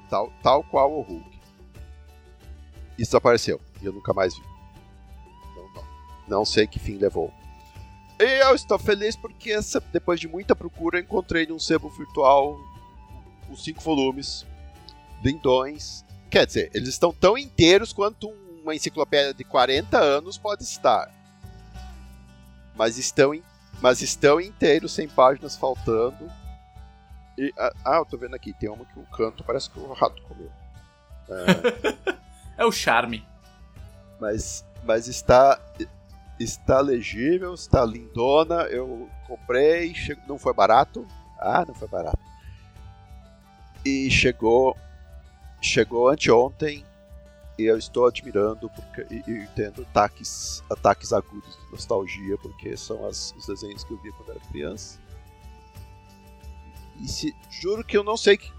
[0.10, 1.30] tal, tal qual o Hulk.
[2.98, 3.60] Isso desapareceu.
[3.82, 4.44] E eu nunca mais vi.
[5.56, 5.84] Não, não,
[6.28, 7.32] não sei que fim levou.
[8.20, 12.58] E eu estou feliz porque essa- depois de muita procura eu encontrei num sebo virtual
[13.50, 14.46] os cinco volumes
[15.24, 16.04] lindões.
[16.30, 18.30] Quer dizer, eles estão tão inteiros quanto
[18.62, 21.12] uma enciclopédia de 40 anos pode estar.
[22.76, 23.44] Mas estão, in-
[23.82, 26.32] mas estão inteiros, sem páginas faltando.
[27.38, 29.92] E, ah, ah, eu tô vendo aqui, tem uma que o canto parece que o
[29.94, 30.52] rato comeu.
[32.58, 33.26] É o charme.
[34.20, 35.60] Mas, mas está
[36.44, 38.64] está legível, está lindona.
[38.64, 39.94] Eu comprei,
[40.28, 41.08] não foi barato.
[41.40, 42.20] Ah, não foi barato.
[43.86, 44.76] E chegou
[45.62, 46.86] chegou anteontem
[47.58, 53.06] e eu estou admirando porque e, e tendo ataques ataques agudos de nostalgia porque são
[53.06, 55.00] as- os desenhos que eu via quando era criança.
[57.02, 58.52] E se, juro que eu não sei que,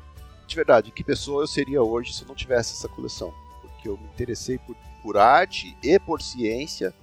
[0.47, 3.33] de verdade que pessoa eu seria hoje se eu não tivesse essa coleção,
[3.63, 6.95] porque eu me interessei por por arte e por ciência,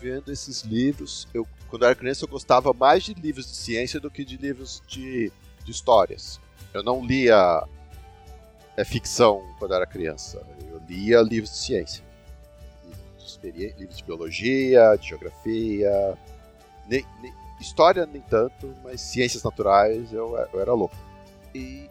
[0.00, 1.28] vendo esses livros.
[1.34, 4.36] Eu, quando eu era criança, eu gostava mais de livros de ciência do que de
[4.36, 5.30] livros de,
[5.64, 6.40] de histórias.
[6.72, 7.62] Eu não lia
[8.76, 10.40] é, ficção quando eu era criança.
[10.68, 12.02] Eu lia livros de ciência.
[12.84, 16.18] Livros de, livros de biologia, de geografia.
[16.88, 20.96] nem- nem- história nem tanto, mas ciências naturais eu, eu era louco.
[21.54, 21.90] E,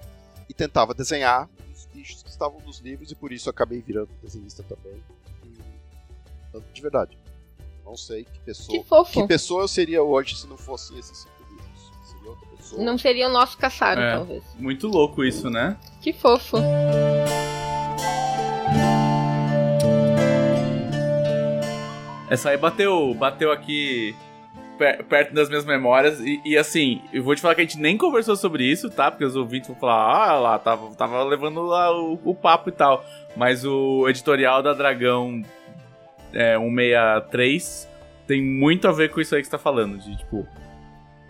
[0.50, 4.64] e tentava desenhar os bichos que estavam nos livros e por isso acabei virando desenhista
[4.64, 5.00] também.
[5.46, 7.19] E, de verdade.
[7.90, 8.78] Não sei que pessoa.
[8.78, 9.12] Que fofo.
[9.22, 11.92] Que pessoa eu seria hoje se não fosse esses cinco livros?
[12.08, 12.84] Seria outra pessoa.
[12.84, 14.14] Não seria o nosso caçaro, É.
[14.14, 14.44] talvez.
[14.60, 15.76] Muito louco isso, né?
[16.00, 16.58] Que fofo.
[22.30, 24.16] Essa aí bateu, bateu aqui
[24.78, 26.20] per- perto das minhas memórias.
[26.20, 29.10] E, e, assim, eu vou te falar que a gente nem conversou sobre isso, tá?
[29.10, 29.96] Porque os ouvintes vão falar,
[30.30, 33.04] ah lá, tava, tava levando lá o, o papo e tal.
[33.36, 35.42] Mas o editorial da Dragão
[36.34, 37.88] é, 163
[38.28, 39.98] tem muito a ver com isso aí que você tá falando.
[39.98, 40.48] De tipo.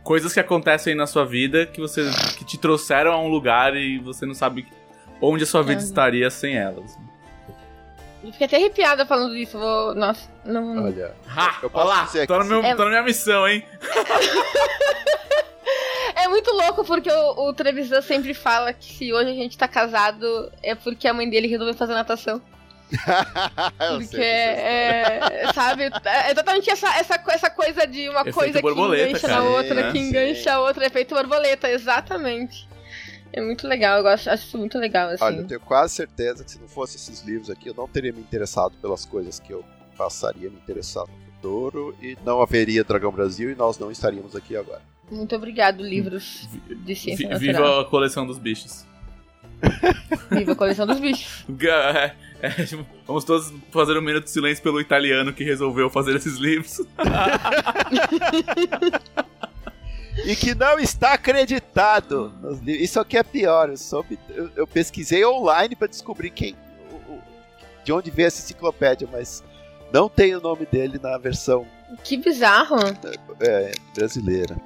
[0.03, 3.99] Coisas que acontecem na sua vida que você que te trouxeram a um lugar e
[3.99, 4.65] você não sabe
[5.21, 5.85] onde a sua vida Uhum.
[5.87, 6.97] estaria sem elas.
[8.23, 9.57] Eu fiquei até arrepiada falando disso.
[9.57, 9.93] Vou...
[9.95, 10.85] Nossa, não.
[10.85, 11.13] Olha.
[11.27, 11.59] Ha!
[11.63, 13.63] Eu posso Olha lá, dizer tô, no meu, É- tô na minha missão, hein?
[16.15, 19.67] É muito louco porque o, o Trevisan sempre fala que se hoje a gente tá
[19.67, 22.41] casado é porque a mãe dele resolveu fazer natação.
[23.77, 28.61] Porque sei, é, é, sabe, é exatamente essa, essa, essa coisa de uma Efeito coisa
[28.61, 29.33] que engancha cara.
[29.35, 30.09] na outra, Sim, que sim.
[30.09, 32.67] engancha a outra, efeito borboleta, exatamente.
[33.31, 35.23] É muito legal, eu gosto, acho isso muito legal, assim.
[35.23, 38.11] Olha, eu tenho quase certeza que se não fosse esses livros aqui, eu não teria
[38.11, 39.63] me interessado pelas coisas que eu
[39.95, 41.95] passaria a me interessar no futuro.
[42.01, 44.81] E não haveria Dragão Brasil e nós não estaríamos aqui agora.
[45.11, 46.47] Muito obrigado, livros
[46.85, 47.69] de ciência Vi- natural.
[47.71, 48.83] Viva a coleção dos bichos.
[50.31, 51.45] Viva a coleção dos bichos.
[52.41, 56.35] É, tipo, vamos todos fazer um minuto de silêncio pelo italiano que resolveu fazer esses
[56.37, 56.79] livros.
[60.25, 62.33] E que não está acreditado.
[62.65, 63.69] Isso aqui é pior.
[63.69, 66.55] Eu, soube- eu- eu pesquisei online para descobrir quem,
[66.91, 67.21] o- o-
[67.83, 69.43] de onde veio essa enciclopédia, mas
[69.93, 71.65] não tem o nome dele na versão
[72.03, 72.77] Que bizarro.
[73.39, 74.57] é, brasileira.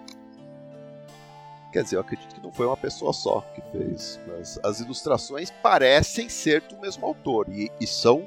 [1.73, 5.49] Quer dizer, eu acredito que não foi uma pessoa só que fez, mas as ilustrações
[5.49, 8.23] parecem ser do mesmo autor e, e são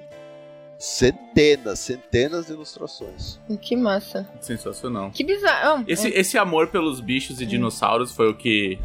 [0.77, 3.39] centenas, centenas de ilustrações.
[3.62, 4.28] Que massa.
[4.40, 5.10] Sensacional.
[5.12, 5.85] Que bizarro.
[5.86, 6.18] Esse, É.
[6.20, 8.78] esse amor pelos bichos e dinossauros foi o que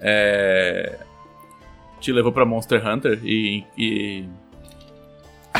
[0.00, 0.98] é,
[2.00, 4.24] te levou pra Monster Hunter e, e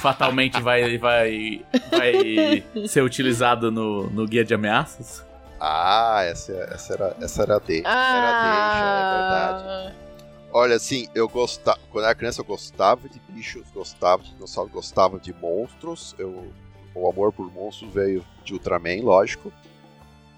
[0.01, 5.27] fatalmente vai, vai, vai ser utilizado no, no guia de ameaças?
[5.61, 7.89] Ah, essa, essa era, essa era a deixa.
[7.89, 9.65] Era a deixa, é verdade.
[9.69, 10.07] Ah,
[10.53, 11.79] Olha, assim, eu gostava.
[11.91, 16.15] Quando eu era criança, eu gostava de bichos, gostava de dinossauros, gostava de monstros.
[16.19, 16.51] Eu,
[16.95, 19.53] o amor por monstros veio de Ultraman, lógico.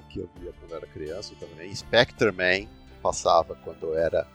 [0.08, 1.72] Que eu via quando eu era criança também.
[1.74, 2.68] Spectreman
[3.02, 4.26] passava quando eu era.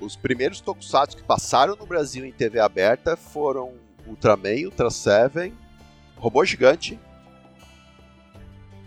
[0.00, 3.74] Os primeiros tokusatsu que passaram no Brasil em TV aberta foram
[4.06, 5.56] Ultraman, Ultra Seven,
[6.16, 6.98] Robô Gigante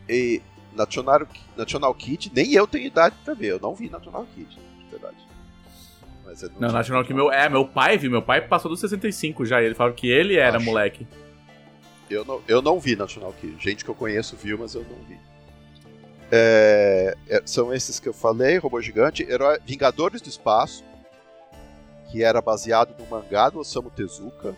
[0.08, 0.42] e
[0.74, 1.28] National,
[1.58, 2.32] National Kid.
[2.34, 5.18] Nem eu tenho idade pra ver, eu não vi National Kid, de verdade.
[6.26, 7.32] Mas eu Não, tinha- National que meu.
[7.32, 9.62] É, meu pai viu, meu pai passou dos 65 já.
[9.62, 10.66] E ele falou que ele era Acho.
[10.66, 11.06] moleque.
[12.10, 13.56] Eu não, eu não vi National Kid.
[13.62, 15.18] Gente que eu conheço viu, mas eu não vi.
[16.32, 20.84] É, é, são esses que eu falei: Robô Gigante, Herói, Vingadores do Espaço,
[22.10, 24.56] que era baseado no mangá do Osamu Tezuka.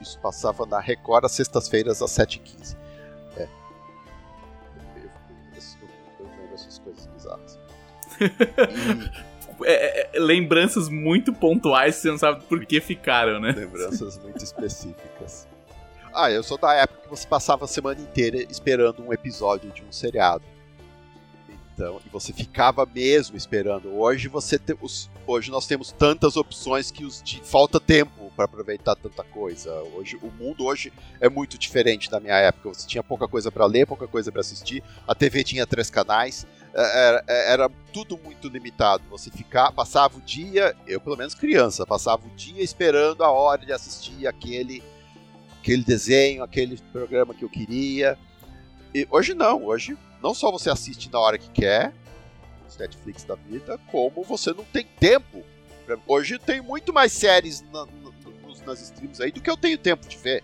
[0.00, 2.76] Isso passava na Record às sextas-feiras às 7h15.
[9.62, 13.52] É, é, lembranças muito pontuais, você não sabe por que ficaram, né?
[13.52, 15.46] Lembranças muito específicas.
[16.12, 19.80] Ah, eu sou da época que você passava a semana inteira esperando um episódio de
[19.82, 20.42] um seriado.
[21.72, 23.94] Então, e você ficava mesmo esperando.
[23.96, 28.44] Hoje você te- os- hoje nós temos tantas opções que os di- falta tempo para
[28.46, 29.72] aproveitar tanta coisa.
[29.94, 32.68] Hoje o mundo hoje é muito diferente da minha época.
[32.70, 34.82] Você tinha pouca coisa para ler, pouca coisa para assistir.
[35.06, 36.44] A TV tinha três canais.
[36.76, 39.04] Era, era tudo muito limitado.
[39.08, 43.64] Você ficava, passava o dia, eu pelo menos criança, passava o dia esperando a hora
[43.64, 44.82] de assistir aquele
[45.60, 48.18] aquele desenho, aquele programa que eu queria.
[48.94, 51.92] E hoje não, hoje não só você assiste na hora que quer,
[52.68, 55.42] os Netflix da vida, como você não tem tempo.
[56.06, 60.06] Hoje tem muito mais séries na- nos- nas streams aí do que eu tenho tempo
[60.08, 60.42] de ver.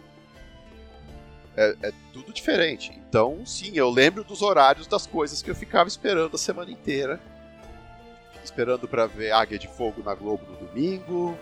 [1.57, 2.93] É, é tudo diferente.
[3.09, 7.21] Então, sim, eu lembro dos horários das coisas que eu ficava esperando a semana inteira.
[8.43, 11.37] Esperando pra ver Águia de Fogo na Globo no domingo.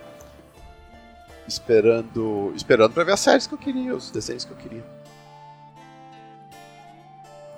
[1.47, 2.53] Esperando.
[2.57, 4.85] Esperando pra ver as séries que eu queria, os desenhos que eu queria.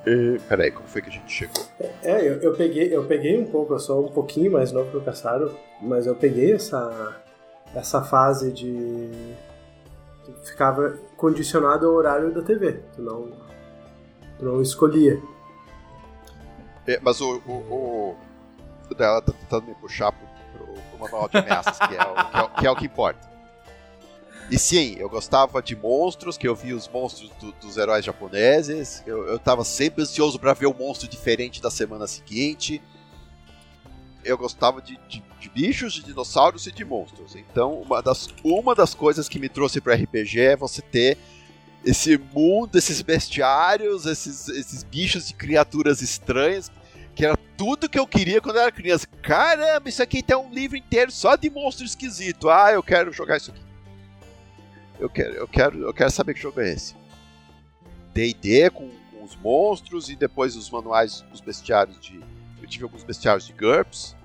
[0.06, 1.62] E, peraí, como foi que a gente chegou?
[2.02, 4.96] É, eu, eu peguei, eu peguei um pouco, eu sou um pouquinho mais novo que
[4.96, 7.16] o Caçaro, mas eu peguei essa,
[7.74, 9.10] essa fase de.
[10.44, 12.80] Ficava condicionado ao horário da TV.
[12.94, 13.30] Tu não,
[14.38, 15.20] tu não escolhia.
[16.86, 18.16] É, mas o, o,
[18.90, 20.26] o, dela tá tentando me puxar pro,
[20.56, 23.30] pro, pro manual de ameaças, que é, o, que, é, que é o que importa.
[24.50, 29.00] E sim, eu gostava de monstros, que eu via os monstros do- dos heróis japoneses.
[29.06, 32.82] Eu, eu tava sempre ansioso pra ver um monstro diferente da semana seguinte.
[34.24, 37.34] Eu gostava de, de- de bichos, de dinossauros e de monstros.
[37.34, 41.16] Então, uma das, uma das coisas que me trouxe pro RPG é você ter
[41.84, 46.70] esse mundo, esses bestiários, esses, esses bichos e criaturas estranhas,
[47.14, 49.06] que era tudo que eu queria quando eu era criança.
[49.22, 52.50] Caramba, isso aqui tem um livro inteiro só de monstro esquisito.
[52.50, 53.60] Ah, eu quero jogar isso aqui.
[54.98, 56.94] Eu quero, eu quero, eu quero saber que jogo é esse.
[58.12, 62.20] D&D com, com os monstros e depois os manuais dos bestiários de...
[62.60, 64.16] Eu tive alguns bestiários de GURPS.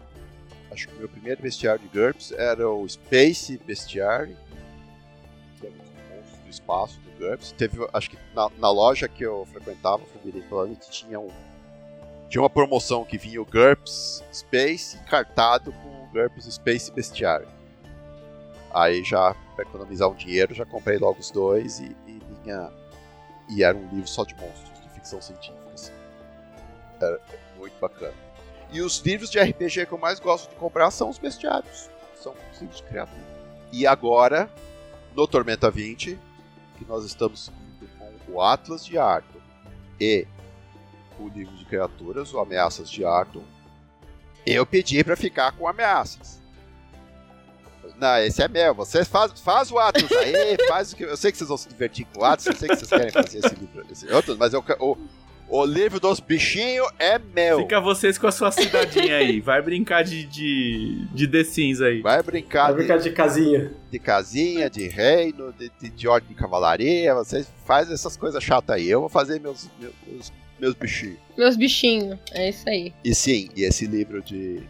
[0.72, 4.36] Acho que o meu primeiro bestiário de GURPS era o Space Bestiary.
[5.60, 7.52] Que é um monstro do espaço do GURPS.
[7.53, 11.30] Teve, acho que na, na loja que eu frequentava, Forbidden Planet, tinha um...
[12.28, 17.48] Tinha uma promoção que vinha o GURPS Space encartado com o GURPS Space Bestiary.
[18.74, 22.70] Aí já, pra economizar um dinheiro, já comprei logo os dois e, e vinha.
[23.49, 25.70] E era um livro só de monstros, de ficção científica.
[25.74, 25.94] assim.
[26.99, 27.22] Era
[27.57, 28.24] muito bacana.
[28.72, 31.90] E os livros de RPG que eu mais gosto de comprar são os bestiários.
[32.22, 33.36] São os livros de criatura.
[33.72, 34.50] E agora,
[35.16, 36.18] no Tormenta 20,
[36.78, 39.42] que nós estamos seguindo com o Atlas de Arthur.
[40.00, 40.28] e
[41.18, 43.44] o livro de criaturas, o Ameaças de Arton,
[44.46, 46.42] eu pedi pra ficar com ameaças.
[47.98, 48.76] Não, esse é meu.
[48.76, 51.04] Você faz, faz o Atos aí, faz o que.
[51.04, 53.12] Eu sei que vocês vão se divertir com o Atos, eu sei que vocês querem
[53.12, 53.86] fazer esse livro.
[53.90, 54.98] Esse outro, mas eu, o,
[55.48, 57.60] o livro dos bichinhos é meu.
[57.60, 59.40] Fica vocês com a sua cidadinha aí.
[59.40, 62.02] Vai brincar de, de, de The Sims aí.
[62.02, 63.60] Vai brincar, Vai brincar de casinha.
[63.86, 67.14] de, de casinha, de reino, de, de, de ordem de cavalaria.
[67.16, 68.90] Vocês fazem essas coisas chatas aí.
[68.90, 71.18] Eu vou fazer meus, meus, meus, bichinhos.
[71.38, 72.18] Meus bichinhos.
[72.32, 72.94] É isso aí.
[73.04, 74.62] E sim, e esse livro de.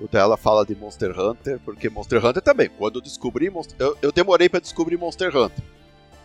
[0.00, 2.68] O dela fala de Monster Hunter, porque Monster Hunter também.
[2.68, 3.48] Quando eu descobri.
[3.48, 5.62] Monster- Eu, eu demorei pra descobrir Monster Hunter.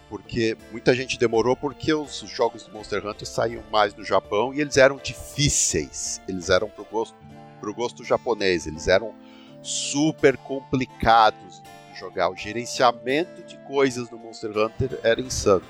[0.09, 4.59] Porque muita gente demorou porque os jogos do Monster Hunter saíam mais no Japão e
[4.59, 6.19] eles eram difíceis.
[6.27, 7.15] Eles eram pro gosto,
[7.59, 8.65] pro gosto japonês.
[8.65, 9.13] Eles eram
[9.61, 11.61] super complicados
[11.93, 12.29] de jogar.
[12.29, 15.63] O gerenciamento de coisas no Monster Hunter era insano.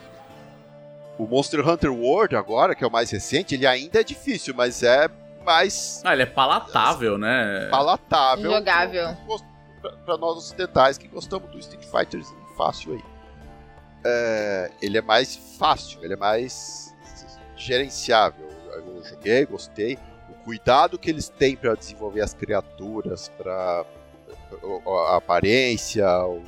[1.17, 4.83] O Monster Hunter World agora, que é o mais recente, ele ainda é difícil, mas
[4.83, 5.09] é
[5.43, 7.67] mais Ah, ele é palatável, né?
[7.69, 9.17] palatável Jogável.
[10.05, 12.21] para nós ocidentais que gostamos do Street Fighter
[12.55, 13.08] fácil aí.
[14.03, 16.95] É, ele é mais fácil, ele é mais
[17.55, 18.47] gerenciável.
[18.73, 19.97] Eu joguei, gostei.
[20.29, 23.85] O cuidado que eles têm para desenvolver as criaturas, para
[25.07, 26.41] a aparência, o,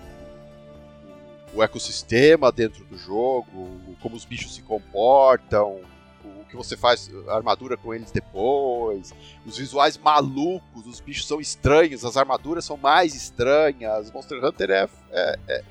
[1.54, 3.70] o ecossistema dentro do jogo,
[4.02, 5.82] como os bichos se comportam,
[6.24, 9.14] o que você faz, armadura com eles depois,
[9.46, 14.12] os visuais malucos, os bichos são estranhos, as armaduras são mais estranhas.
[14.12, 15.64] Monster Hunter é, é, é-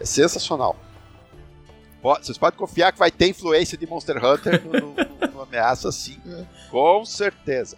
[0.00, 0.76] é sensacional.
[2.02, 6.18] Vocês podem confiar que vai ter influência de Monster Hunter no, no- no Ameaça, sim.
[6.70, 7.76] Com certeza.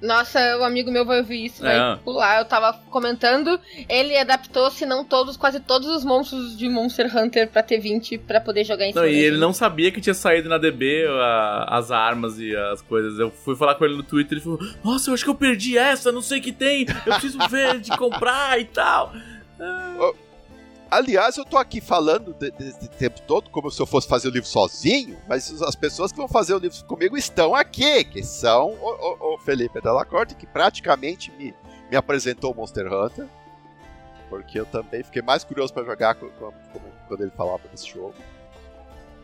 [0.00, 1.96] Nossa, o amigo meu vai ouvir isso, vai É.
[1.96, 2.38] pular.
[2.38, 7.50] Eu tava comentando, ele adaptou, se não todos, quase todos os monstros de Monster Hunter
[7.50, 10.48] pra T20 pra poder jogar em Não, cima e ele não sabia que tinha saído
[10.48, 13.18] na DB a- as armas e as coisas.
[13.18, 15.34] Eu fui falar com ele no Twitter e ele falou: Nossa, eu acho que eu
[15.34, 19.12] perdi essa, não sei o que tem, eu preciso ver de comprar e tal.
[20.90, 24.30] Aliás, eu tô aqui falando de- desse tempo todo como se eu fosse fazer o
[24.32, 28.70] livro sozinho, mas as pessoas que vão fazer o livro comigo estão aqui, que são
[28.74, 31.54] o, o- o Felipe Della Corte, que praticamente me,
[31.88, 33.26] me apresentou o Monster Hunter,
[34.28, 37.88] porque eu também fiquei mais curioso pra jogar co- co- como- quando ele falava desse
[37.88, 38.14] jogo.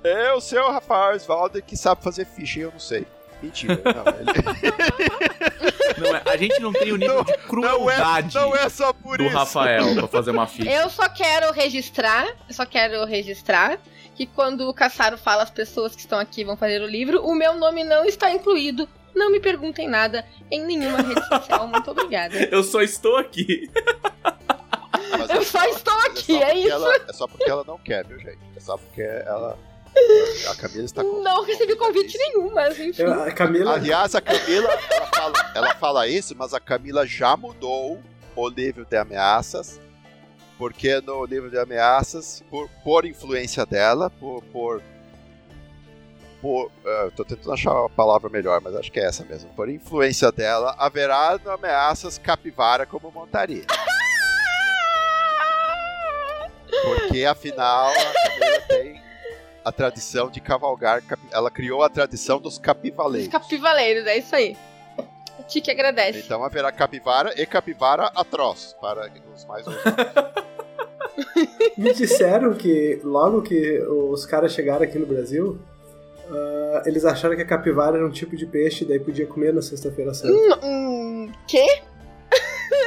[0.04, 3.04] É o seu Rafael Osvaldo que sabe fazer ficha eu não sei.
[3.42, 4.26] Mentira, não, ele-
[5.98, 8.92] Não é- a gente não tem o nível de não, é, crueldade não é só
[8.92, 9.34] por do isso.
[9.36, 10.70] Rafael pra fazer uma ficha.
[10.70, 13.78] Eu só quero registrar, eu só quero registrar
[14.14, 17.34] que quando o Caçaro fala as pessoas que estão aqui vão fazer o livro, o
[17.34, 18.86] meu nome não está incluído.
[19.14, 21.66] Não me perguntem nada em nenhuma rede social.
[21.68, 22.36] Muito obrigada.
[22.50, 23.70] Eu só estou aqui.
[25.18, 26.70] Mas Eu é só estou é aqui, só é porque isso.
[26.72, 28.38] ela- é só porque ela não quer, viu, gente?
[28.54, 29.58] É só porque ela.
[30.50, 31.22] A Camila está com.
[31.22, 33.02] Não recebi convite nenhum, mas enfim.
[33.02, 33.74] Eu- a Camila.
[33.74, 38.00] Aliás, a Camila, ela fala, ela fala isso, mas a Camila já mudou
[38.34, 39.80] o livro de ameaças.
[40.58, 44.42] Porque no livro de ameaças, por, por influência dela, por.
[44.44, 44.80] por,
[46.40, 49.50] por eh, tô tentando achar uma palavra melhor, mas acho que é essa mesmo.
[49.54, 53.64] Por influência dela, haverá no ameaças capivara como montaria.
[56.84, 57.94] Porque afinal a
[58.28, 59.02] Camila tem
[59.66, 61.02] a tradição de cavalgar.
[61.32, 63.32] Ela criou a tradição dos Os capivaleiros.
[63.32, 64.56] capivaleiros, é isso aí.
[65.40, 66.20] A Tique agradece.
[66.20, 70.46] Então haverá capivara e capivara atroz para os mais ousados.
[71.76, 75.58] Me disseram que logo que os caras chegaram aqui no Brasil,
[76.30, 79.62] ah, eles acharam que a capivara era um tipo de peixe, daí podia comer na
[79.62, 80.64] sexta-feira santa.
[80.64, 81.82] Hum, quê?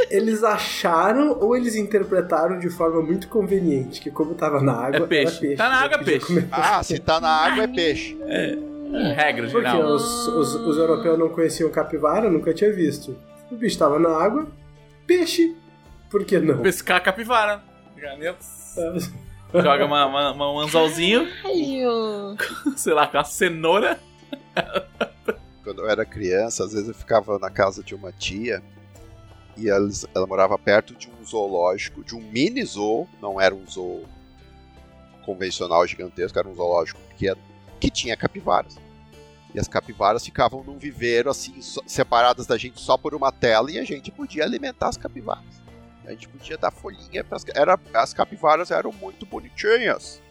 [0.09, 5.07] Eles acharam ou eles interpretaram de forma muito conveniente que como tava na água, É
[5.07, 5.31] peixe.
[5.31, 5.55] era peixe.
[5.57, 6.25] Tá na daí água, é peixe.
[6.27, 6.47] comer.
[6.51, 8.17] Ah, se tá na água é peixe.
[9.15, 9.93] Regra Porque geral.
[9.93, 13.15] os, os, os europeus não conheciam capivara, nunca tinha visto.
[13.51, 14.47] O bicho tava na água,
[15.05, 15.55] peixe,
[16.09, 16.57] por que não?
[16.59, 17.61] Pescar capivara.
[19.53, 21.27] Joga uma, uma- uma- um anzolzinho,
[22.75, 23.99] sei lá, com a cenoura.
[25.63, 28.61] Quando eu era criança, às vezes eu ficava na casa de uma tia
[29.59, 33.65] e elas- ela morava perto de um zoológico, de um mini zoo, não era um
[33.67, 34.03] zoo
[35.25, 37.39] convencional gigantesco, era um zoológico pequeno,
[37.79, 38.77] que tinha capivaras.
[39.53, 43.71] E as capivaras ficavam num viveiro, assim, só- separadas da gente só por uma tela,
[43.71, 45.59] e a gente podia alimentar as capivaras.
[46.05, 50.21] A gente podia dar folhinha pras era As capivaras eram muito bonitinhas.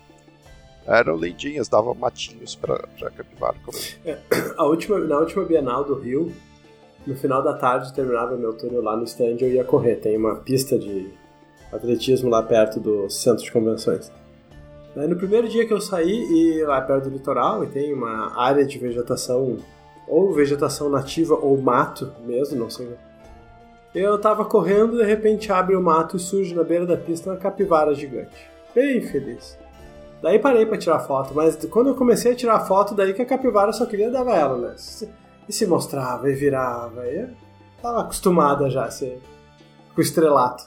[0.87, 2.79] Eram lindinhas, davam matinhos pra
[3.15, 4.21] capivara comer.
[4.57, 6.35] A última, na última Bienal do Rio,
[7.09, 9.97] no final da tarde, terminava meu turno lá no stand, eu ia correr.
[9.97, 11.09] Tem uma pista de
[11.73, 14.13] atletismo lá perto do centro de convenções.
[14.95, 18.39] Daí no primeiro dia que eu saí, e lá perto do litoral, e tem uma
[18.39, 19.57] área de vegetação,
[20.07, 22.91] ou vegetação nativa, ou mato mesmo, não sei.
[23.95, 27.37] Eu tava correndo, de repente abre o mato e surge na beira da pista uma
[27.37, 28.51] capivara gigante.
[28.75, 29.59] Bem feliz.
[30.23, 33.27] Daí parei pra tirar foto, mas quando eu comecei a tirar foto, daí que a
[33.27, 34.75] capivara só queria dar ela, né?
[35.49, 37.29] E se mostrava, e virava, e eu
[37.81, 39.21] tava acostumada já a ser
[39.95, 40.65] com o estrelato.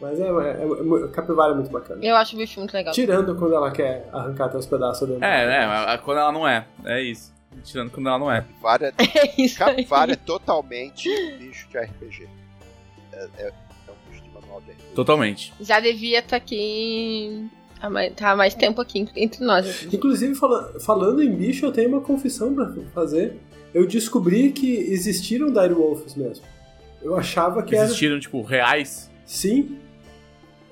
[0.00, 2.04] Mas é, é, é- capivara é muito bacana.
[2.04, 2.94] Eu acho o bicho muito legal.
[2.94, 5.24] Tirando quando ela quer arrancar teus pedaços dentro.
[5.24, 5.64] É, né?
[5.64, 6.66] a- Quando ela não é.
[6.84, 7.34] É isso.
[7.64, 8.42] Tirando quando ela não é.
[8.42, 12.28] Capivara, É isso capivara é totalmente um bicho de RPG.
[13.12, 14.94] É, é- é um bicho de manual de RPG.
[14.94, 15.52] Totalmente.
[15.60, 17.50] Já devia estar aqui.
[17.82, 19.66] há mais- Tá há mais tempo aqui entre nós.
[19.68, 19.88] assim.
[19.92, 23.36] Inclusive, fala- falando em bicho, eu tenho uma confissão pra fazer.
[23.78, 26.44] Eu descobri que existiram Direwolves mesmo.
[27.00, 27.84] Eu achava que era.
[27.84, 29.08] Existiram, tipo, reais.
[29.24, 29.78] Sim.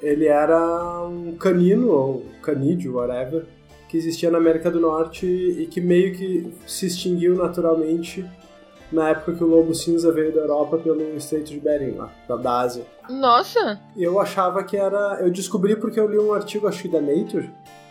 [0.02, 3.44] Ele era um canino, ou canídeo, whatever,
[3.88, 8.24] que existia na América do Norte e que meio que se extinguiu naturalmente
[8.90, 12.60] na época que o lobo cinza veio da Europa pelo Estreito de Bering, lá, da-
[12.60, 12.84] Ásia.
[13.08, 13.80] Nossa!
[13.96, 15.18] Eu achava que era.
[15.20, 17.48] Eu descobri porque eu li um artigo, acho que da Nature,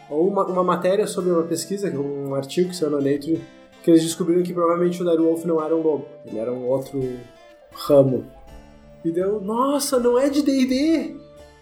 [0.09, 3.41] ou uma, uma matéria sobre uma pesquisa, um artigo que saiu na Nature,
[3.85, 6.99] que eles descobriram que provavelmente o Direwolf não era um lobo, ele era um outro
[7.71, 8.25] ramo.
[9.03, 11.15] E deu, nossa, não é de DD!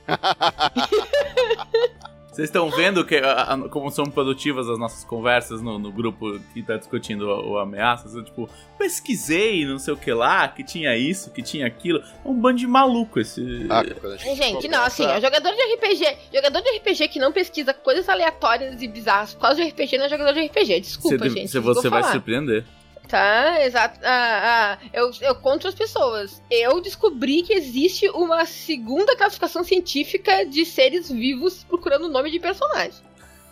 [2.34, 6.40] Vocês estão vendo que, a- a- como são produtivas as nossas conversas no, no grupo
[6.54, 8.16] que tá discutindo o, o ameaças?
[8.16, 12.00] Eu, tipo, pesquisei, não sei o que lá, que tinha isso, que tinha aquilo.
[12.00, 13.68] É um bando de maluco esse.
[13.70, 13.84] Ah,
[14.18, 16.18] gente Gente, não, assim, ó, jogador de RPG.
[16.34, 20.06] Jogador de RPG que não pesquisa coisas aleatórias e bizarras por causa de RPG não
[20.06, 20.80] é jogador de RPG.
[20.82, 21.48] Desculpa, Você- gente.
[21.50, 22.14] você, desculpa você vai se falar.
[22.14, 22.66] surpreender.
[23.14, 24.00] Tá, exato.
[24.04, 26.42] Ah, ah, eu, eu conto as pessoas.
[26.50, 32.40] Eu descobri que existe uma segunda classificação científica de seres vivos procurando o nome de
[32.40, 33.04] personagem.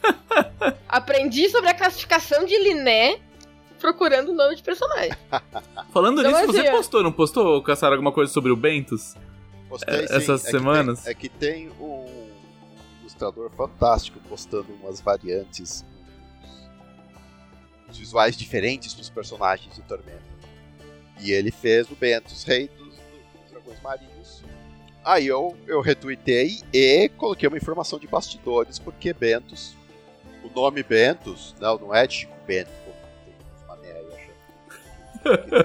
[0.90, 3.20] Aprendi sobre a classificação de Linné
[3.80, 5.12] procurando o nome de personagem.
[5.94, 9.14] Falando Não, nisso, mas você postou, não postou, Caçar, alguma coisa sobre o Bentos?
[9.70, 10.16] Postei, É, sim.
[10.16, 11.02] essas É que semanas?
[11.04, 12.30] tem- é que tem um
[13.02, 15.86] ilustrador fantástico postando umas variantes,
[17.97, 20.22] visuais diferentes dos personagens de Tormenta.
[21.19, 24.43] E ele fez o Bentos, rei dos, dos dragões marinhos.
[25.03, 29.76] Aí eu, eu retuitei e coloquei uma informação de bastidores, porque Bentos,
[30.43, 32.95] o nome Bentos, não, não é Chico Bento, como
[33.26, 35.61] tem mané aí achando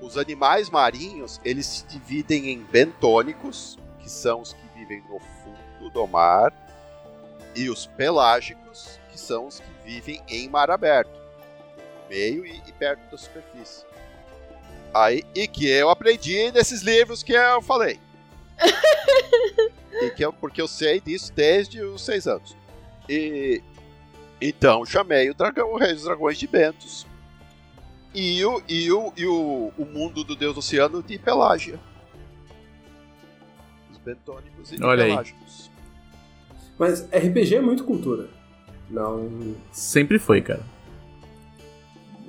[0.00, 5.90] os animais marinhos, eles se dividem em bentônicos, que são os que vivem no fundo
[5.90, 6.52] do mar,
[7.54, 8.65] e os pelágicos,
[9.16, 13.84] que são os que vivem em mar aberto, no meio e, e perto da superfície.
[14.94, 17.98] Aí, e que eu aprendi nesses livros que eu falei.
[20.02, 22.54] e que eu, porque eu sei disso desde os seis anos.
[23.08, 23.62] E
[24.38, 27.06] então chamei o dragão, o rei dos dragões de Bentos.
[28.14, 31.80] E o, e o, e o, o mundo do deus do oceano de Pelágia.
[33.90, 35.10] Os bentônicos e Olha aí.
[35.10, 35.70] pelágicos.
[36.78, 38.35] Mas RPG é muito cultura.
[38.90, 39.54] Não.
[39.72, 40.62] Sempre foi, cara.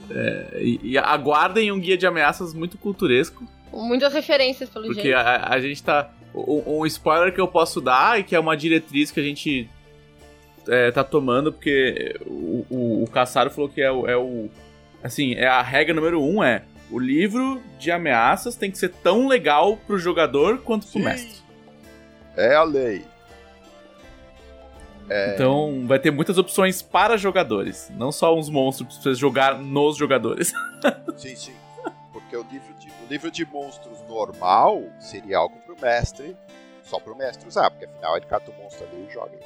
[0.10, 5.18] É, e, e aguardem um guia de ameaças muito culturesco, Muitas referências, pelo porque jeito.
[5.18, 6.12] a, a gente tá.
[6.34, 9.70] Um, um spoiler que eu posso dar e que é uma diretriz que a gente
[10.68, 14.50] é, tá tomando, porque o, o, o Caçaro falou que é o, é o.
[15.04, 16.64] Assim, é a regra número um é.
[16.90, 21.06] O livro de ameaças tem que ser tão legal pro jogador quanto pro Sim.
[21.06, 21.42] mestre.
[22.36, 23.04] É a lei.
[25.34, 30.52] Então vai ter muitas opções para jogadores, não só uns monstros você jogar nos jogadores.
[31.16, 31.56] Sim, sim.
[32.12, 36.36] Porque o livro de, o de monstros normal seria algo pro mestre,
[36.84, 39.38] só pro mestre usar, porque afinal ele cata o monstro ali e joga.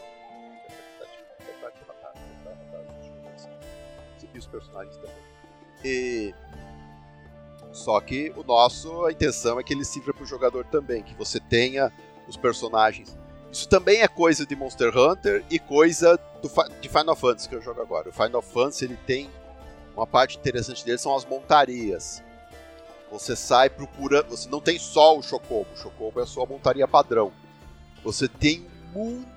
[4.33, 5.15] E os personagens também.
[5.83, 6.33] E...
[7.71, 11.39] Só que o nosso, a intenção é que ele sirva pro jogador também, que você
[11.39, 11.91] tenha
[12.27, 13.17] os personagens.
[13.52, 16.19] Isso também é coisa de Monster Hunter e coisa
[16.80, 18.10] de Final Fantasy que eu jogo agora.
[18.10, 19.30] O Final Fantasy ele tem
[19.95, 22.23] uma parte interessante dele são as montarias.
[23.11, 24.30] Você sai procurando.
[24.30, 25.68] Você não tem só o Chocobo.
[25.73, 27.34] O Chocobo é a sua montaria padrão.
[28.03, 28.65] Você tem
[28.95, 29.28] um mundo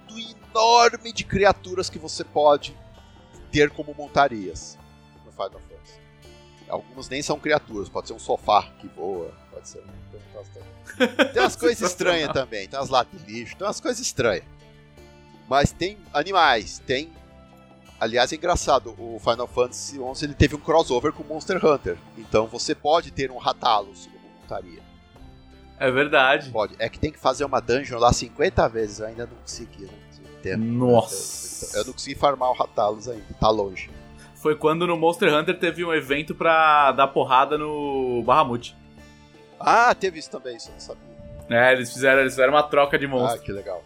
[0.54, 2.76] enorme de criaturas que você pode
[3.50, 4.78] ter como montarias
[5.24, 5.73] no Final Fantasy.
[6.74, 9.82] Algumas nem são criaturas, pode ser um sofá que voa, pode ser.
[10.10, 14.00] Tem umas- Tem umas coisas estranhas também, tem umas latas de lixo, tem umas coisas
[14.00, 14.44] estranhas.
[15.48, 17.12] Mas tem animais, tem
[18.00, 21.96] Aliás, é engraçado, o Final Fantasy XI ele teve um crossover com Monster Hunter.
[22.18, 24.82] Então você pode ter um Rathalos como montaria.
[25.78, 26.50] É verdade.
[26.50, 26.74] Pode.
[26.78, 28.98] É que tem que fazer uma dungeon lá 50 vezes.
[28.98, 30.62] Eu ainda não consegui, não tempo.
[30.62, 31.76] Nossa.
[31.76, 33.24] Eu, eu não consegui farmar o Ratalos ainda.
[33.40, 33.88] Tá longe.
[34.44, 38.76] Foi quando no Monster Hunter teve um evento pra dar porrada no Bahamut.
[39.58, 41.02] Ah, teve isso também, isso eu não sabia.
[41.48, 43.42] É, eles fizeram, eles fizeram uma troca de Ah, monstros.
[43.42, 43.82] que legal.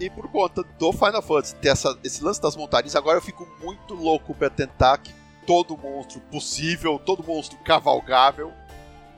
[0.00, 3.48] E por conta do Final Fantasy ter essa- esse lance das montarias, agora eu fico
[3.62, 5.14] muito louco pra tentar que
[5.46, 8.52] todo monstro possível, todo monstro cavalgável,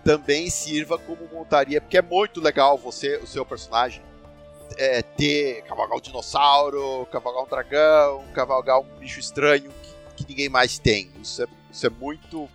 [0.04, 4.02] também sirva como montaria, porque é muito legal você, o seu personagem,
[4.76, 9.70] é, ter cavalgar um dinossauro, cavalgar um dragão, cavalgar um bicho estranho
[10.24, 11.10] que, ninguém mais tem.
[11.22, 12.48] Isso é, isso é muito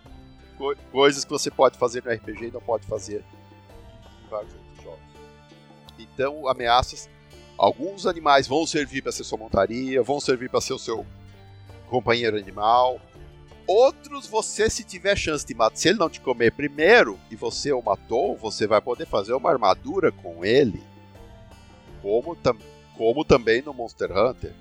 [0.57, 3.23] co- coisas que você pode fazer no RPG e não pode fazer
[4.23, 4.99] em vários outros jogos.
[5.99, 7.09] Então, ameaças.
[7.57, 11.05] Alguns animais vão servir para ser sua montaria, vão servir para ser o seu
[11.89, 12.99] companheiro animal.
[13.65, 17.71] Outros, você, se tiver chance de matar, se ele não te comer primeiro e você
[17.71, 20.83] o matou, você vai poder fazer uma armadura com ele.
[22.01, 22.57] Como, tam
[22.97, 24.53] como também no Monster Hunter.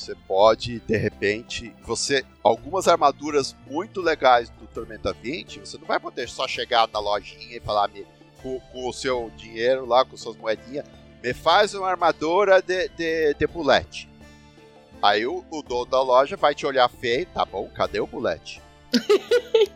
[0.00, 6.00] Você pode, de repente, você algumas armaduras muito legais do Tormenta 20, você não vai
[6.00, 8.06] poder só chegar na lojinha e falar "Me-
[8.42, 10.86] com, com o seu dinheiro lá, com suas moedinhas,
[11.22, 14.08] me faz uma armadura de, de, de bulete.
[15.02, 18.62] Aí o, o dono da loja vai te olhar feio, tá bom, cadê o bulete?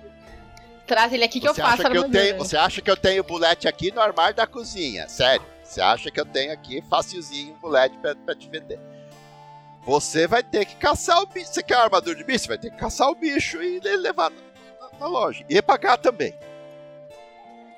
[0.87, 2.23] Traz ele aqui que eu você, faço acha que eu armadura.
[2.25, 5.09] tenho, você acha que eu tenho bulete aqui no armário da cozinha?
[5.09, 5.45] Sério?
[5.63, 8.79] Você acha que eu tenho aqui facilzinho um bulete pra, pra te vender?
[9.86, 11.52] Você vai ter que caçar o bicho.
[11.52, 12.40] Você quer uma armadura de bicho?
[12.44, 14.36] Você vai ter que caçar o bicho e le- levar na,
[14.93, 15.44] na- na loja.
[15.48, 16.35] E pagar também.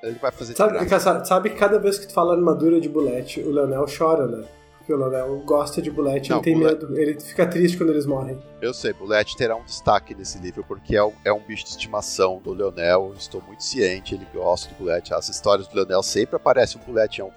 [0.03, 3.51] Ele vai fazer Sabe, sabe, que cada vez que tu fala armadura de bulete, o
[3.51, 4.45] Leonel chora, né?
[4.79, 6.97] Porque o Leonel gosta de bulete, Não, ele tem bulete- medo.
[7.01, 8.41] Ele fica triste quando eles morrem.
[8.63, 11.71] Eu sei, Bulete terá um destaque nesse livro, porque é um, é um bicho de
[11.71, 13.09] estimação do Leonel.
[13.11, 15.13] Eu estou muito ciente, ele gosta de Bulete.
[15.13, 17.35] As histórias do Leonel sempre aparece um Bulete em algum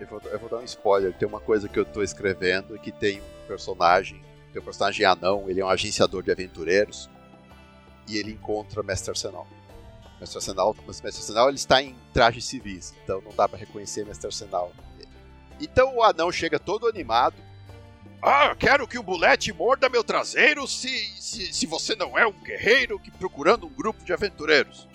[0.00, 1.12] Eu vou, eu vou dar um spoiler.
[1.12, 4.24] Tem uma coisa que eu estou escrevendo que tem um personagem.
[4.52, 7.08] Tem um personagem anão, ele é um agenciador de aventureiros.
[8.08, 9.46] E ele encontra Mestre Arsenal.
[10.18, 14.04] Mestre Arsenal, mas Mestre Arsenal ele está em trajes civis, então não dá para reconhecer
[14.04, 14.72] Mestre Arsenal.
[15.60, 17.36] Então o anão chega todo animado.
[18.22, 20.88] Ah, quero que o bulete morda meu traseiro se,
[21.20, 24.86] se, se você não é um guerreiro que procurando um grupo de aventureiros.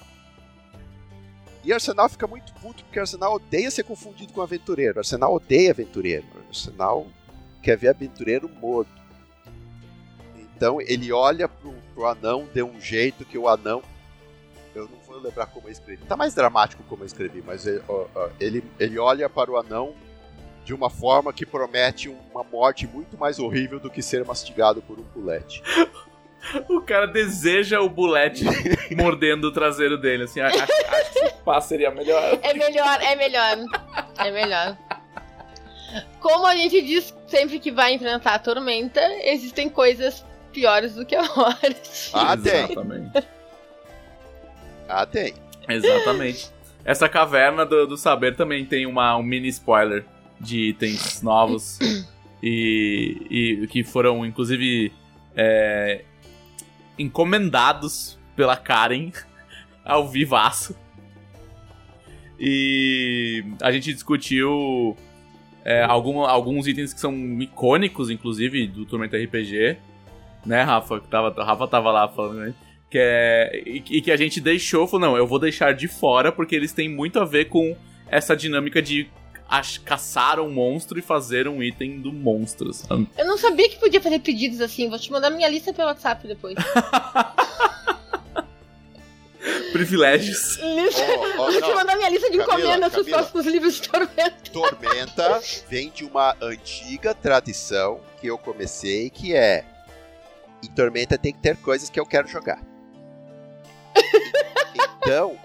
[1.65, 4.99] E Arsenal fica muito puto porque Arsenal odeia ser confundido com aventureiro.
[4.99, 6.25] Arsenal odeia aventureiro.
[6.47, 7.07] Arsenal
[7.63, 8.91] quer ver aventureiro morto.
[10.37, 13.81] Então ele olha pro, pro anão de um jeito que o anão.
[14.75, 16.05] Eu não vou lembrar como eu escrevi.
[16.05, 19.57] Tá mais dramático como eu escrevi, mas ele, ó, ó, ele, ele olha para o
[19.57, 19.95] anão
[20.63, 24.99] de uma forma que promete uma morte muito mais horrível do que ser mastigado por
[24.99, 25.63] um bulete.
[26.69, 28.43] O cara deseja o bulete
[28.95, 30.39] mordendo o traseiro dele, assim.
[30.39, 32.39] Acho, acho que esse passo seria melhor.
[32.41, 33.57] É melhor, é melhor.
[34.17, 34.77] É melhor.
[36.19, 41.15] Como a gente diz sempre que vai enfrentar a tormenta, existem coisas piores do que
[41.15, 42.11] a morte.
[42.13, 42.63] Ah, tem.
[42.63, 43.27] Exatamente.
[44.88, 45.34] Ah, tem.
[45.67, 46.49] Exatamente.
[46.84, 50.05] Essa caverna do, do saber também tem uma, um mini spoiler
[50.39, 51.80] de itens novos
[52.43, 54.93] e, e que foram, inclusive,
[55.35, 56.03] é,
[56.97, 59.11] encomendados pela Karen
[59.84, 60.76] ao vivaço.
[62.39, 64.95] E a gente discutiu
[65.63, 69.77] é, algum- alguns itens que são icônicos, inclusive, do Tormenta RPG.
[70.45, 70.99] Né, Rafa?
[70.99, 72.53] Que tava, Rafa tava lá falando, né?
[72.89, 76.31] Que é, e, e que a gente deixou, falou, não, eu vou deixar de fora
[76.31, 77.76] porque eles têm muito a ver com
[78.07, 79.07] essa dinâmica de
[79.49, 82.73] ach- caçar um monstro e fazer um item do monstro.
[82.73, 83.07] sabe?
[83.17, 84.89] Eu não sabia que podia fazer pedidos assim.
[84.89, 86.55] Vou te mandar minha lista pelo WhatsApp depois.
[89.72, 90.57] Privilégios.
[90.63, 91.03] Lista-
[91.38, 93.17] Ó, ó, Vou te mandar minha lista de Camila, encomendas pros Camila.
[93.23, 94.35] próximos livros de Tormenta.
[94.51, 99.63] Tormenta vem de uma antiga tradição que eu comecei, que é
[100.63, 102.61] em Tormenta tem que ter coisas que eu quero jogar.
[105.07, 105.38] Então,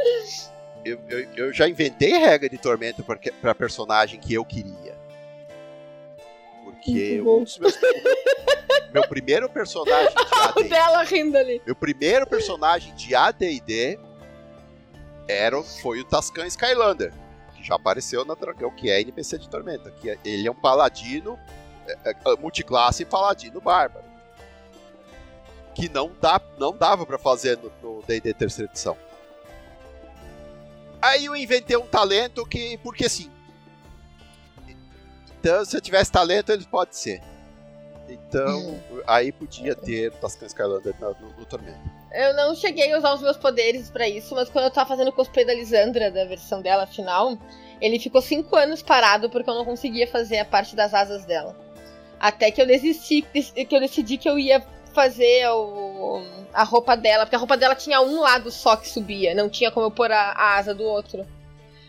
[0.85, 4.98] eu, eu, eu já inventei regra de Tormenta porque- pra personagem que eu queria.
[6.65, 7.78] Porque um dos meus,
[8.93, 11.61] meu primeiro personagem de O AD&D dela rindo ali.
[11.66, 13.98] meu primeiro personagem de AD&D
[15.28, 17.12] era, foi o Tascan Skylander,
[17.55, 19.90] que já apareceu na Dragão, que é NPC de Tormenta.
[19.90, 21.39] Que é- ele é um paladino,
[21.86, 24.05] é, é, multiclasse paladino bárbaro.
[25.74, 28.97] Que não, dá, não dava pra fazer no D&D terceira edição.
[31.01, 33.31] Aí eu inventei um talento que, porque sim.
[35.39, 37.22] Então, se eu tivesse talento, ele pode ser.
[38.09, 41.81] Então, aí podia ter Tascan Skylander no, no Tormenta.
[42.12, 45.09] Eu não cheguei a usar os meus poderes pra isso, mas quando eu tava fazendo
[45.09, 47.39] o cosplay da Lisandra, da versão dela final,
[47.81, 51.56] ele ficou cinco anos parado porque eu não conseguia fazer a parte das asas dela.
[52.18, 54.60] Até que eu desisti, que eu decidi que eu ia
[54.91, 56.23] fazer o,
[56.53, 59.71] a roupa dela, porque a roupa dela tinha um lado só que subia, não tinha
[59.71, 61.27] como eu pôr a, a asa do outro.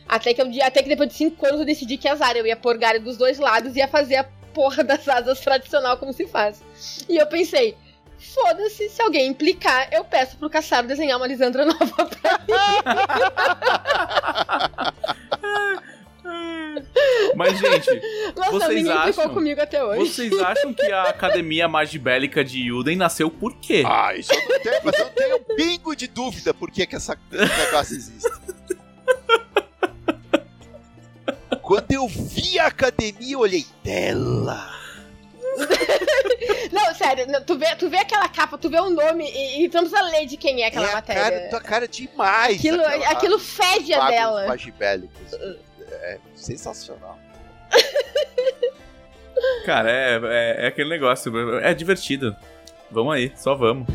[0.08, 2.78] Até que, até que depois de cinco anos eu decidi que azar, eu ia pôr
[2.78, 6.62] galho dos dois lados e ia fazer a porra das asas tradicional como se faz.
[7.08, 7.78] E eu pensei,
[8.18, 12.54] foda-se, se alguém implicar, eu peço pro Caçaro desenhar uma Lisandra nova pra mim.
[17.36, 17.90] Mas, gente,
[18.36, 19.34] Nossa, Vocês acham?
[19.34, 20.00] comigo até hoje.
[20.12, 23.84] vocês acham que a Academia Magibélica de Yuden nasceu por quê?
[23.86, 26.96] Ah, isso eu não tenho, mas eu tenho um pingo de dúvida por que, que
[26.96, 28.30] essa, esse negócio existe.
[31.62, 34.70] Quando eu vi a academia, eu olhei dela.
[36.72, 39.70] Não, sério, não, tu vê, tu vê aquela capa, tu vê o nome e, e
[39.70, 41.22] tu não precisa ler de quem é aquela é a matéria.
[41.22, 42.56] cara, tua cara demais.
[42.58, 44.48] aquilo, aquela- aquilo fede a dela.
[44.48, 45.12] magibélicos.
[45.96, 47.18] É sensacional.
[49.66, 51.32] Cara, é, é, é aquele negócio.
[51.60, 52.36] É divertido.
[52.90, 53.88] Vamos aí, só vamos.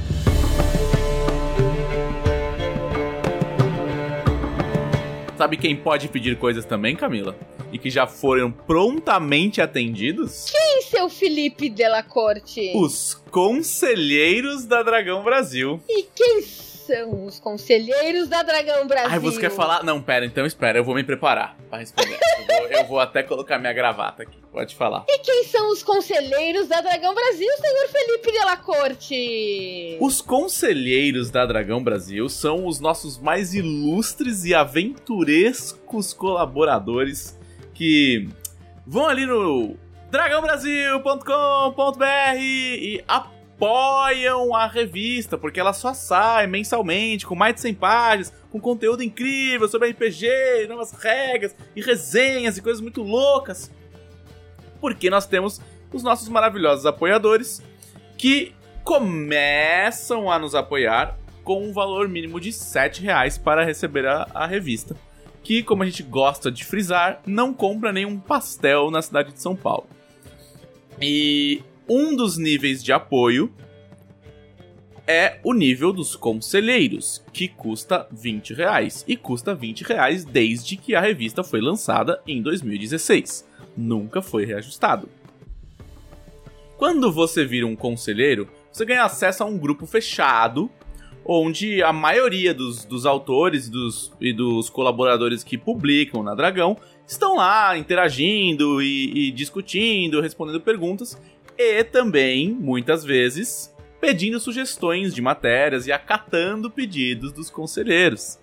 [5.37, 7.37] Sabe quem pode pedir coisas também, Camila?
[7.71, 10.47] E que já foram prontamente atendidos?
[10.51, 12.73] Quem seu Felipe Delacorte?
[12.75, 15.79] Os conselheiros da Dragão Brasil.
[15.87, 16.43] E quem
[16.87, 19.11] são os conselheiros da Dragão Brasil?
[19.11, 19.83] Ai, você quer falar?
[19.83, 22.19] Não, pera, então espera, eu vou me preparar pra responder.
[22.39, 24.39] eu, vou, eu vou até colocar minha gravata aqui.
[24.53, 25.05] Pode falar.
[25.09, 29.99] E quem são os conselheiros da Dragão Brasil, senhor Felipe Delacorte?
[30.01, 37.39] Os conselheiros da Dragão Brasil são os nossos mais ilustres e aventurescos colaboradores
[37.75, 38.29] que
[38.87, 39.77] vão ali no
[40.11, 43.36] dragãobrasil.com.br e apoiam
[44.55, 49.69] a revista, porque ela só sai mensalmente, com mais de 100 páginas, com conteúdo incrível
[49.69, 53.71] sobre RPG, novas regras e resenhas e coisas muito loucas.
[54.81, 55.61] Porque nós temos
[55.93, 57.63] os nossos maravilhosos apoiadores
[58.19, 58.55] que
[58.85, 64.47] começam a nos apoiar com um valor mínimo de 7 reais para receber a, a
[64.47, 64.97] revista.
[65.43, 69.55] Que, como a gente gosta de frisar, não compra nenhum pastel na cidade de São
[69.55, 69.87] Paulo.
[71.01, 73.53] E um dos níveis de apoio
[75.07, 79.05] é o nível dos conselheiros, que custa 20 reais.
[79.07, 83.49] E custa 20 reais desde que a revista foi lançada em 2016.
[83.77, 85.09] Nunca foi reajustado.
[86.77, 90.69] Quando você vira um conselheiro, você ganha acesso a um grupo fechado,
[91.25, 96.77] onde a maioria dos, dos autores e dos, e dos colaboradores que publicam na Dragão
[97.07, 101.19] estão lá interagindo e, e discutindo, respondendo perguntas
[101.59, 108.39] e também, muitas vezes, pedindo sugestões de matérias e acatando pedidos dos conselheiros.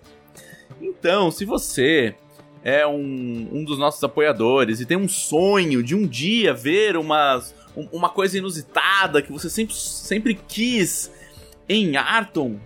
[0.80, 2.14] Então, se você
[2.62, 7.54] é um, um dos nossos apoiadores e tem um sonho de um dia ver umas,
[7.76, 11.10] um- uma coisa inusitada que você sempre, sempre quis
[11.68, 12.58] em Arton,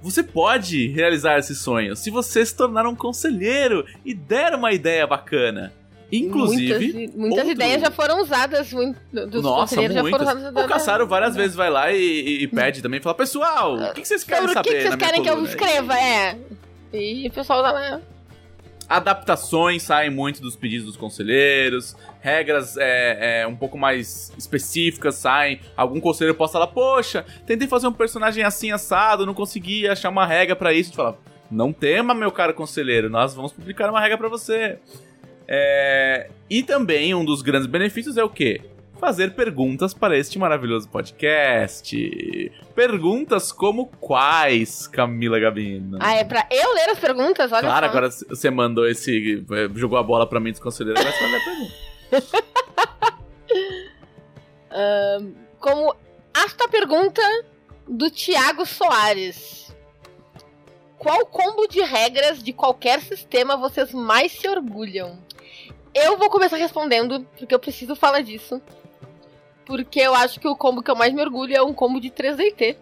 [0.00, 5.06] você pode realizar esse sonho se você se tornar um conselheiro e der uma ideia
[5.06, 5.72] bacana.
[6.10, 10.38] Inclusive, muitas, muitas outro- ideias já foram usadas muito, dos nossa, conselheiros já foram muitas.
[10.38, 10.64] usadas.
[10.64, 14.08] O Caçaro várias vezes vai lá e, e- pede também, fala, pessoal, o que, que
[14.08, 16.38] vocês querem Sobre o que, saber que vocês querem que eu coluna?" escreva, é.
[16.92, 18.00] E o pessoal tá lá.
[18.88, 25.60] Adaptações saem muito dos pedidos dos conselheiros, regras é, é, um pouco mais específicas saem.
[25.76, 30.24] Algum conselheiro possa falar, poxa, tentei fazer um personagem assim assado, não consegui achar uma
[30.24, 30.84] regra pra isso.
[30.84, 31.18] A gente fala,
[31.50, 34.78] não tema, meu caro conselheiro, nós vamos publicar uma regra pra você.
[35.48, 38.60] É, E também um dos grandes benefícios é o quê?
[39.00, 42.52] Fazer perguntas para este maravilhoso podcast.
[42.74, 45.98] Perguntas como quais, Camila Gabino?
[46.00, 47.52] Ah, é pra eu ler as perguntas?
[47.52, 47.90] Olha Claro, só.
[47.90, 49.44] agora você mandou esse.
[49.52, 52.38] eh, jogou a bola pra mim desconsiderado, agora você vai ler a pergunta.
[55.60, 55.94] Como
[56.34, 57.22] esta pergunta
[57.86, 59.74] do Thiago Soares.
[60.98, 65.18] Qual combo de regras de qualquer sistema vocês mais se orgulham?
[65.94, 68.60] Eu vou começar respondendo, porque eu preciso falar disso.
[69.64, 72.10] Porque eu acho que o combo que eu mais me orgulho é um combo de
[72.10, 72.76] 3DT.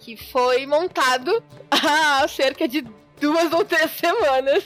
[0.00, 2.84] Que foi montado há cerca de
[3.20, 4.64] duas ou três semanas.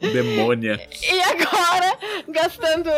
[0.00, 0.88] Demônia.
[1.02, 1.98] E agora,
[2.28, 2.90] gastando,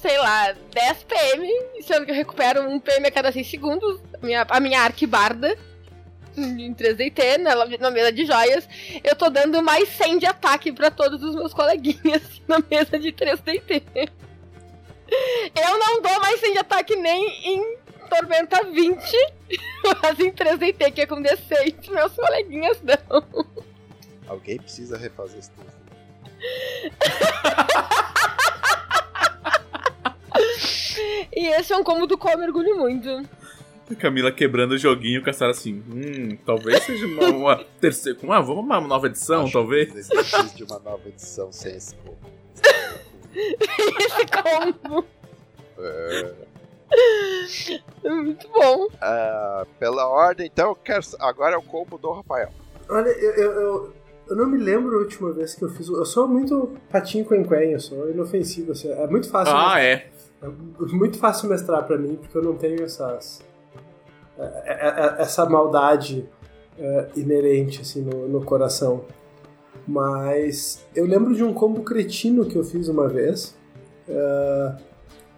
[0.00, 1.48] sei lá, 10 PM,
[1.82, 5.56] sendo que eu recupero um PM a cada 6 segundos, a minha, a minha arquibarda
[6.38, 8.68] em 3DT, na, na mesa de joias,
[9.02, 13.12] eu tô dando mais 100 de ataque pra todos os meus coleguinhas na mesa de
[13.12, 14.10] 3DT.
[15.54, 17.78] Eu não dou mais 100 de ataque nem em
[18.08, 19.00] Tormenta 20,
[20.00, 23.46] fazem 3DT que é com D6, meus coleguinhas não.
[24.26, 25.78] Alguém precisa refazer esse texto.
[31.38, 33.08] E esse é um combo do qual eu mergulho muito.
[33.96, 35.82] Camila quebrando o joguinho com a Sarah assim.
[35.88, 38.18] Hum, talvez seja uma, uma terceira.
[38.22, 39.88] Uma, vamos uma nova edição, Acho talvez.
[39.88, 42.18] que Precisa de uma nova edição sem esse povo.
[43.34, 45.04] Esse combo.
[45.78, 46.32] É,
[48.04, 48.88] É muito bom.
[49.00, 51.04] ah, pela ordem, então, eu quero...
[51.20, 52.50] agora é o combo do Rafael.
[52.88, 53.92] Olha, eu, eu, eu,
[54.30, 55.88] eu não me lembro a última vez que eu fiz.
[55.88, 58.72] Eu sou muito patinho quen eu sou inofensivo.
[58.72, 59.54] assim, é muito fácil.
[59.56, 60.08] Ah, é.
[60.40, 63.42] É muito fácil mestrar pra mim, porque eu não tenho essas.
[64.38, 66.28] É- é- é- essa maldade
[67.16, 69.00] inerente assim, no, no coração.
[69.86, 73.56] Mas eu lembro de um combo cretino que eu fiz uma vez,
[74.08, 74.76] é,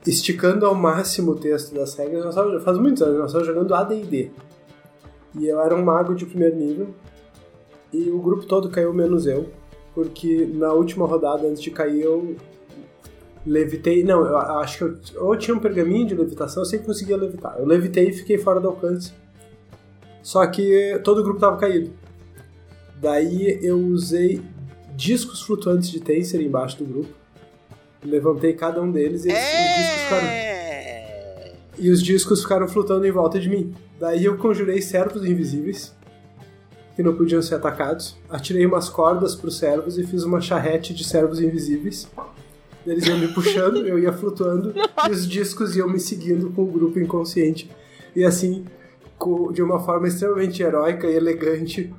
[0.07, 2.25] esticando ao máximo o texto das regras.
[2.25, 4.31] Nós tava- faz muitos anos, nós estávamos jogando ADD.
[5.39, 6.89] E eu era um mago de primeiro nível,
[7.93, 9.47] e o grupo todo caiu menos eu,
[9.95, 12.35] porque na última rodada, antes de cair, eu
[13.47, 14.05] Levitei.
[14.05, 14.85] Não, eu acho que
[15.17, 15.25] eu.
[15.25, 17.57] Ou tinha um pergaminho de levitação, eu sempre conseguia levitar.
[17.59, 19.13] Eu levitei e fiquei fora do alcance.
[20.23, 21.91] Só que todo o grupo tava caído.
[23.01, 24.43] Daí eu usei
[24.95, 27.09] discos flutuantes de Tenser embaixo do grupo.
[28.05, 30.27] Levantei cada um deles e, eles- e os discos ficaram.
[30.27, 31.53] É...
[31.79, 33.75] E os discos ficaram flutuando em volta de mim.
[33.99, 35.95] Daí eu conjurei servos invisíveis,
[36.95, 38.17] que não podiam ser atacados.
[38.29, 42.07] Atirei umas cordas pros servos e fiz uma charrete de servos invisíveis.
[42.87, 44.73] Eles iam me puxando, eu ia flutuando,
[45.07, 47.71] e os discos iam me seguindo com o grupo inconsciente.
[48.17, 48.65] E assim,
[49.53, 51.93] de uma forma extremamente heróica e elegante,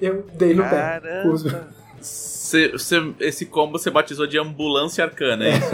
[0.00, 0.68] eu dei no pé.
[0.70, 1.68] Caramba!
[2.00, 5.70] Cê- cê- esse combo você batizou de ambulância arcana, é isso?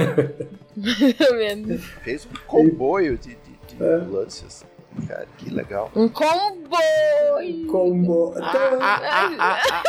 [2.03, 3.97] Fez um comboio de, de, de É.
[3.97, 4.65] ambulâncias.
[5.09, 5.91] Cara, que legal.
[5.97, 6.77] Um combo!
[7.71, 8.33] Combo.
[8.37, 9.83] Então, Ah,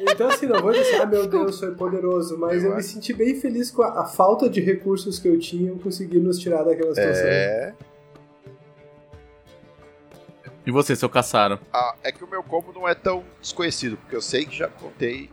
[0.00, 3.34] Então, assim, não vou dizer, ah, meu Deus, sou poderoso, mas Eu me senti bem
[3.38, 6.94] feliz com a, a falta de recursos que eu tinha, eu consegui nos tirar daquela
[6.94, 7.24] situação.
[7.26, 7.74] É.
[10.64, 11.58] E você, seu caçaro?
[11.72, 14.68] Ah, é que o meu combo não é tão desconhecido, porque eu sei que já
[14.68, 15.28] contei,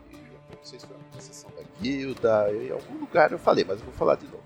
[0.56, 3.84] não sei se foi na sessão da guilda, em algum lugar eu falei, mas eu
[3.86, 4.42] vou falar de novo.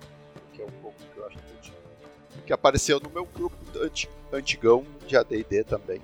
[2.46, 6.00] Que apareceu no meu grupo anti- antigão de AD&D também.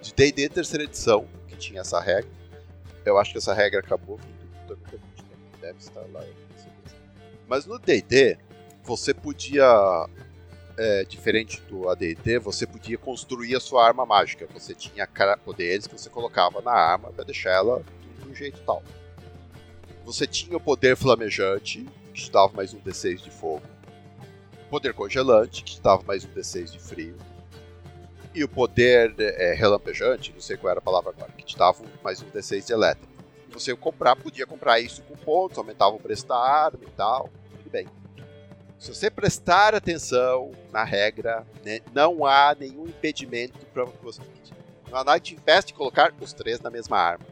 [0.00, 2.30] De D&D terceira edição, que tinha essa regra.
[3.04, 4.18] Eu acho que essa regra acabou
[5.60, 6.22] deve estar lá.
[7.48, 8.36] Mas no D&D,
[8.82, 9.64] você podia
[10.76, 14.46] é, diferente do AD&D, você podia construir a sua arma mágica.
[14.52, 15.06] Você tinha
[15.44, 17.82] poderes que você colocava na arma para deixar ela
[18.22, 18.82] de um jeito tal.
[20.04, 23.62] Você tinha o poder flamejante, que te dava mais um D6 de fogo.
[24.74, 27.16] Poder congelante, que te dava mais um D6 de frio.
[28.34, 31.84] E o poder é, relampejante, não sei qual era a palavra agora, que te dava
[32.02, 33.12] mais um D6 de elétrico.
[33.50, 37.30] Você comprar, podia comprar isso com pontos, aumentava o preço da arma e tal.
[37.52, 37.86] Tudo bem.
[38.76, 44.20] Se você prestar atenção na regra, né, não há nenhum impedimento para você.
[44.90, 47.24] Não te impeça de colocar os três na mesma arma: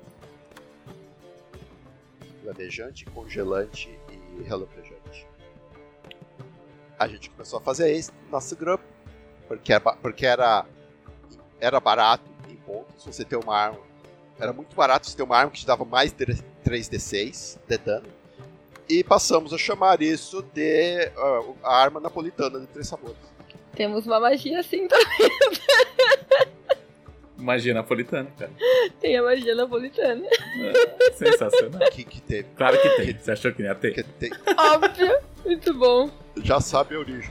[2.41, 3.91] flamejante, congelante
[4.39, 5.02] e relampejante.
[7.03, 8.85] A gente começou a fazer no nosso grupo,
[9.49, 10.65] porque era, ba- porque era,
[11.61, 13.05] era barato em pontos.
[13.05, 13.79] Você ter uma arma.
[14.39, 16.25] Era muito barato você ter uma arma que te dava mais de
[16.65, 18.07] 3d6 de dano.
[18.89, 23.17] E passamos a chamar isso de ah, a arma napolitana de três sabores.
[23.75, 25.07] Temos uma magia assim também.
[27.39, 28.53] Magia napolitana, cara.
[29.01, 30.25] Tem a magia napolitana.
[31.15, 31.91] Sensacional.
[31.91, 32.49] Que, que teve.
[32.57, 33.19] Claro que tem.
[33.19, 33.93] Você achou que não ia ter?
[33.95, 35.19] Que tem- Óbvio.
[35.45, 36.09] Muito bom.
[36.43, 37.31] Já sabe a origem.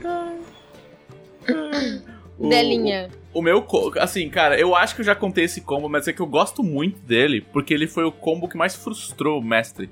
[2.38, 3.10] O- Delinha.
[3.34, 6.12] O meu, co- assim, cara, eu acho que eu já contei esse combo, mas é
[6.12, 9.88] que eu gosto muito dele, porque ele foi o combo que mais frustrou o mestre.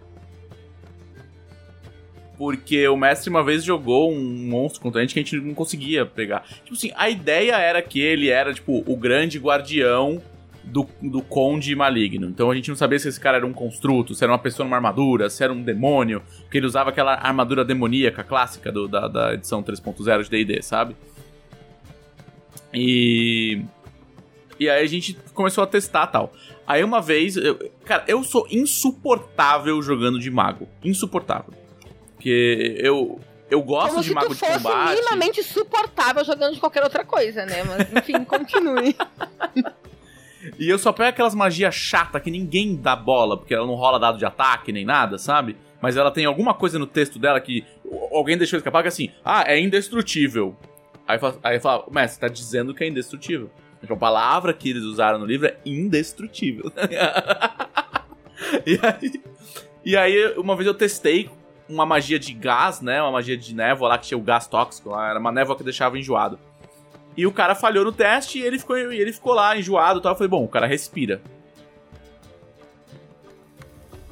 [2.36, 5.54] Porque o mestre uma vez jogou um monstro contra a gente que a gente não
[5.54, 6.42] conseguia pegar.
[6.64, 10.22] Tipo assim, a ideia era que ele era, tipo, o grande guardião
[10.70, 12.28] do, do conde maligno.
[12.28, 14.64] Então a gente não sabia se esse cara era um construto, se era uma pessoa
[14.64, 19.08] numa armadura, se era um demônio, porque ele usava aquela armadura demoníaca clássica do- da,
[19.08, 20.96] da edição 3.0 de D&D, sabe?
[22.72, 23.62] E...
[24.58, 26.32] E aí a gente começou a testar tal.
[26.66, 30.68] Aí uma vez, eu- cara, eu sou insuportável jogando de mago.
[30.84, 31.54] Insuportável.
[32.14, 33.18] Porque eu,
[33.50, 34.90] eu gosto Como de mago de combate.
[34.94, 37.64] minimamente suportável jogando de qualquer outra coisa, né?
[37.64, 38.94] Mas enfim, continue.
[40.58, 43.98] E eu só pego aquelas magias chatas que ninguém dá bola, porque ela não rola
[43.98, 45.56] dado de ataque nem nada, sabe?
[45.80, 47.64] Mas ela tem alguma coisa no texto dela que
[48.12, 50.56] alguém deixou escapar que assim, ah, é indestrutível.
[51.06, 53.50] Aí fala, aí fala mestre, tá dizendo que é indestrutível.
[53.88, 56.70] A palavra que eles usaram no livro é indestrutível.
[58.66, 59.22] e, aí,
[59.84, 61.30] e aí, uma vez eu testei
[61.68, 63.00] uma magia de gás, né?
[63.00, 65.10] Uma magia de névoa lá que tinha o gás tóxico lá.
[65.10, 66.38] Era uma névoa que deixava enjoado.
[67.16, 70.12] E o cara falhou no teste e ele ficou, ele ficou lá enjoado e tal.
[70.12, 71.20] Eu falei, bom, o cara respira.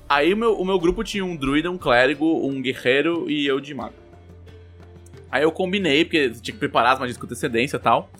[0.09, 3.61] Aí o meu, o meu grupo tinha um druida, um clérigo, um guerreiro e eu
[3.61, 3.95] de mago.
[5.31, 8.11] Aí eu combinei, porque tinha que preparar as magias com antecedência e tal.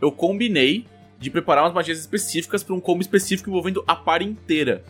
[0.00, 0.86] Eu combinei
[1.18, 4.84] de preparar umas magias específicas para um combo específico envolvendo a par inteira.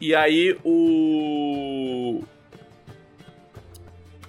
[0.00, 2.22] E aí o...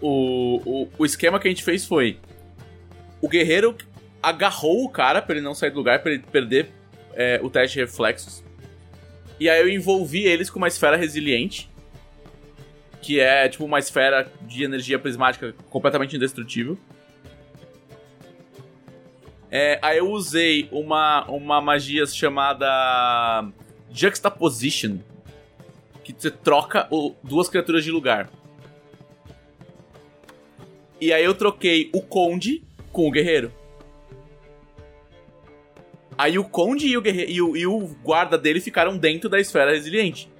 [0.02, 0.62] o.
[0.66, 2.20] O, o esquema que a gente fez foi:
[3.24, 3.78] o guerreiro
[4.22, 6.70] agarrou o cara pra ele não sair do lugar, pra ele perder
[7.14, 8.44] é, o teste de reflexos.
[9.40, 11.72] E aí eu envolvi eles com uma esfera resiliente.
[13.02, 16.78] Que é tipo uma esfera de energia prismática completamente indestrutível.
[19.50, 23.48] É, aí eu usei uma, uma magia chamada
[23.90, 25.00] Juxtaposition.
[26.04, 28.30] Que você troca o, duas criaturas de lugar.
[31.00, 32.64] E aí eu troquei o Conde
[32.94, 33.52] com o Guerreiro.
[36.18, 37.26] Aí o Conde e o, guerre...
[37.26, 40.32] e, o, e o guarda dele ficaram dentro da esfera resiliente.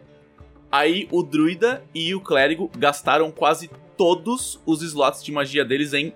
[0.72, 6.16] Aí o druida e o clérigo gastaram quase todos os slots de magia deles em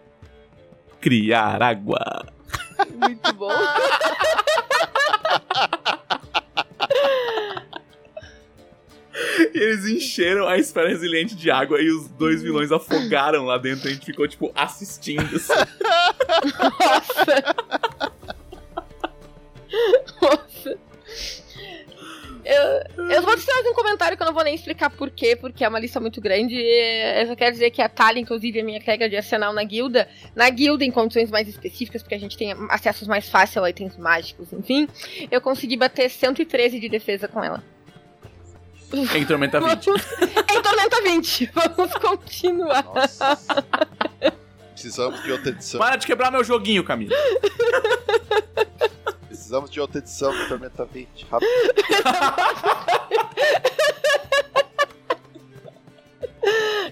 [1.02, 2.26] criar água.
[2.96, 3.52] Muito bom.
[9.58, 13.88] eles encheram a esfera resiliente de água e os dois vilões afogaram lá dentro.
[13.88, 15.36] A gente ficou, tipo, assistindo.
[15.36, 15.54] assim.
[20.22, 20.78] Nossa.
[22.48, 25.68] Eu, eu vou fazer um comentário que eu não vou nem explicar porquê, porque é
[25.68, 26.56] uma lista muito grande.
[26.56, 30.08] Eu só quero dizer que a Thalia, inclusive, é minha colega de arsenal na guilda.
[30.34, 33.98] Na guilda, em condições mais específicas, porque a gente tem acessos mais fáceis a itens
[33.98, 34.88] mágicos, enfim.
[35.30, 37.62] Eu consegui bater 113 de defesa com ela.
[38.94, 39.90] Em Tormenta 20.
[39.90, 41.52] em Tormenta 20.
[41.76, 42.84] Vamos continuar.
[42.84, 43.38] Nossa.
[44.72, 45.80] Precisamos de outra edição.
[45.80, 47.16] Para de quebrar meu joguinho, Camila.
[49.28, 51.26] Precisamos de outra edição do Tormenta 20.
[51.30, 51.50] Rápido.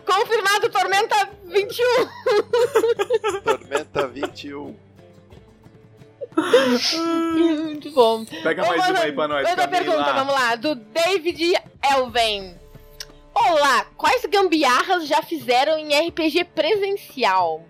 [0.06, 1.86] Confirmado, Tormenta 21.
[3.44, 4.76] Tormenta 21.
[7.64, 8.26] Muito bom.
[8.26, 9.84] Pega mais uma aí pra nós, Outra Camila.
[9.84, 10.56] pergunta, vamos lá.
[10.56, 11.54] Do David
[11.98, 12.56] Elven.
[13.34, 17.64] Olá, quais gambiarras já fizeram em RPG presencial?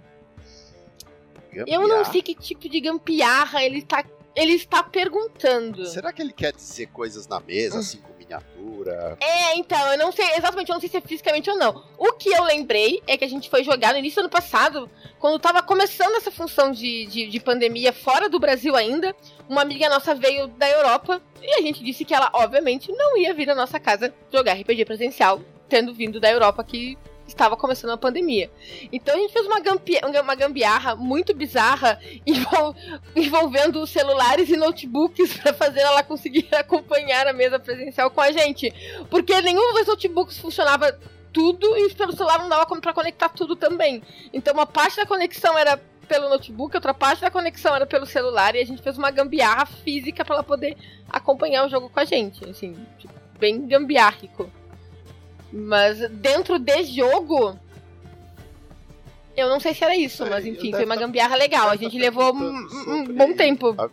[1.67, 4.03] Eu não sei que tipo de gambiarra ele está,
[4.35, 5.85] ele está perguntando.
[5.85, 9.17] Será que ele quer dizer coisas na mesa, assim, com miniatura?
[9.21, 11.83] É, então, eu não sei, exatamente, eu não sei se é fisicamente ou não.
[11.97, 14.89] O que eu lembrei é que a gente foi jogar no início do ano passado,
[15.19, 19.15] quando tava começando essa função de, de, de pandemia fora do Brasil ainda.
[19.47, 23.33] Uma amiga nossa veio da Europa e a gente disse que ela, obviamente, não ia
[23.33, 26.97] vir na nossa casa jogar RPG presencial, tendo vindo da Europa que
[27.27, 28.49] estava começando a pandemia.
[28.91, 32.75] Então a gente fez uma, gambi uma gambiarra muito bizarra envol
[33.15, 38.73] envolvendo celulares e notebooks para fazer ela conseguir acompanhar a mesa presencial com a gente.
[39.09, 40.97] Porque nenhum dos notebooks funcionava
[41.33, 44.01] tudo e pelo celular não dava para conectar tudo também.
[44.31, 48.55] Então uma parte da conexão era pelo notebook, outra parte da conexão era pelo celular
[48.55, 50.77] e a gente fez uma gambiarra física para ela poder
[51.09, 54.49] acompanhar o jogo com a gente, assim, tipo, bem gambiárrico.
[55.57, 57.57] Mas dentro de jogo,
[59.37, 61.67] eu não sei se era isso, É, mas enfim, foi uma tá- gambiarra legal.
[61.69, 63.73] A deve gente tá levou um, um bom tempo.
[63.77, 63.89] a-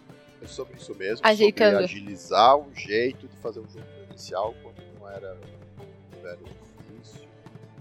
[0.47, 1.25] sobre isso mesmo.
[1.25, 1.71] Ajeitando.
[1.73, 5.37] Sobre agilizar um jeito de fazer um jogo presencial quando não era,
[6.21, 7.29] não era difícil.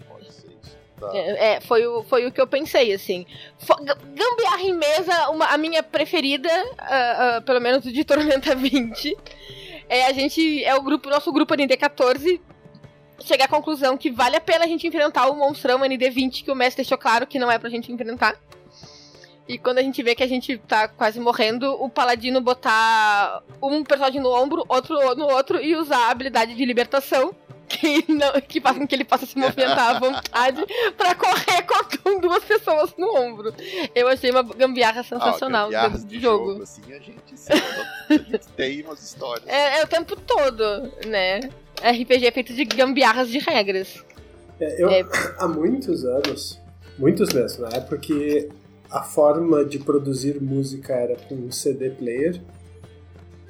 [0.08, 0.78] Pode ser isso.
[1.00, 1.10] Tá.
[1.16, 3.26] É, é, foi, o, foi o que eu pensei, assim.
[4.14, 9.18] Gambiarra em mesa, uma, a minha preferida, ah, ah, pelo menos de Tormenta 20.
[9.90, 10.64] É a gente.
[10.64, 12.40] É o grupo, nosso grupo ND14.
[13.24, 16.56] Chegar à conclusão que vale a pena a gente enfrentar o monstrão ND20, que o
[16.56, 18.36] mestre deixou claro que não é pra gente enfrentar.
[19.48, 23.84] E quando a gente vê que a gente tá quase morrendo, o paladino botar um
[23.84, 27.34] personagem no ombro, outro no outro e usar a habilidade de libertação.
[27.72, 30.62] Que, não, que faz com que ele possa se movimentar à vontade
[30.98, 31.62] pra correr
[32.04, 33.54] com, duas pessoas no ombro.
[33.96, 36.50] Eu achei uma gambiarra sensacional Ah, do, de jogo.
[36.52, 36.64] jogo.
[36.64, 37.62] assim, a gente, sabe,
[38.10, 39.48] a gente tem umas histórias.
[39.48, 41.40] É, é o tempo todo, né?
[41.82, 44.04] RPG é feito de gambiarras de regras.
[44.60, 45.06] É, eu, É.
[45.38, 46.60] há muitos anos,
[46.98, 48.50] muitos mesmo, na época que
[48.90, 52.42] a forma de produzir música era com um CD player,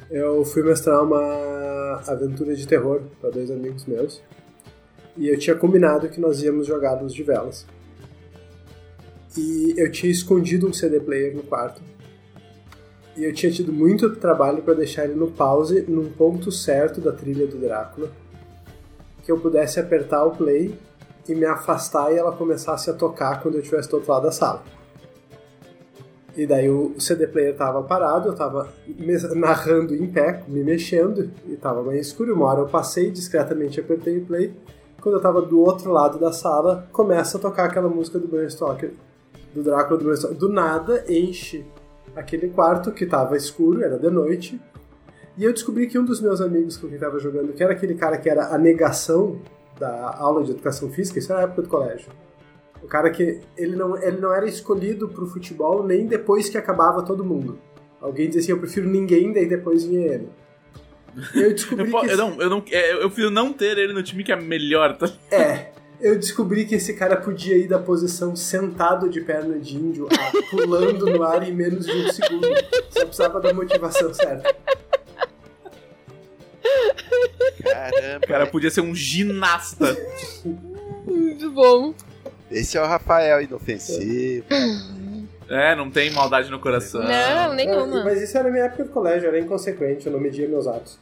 [0.10, 4.22] eu fui mestrar uma aventura de terror para dois amigos meus.
[5.18, 7.66] E eu tinha combinado que nós íamos jogar Luz de Velas.
[9.38, 11.82] E eu tinha escondido um CD player no quarto.
[13.16, 17.12] E eu tinha tido muito trabalho para deixar ele no pause num ponto certo da
[17.12, 18.12] trilha do Drácula,
[19.24, 20.78] que eu pudesse apertar o play
[21.28, 24.32] e me afastar e ela começasse a tocar quando eu estivesse do outro lado da
[24.32, 24.64] sala.
[26.36, 28.70] E daí o CD player tava parado, eu tava
[29.36, 32.34] narrando em pé, me mexendo, e tava meio escuro.
[32.34, 34.54] Uma hora eu passei discretamente, apertei o play.
[35.02, 38.50] Quando eu tava do outro lado da sala, começa a tocar aquela música do Bram
[38.50, 38.94] Stoker,
[39.54, 40.38] do Drácula do Bram Stoker.
[40.38, 41.66] Do nada, enche
[42.16, 44.62] aquele quarto que tava escuro, era de noite.
[45.38, 47.96] E eu descobri que um dos meus amigos com quem tava jogando, que era aquele
[47.96, 49.40] cara que era a negação
[49.80, 52.08] da aula de educação física, isso era na época do colégio.
[52.84, 57.04] O cara que ele não, ele não era escolhido pro futebol nem depois que acabava
[57.04, 57.60] todo mundo.
[58.00, 60.30] Alguém dizia assim, eu prefiro ninguém, daí depois vinha ele.
[61.36, 64.02] Eu descobri Eu, que eu não, eu não, é, eu prefiro não ter ele no
[64.02, 65.08] time que é melhor, tá?
[65.32, 70.08] É, eu descobri que esse cara podia ir da posição sentado de perna de índio
[70.12, 72.48] a pulando no ar em menos de um segundo.
[72.90, 74.56] Só precisava da motivação certa.
[77.64, 78.26] Caramba.
[78.26, 79.98] O cara podia ser um ginasta.
[81.06, 81.94] Muito bom.
[82.50, 84.46] Esse é o Rafael inofensivo.
[85.50, 87.02] É, não tem maldade no coração.
[87.02, 88.02] Não, nenhuma.
[88.02, 90.68] É, mas isso era na minha época do colégio, era inconsequente, eu não media meus
[90.68, 90.98] atos.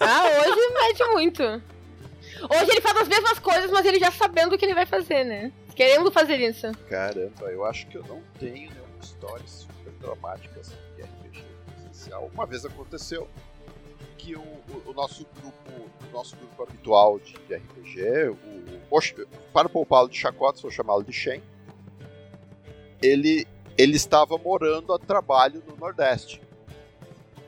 [0.00, 1.42] Ah, hoje mede muito.
[1.42, 5.24] Hoje ele faz as mesmas coisas, mas ele já sabendo o que ele vai fazer,
[5.24, 5.52] né?
[5.74, 6.72] Querendo fazer isso.
[6.88, 12.30] Caramba, eu acho que eu não tenho nenhuma história super dramática assim, de RPG presencial.
[12.32, 13.28] Uma vez aconteceu
[14.18, 15.70] que o, o- o nosso grupo,
[16.08, 21.02] o nosso grupo habitual de, de RPG, o, o, para poupá-lo de chacotas, vou chamá-lo
[21.04, 21.42] de Shen,
[23.02, 23.46] ele,
[23.76, 26.40] ele estava morando a trabalho no Nordeste.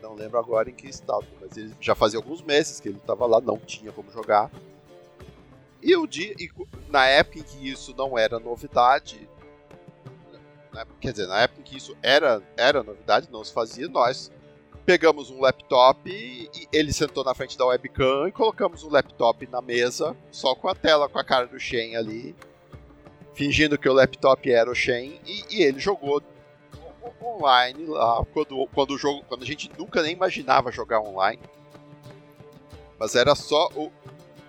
[0.03, 3.27] Não lembro agora em que estado, mas ele já fazia alguns meses que ele estava
[3.27, 4.51] lá, não tinha como jogar.
[5.83, 6.51] E o dia, e
[6.89, 9.29] na época em que isso não era novidade,
[10.75, 14.31] época- quer dizer, na época em que isso era, era novidade, não se fazia, nós
[14.87, 19.61] pegamos um laptop e, ele sentou na frente da webcam e colocamos o laptop na
[19.61, 22.37] mesa, só com a tela com a cara do Shen ali,
[23.35, 26.23] fingindo que o laptop era o Shen, e, e ele jogou
[27.21, 31.43] online lá, quando, quando o jogo, quando a gente nunca nem imaginava jogar online.
[32.99, 33.91] Mas era só o,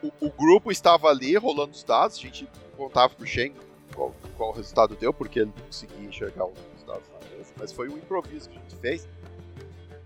[0.04, 2.48] o, o grupo estava ali rolando os dados, a gente
[2.78, 3.54] contava pro Shen
[3.94, 7.54] qual, qual o resultado deu, porque ele não conseguia enxergar os dados na mesa.
[7.58, 9.08] Mas foi um improviso que a gente fez.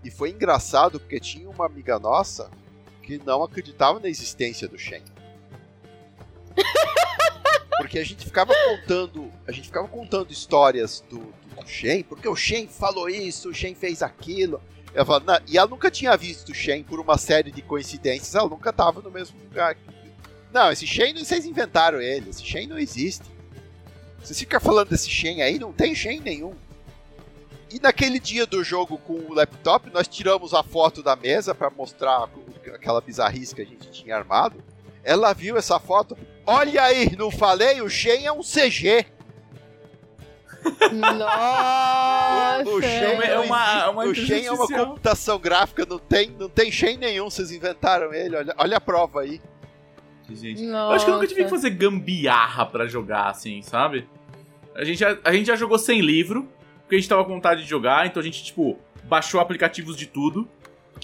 [0.04, 2.50] E foi engraçado porque tinha uma amiga nossa
[3.02, 5.02] que não acreditava na existência do Shen.
[7.78, 12.28] Porque a gente ficava contando, a gente ficava contando histórias do, do, do Shen, porque
[12.28, 14.62] o Shen falou isso, o Shen fez aquilo.
[14.94, 18.48] Ela "Não", e ela nunca tinha visto o Shen por uma série de coincidências, ela
[18.48, 19.76] nunca estava no mesmo lugar.
[20.52, 23.24] Não, esse Shen, vocês inventaram ele, esse Shen não existe.
[24.22, 26.54] Vocês ficam falando desse Shen aí, não tem Shen nenhum.
[27.72, 31.70] E naquele dia do jogo com o laptop, nós tiramos a foto da mesa para
[31.70, 32.28] mostrar
[32.74, 34.62] aquela bizarrice que a gente tinha armado.
[35.04, 36.16] Ela viu essa foto.
[36.46, 37.80] Olha aí, não falei?
[37.80, 39.06] O Shen é um CG.
[41.02, 42.68] Nossa!
[42.70, 42.88] O, o Shen
[43.22, 43.88] É não uma- existe.
[43.90, 48.12] uma o Shen é uma computação gráfica, não tem, não tem Shen nenhum, vocês inventaram
[48.12, 48.36] ele.
[48.36, 49.40] Olha, olha a prova aí.
[50.30, 50.62] Gente.
[50.64, 54.08] Eu acho que eu nunca tive que fazer gambiarra pra jogar, assim, sabe?
[54.74, 56.48] A gente, já, a gente já jogou sem livro,
[56.92, 60.06] porque a gente tava com vontade de jogar, então a gente, tipo, baixou aplicativos de
[60.06, 60.46] tudo.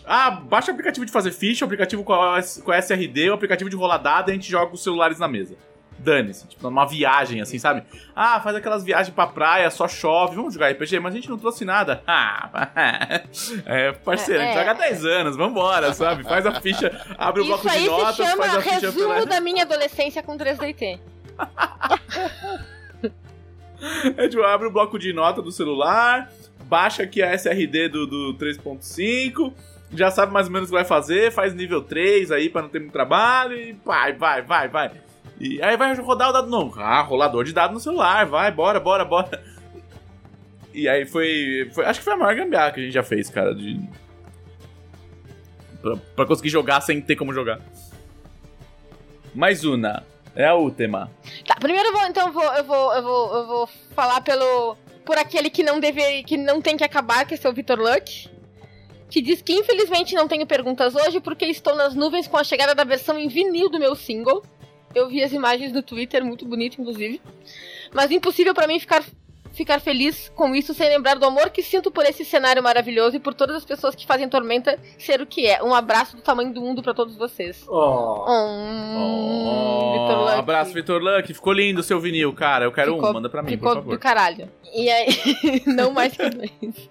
[0.05, 3.35] Ah, baixa o aplicativo de fazer ficha, o aplicativo com a, com a SRD, o
[3.35, 5.57] aplicativo de rolar dado, e a gente joga os celulares na mesa.
[5.99, 7.85] Dane-se, tipo, numa viagem, assim, sabe?
[8.15, 11.39] Ah, faz aquelas viagens pra praia, só chove, vamos jogar RPG, mas a gente não
[11.39, 12.03] trouxe nada.
[12.07, 12.69] Ah,
[13.65, 16.23] é, parceiro, a gente É, joga há 10 anos, vambora, sabe?
[16.23, 18.81] Faz a ficha, abre o Isso bloco de aí notas, se chama faz a ficha
[18.81, 19.27] resumo pela...
[19.27, 21.01] da minha adolescência com 3DT.
[24.17, 26.31] É, tipo, abre o bloco de nota do celular,
[26.65, 29.53] baixa aqui a SRD do, do 3.5,
[29.93, 32.69] já sabe mais ou menos o que vai fazer, faz nível 3 aí pra não
[32.69, 34.91] ter muito trabalho e vai, vai, vai, vai.
[35.41, 36.81] E aí vai rodar o dado novo.
[36.81, 39.41] Ah, rolador de dado no celular, vai, bora, bora, bora.
[40.75, 43.31] E aí foi, foi- Acho que foi a maior gambiarra que a gente já fez,
[43.31, 43.81] cara, de.
[45.81, 47.61] Pra, pra conseguir jogar sem ter como jogar.
[49.35, 50.03] Mais uma.
[50.39, 51.11] É a última.
[51.45, 54.77] Tá, primeiro eu vou, então eu vou, eu vou, eu vou, eu vou falar pelo
[55.05, 58.31] por aquele que não deve, que não tem que acabar, que é o Vitor Luck,
[59.11, 62.73] que diz que infelizmente não tenho perguntas hoje porque estou nas nuvens com a chegada
[62.73, 64.45] da versão em vinil do meu single.
[64.95, 67.21] Eu vi as imagens no Twitter, muito bonito inclusive.
[67.93, 69.03] Mas impossível pra mim ficar
[69.59, 73.21] ficar feliz com isso sem lembrar do amor que sinto por esse cenário maravilhoso e
[73.21, 75.63] por todas as pessoas que fazem Tormenta ser o que é.
[75.63, 77.67] Um abraço do tamanho do mundo pra todos vocês.
[77.69, 78.25] Oh.
[78.27, 80.39] Hum, Vitor Oh, Luck.
[80.39, 81.35] abraço, Vitor Luck.
[81.35, 82.65] Ficou lindo o seu vinil, cara.
[82.65, 83.91] Eu quero Ficou- um, manda pra mim, Ficou por favor.
[83.91, 84.51] do caralho.
[84.75, 85.07] E aí,
[85.67, 86.91] não mais que dois.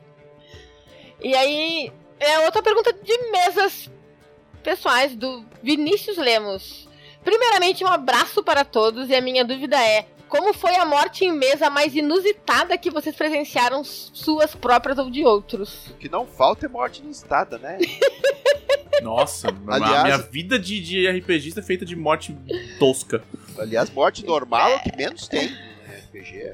[1.24, 3.90] E aí, é outra pergunta de mesas
[4.62, 6.88] pessoais do Vinícius Lemos.
[7.24, 11.32] Primeiramente, um abraço para todos e a minha dúvida é: como foi a morte em
[11.32, 15.88] mesa mais inusitada que vocês presenciaram, suas próprias ou de outros?
[15.92, 17.78] O que não falta é morte inusitada, né?
[19.02, 22.36] Nossa, Aliás- a minha vida de, de RPGista é feita de morte
[22.80, 23.22] tosca.
[23.58, 25.48] Aliás, morte normal é o que menos tem
[26.10, 26.54] RPG.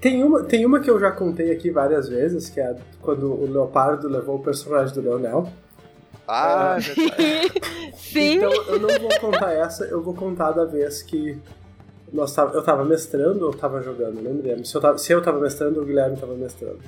[0.00, 3.50] Tem uma, tem uma que eu já contei aqui várias vezes, que é quando o
[3.50, 5.52] Leopardo levou o personagem do Leonel.
[6.28, 7.90] Ah, é.
[7.96, 8.36] Sim.
[8.36, 11.36] Então eu não vou contar essa, eu vou contar da vez que
[12.12, 14.64] nós tava, eu tava mestrando ou tava jogando, não me lembro.
[14.64, 16.78] Se eu tava, se eu tava mestrando, o Guilherme tava mestrando.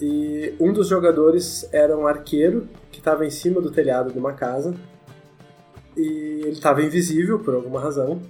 [0.00, 4.32] E um dos jogadores era um arqueiro que tava em cima do telhado de uma
[4.32, 4.74] casa.
[5.96, 8.22] E ele tava invisível por alguma razão.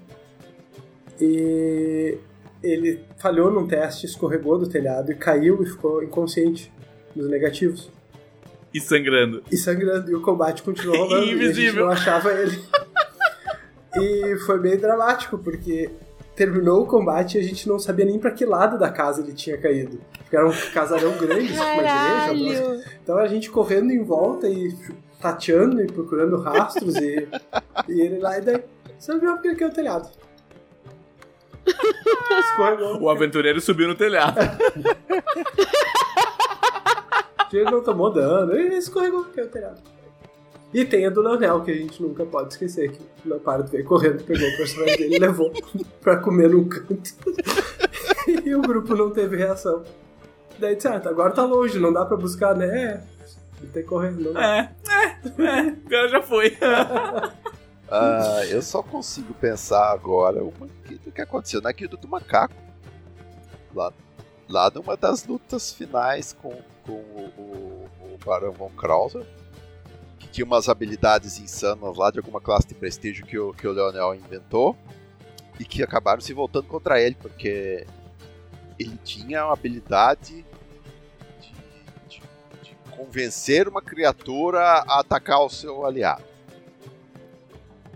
[1.20, 2.16] E
[2.62, 6.72] ele falhou num teste, escorregou do telhado e caiu e ficou inconsciente
[7.14, 7.90] nos negativos.
[8.72, 9.43] E sangrando.
[9.51, 11.26] E sangrando, e o combate continuou rolando.
[11.26, 11.85] e a gente Invisível.
[11.86, 12.59] não achava ele.
[13.97, 15.90] e foi bem dramático, porque
[16.36, 19.32] terminou o combate e a gente não sabia nem pra que lado da casa ele
[19.32, 20.01] tinha caído.
[20.19, 22.35] Porque era um casarão grande, com uma igreja.
[22.35, 22.82] duas- Caralho.
[23.02, 24.77] Então a gente correndo em volta e
[25.20, 27.27] tateando e procurando rastros e,
[27.89, 28.62] e ele lá e daí.
[28.98, 30.09] Você viu porque ele caiu o telhado.
[32.40, 33.01] Escorregou.
[33.02, 34.36] O aventureiro subiu no telhado.
[37.52, 39.81] Ele não tomou dano, ele escorregou porque caiu o telhado.
[40.73, 43.85] E tem a do Leonel, que a gente nunca pode esquecer, que o Leopardo veio
[43.85, 45.51] correndo, pegou o personagem dele e levou
[46.01, 47.15] pra comer num canto.
[48.45, 49.82] e o grupo não teve reação.
[50.59, 52.66] Daí disse, ah, agora tá longe, não dá pra buscar, né?
[52.66, 53.01] É,
[53.73, 54.39] tem que correr, não.
[54.39, 55.05] É, é,
[55.43, 55.62] é.
[55.70, 56.57] O cara já foi.
[57.90, 62.55] Ah, eu só consigo pensar agora do que aconteceu na guilda do macaco.
[63.74, 63.90] Lá,
[64.47, 66.55] lá numa das lutas finais com,
[66.85, 69.24] com o, o, o Barão von Krauser.
[70.39, 74.15] Tinha umas habilidades insanas lá de alguma classe de prestígio que o, que o Leonel
[74.15, 74.77] inventou.
[75.59, 77.85] E que acabaram se voltando contra ele, porque
[78.78, 80.47] ele tinha uma habilidade
[81.40, 81.52] de,
[82.09, 82.23] de-
[82.62, 86.23] de convencer uma criatura a atacar o seu aliado.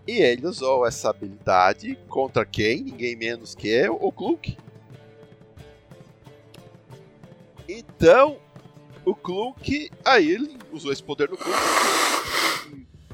[0.05, 2.83] E ele usou essa habilidade contra quem?
[2.83, 4.59] Ninguém menos que o Klunk.
[7.69, 8.37] Então,
[9.05, 9.91] o Klunk.
[10.05, 11.59] Aí ele usou esse poder no Klunk.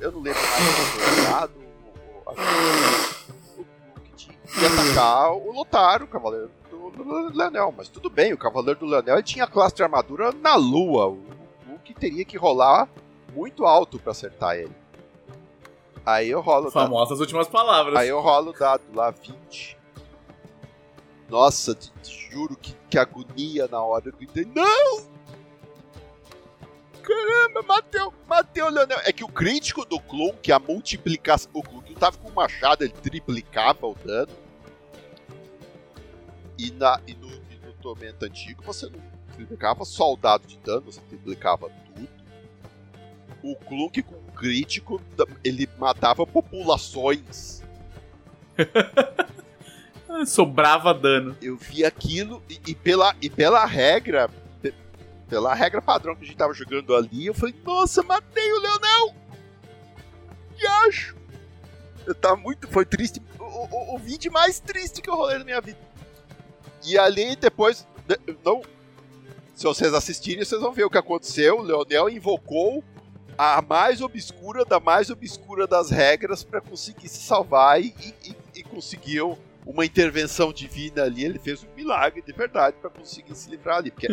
[0.01, 1.53] Eu não lembro mais se foi usado.
[2.27, 7.75] O Klunk tinha que atacar o Lotaro, o cavaleiro do, do Leonel.
[7.77, 11.07] Mas tudo bem, o cavaleiro do Leonel tinha classe de armadura na lua.
[11.09, 11.19] O
[11.65, 12.89] Klunk teria que rolar
[13.35, 14.73] muito alto pra acertar ele.
[16.07, 16.69] Aí eu rolo.
[16.69, 17.97] o dado- Famosas últimas palavras.
[17.97, 19.77] Aí eu rolo o dado lá, 20.
[21.29, 24.05] Nossa, te, te juro que, que agonia na hora.
[24.09, 25.18] Eu gritei, não!
[27.09, 29.01] Caramba, mateu, mateu o Leonel.
[29.05, 31.51] É que o crítico do Clunk, a multiplicação.
[31.55, 34.33] O Clunk tava com o machado, ele triplicava o dano.
[36.59, 39.01] E, na, e, no, e no Tormento Antigo você não
[39.35, 42.09] triplicava só o dado de dano, você triplicava tudo.
[43.43, 45.01] O Clunk com o crítico,
[45.43, 47.63] ele matava populações.
[50.27, 51.35] Sobrava dano.
[51.41, 54.29] eu vi aquilo e, e pela, e pela regra,
[55.29, 59.15] pela regra padrão que a gente tava jogando ali, eu falei, nossa, matei o Leonel!
[60.57, 61.17] Que acho!
[62.07, 65.45] Eu tava muito, foi triste, o, o, o vídeo mais triste que eu rolei na
[65.45, 65.79] minha vida.
[66.85, 68.63] E ali depois, de- não,
[69.55, 71.59] se vocês assistirem, vocês vão ver o que aconteceu.
[71.59, 72.83] O Leonel invocou
[73.37, 77.95] a mais obscura da mais obscura das regras para conseguir se salvar e,
[78.25, 79.39] e- e conseguiu
[79.71, 83.91] uma intervenção divina ali, ele fez um milagre de verdade para conseguir se livrar ali,
[83.91, 84.09] porque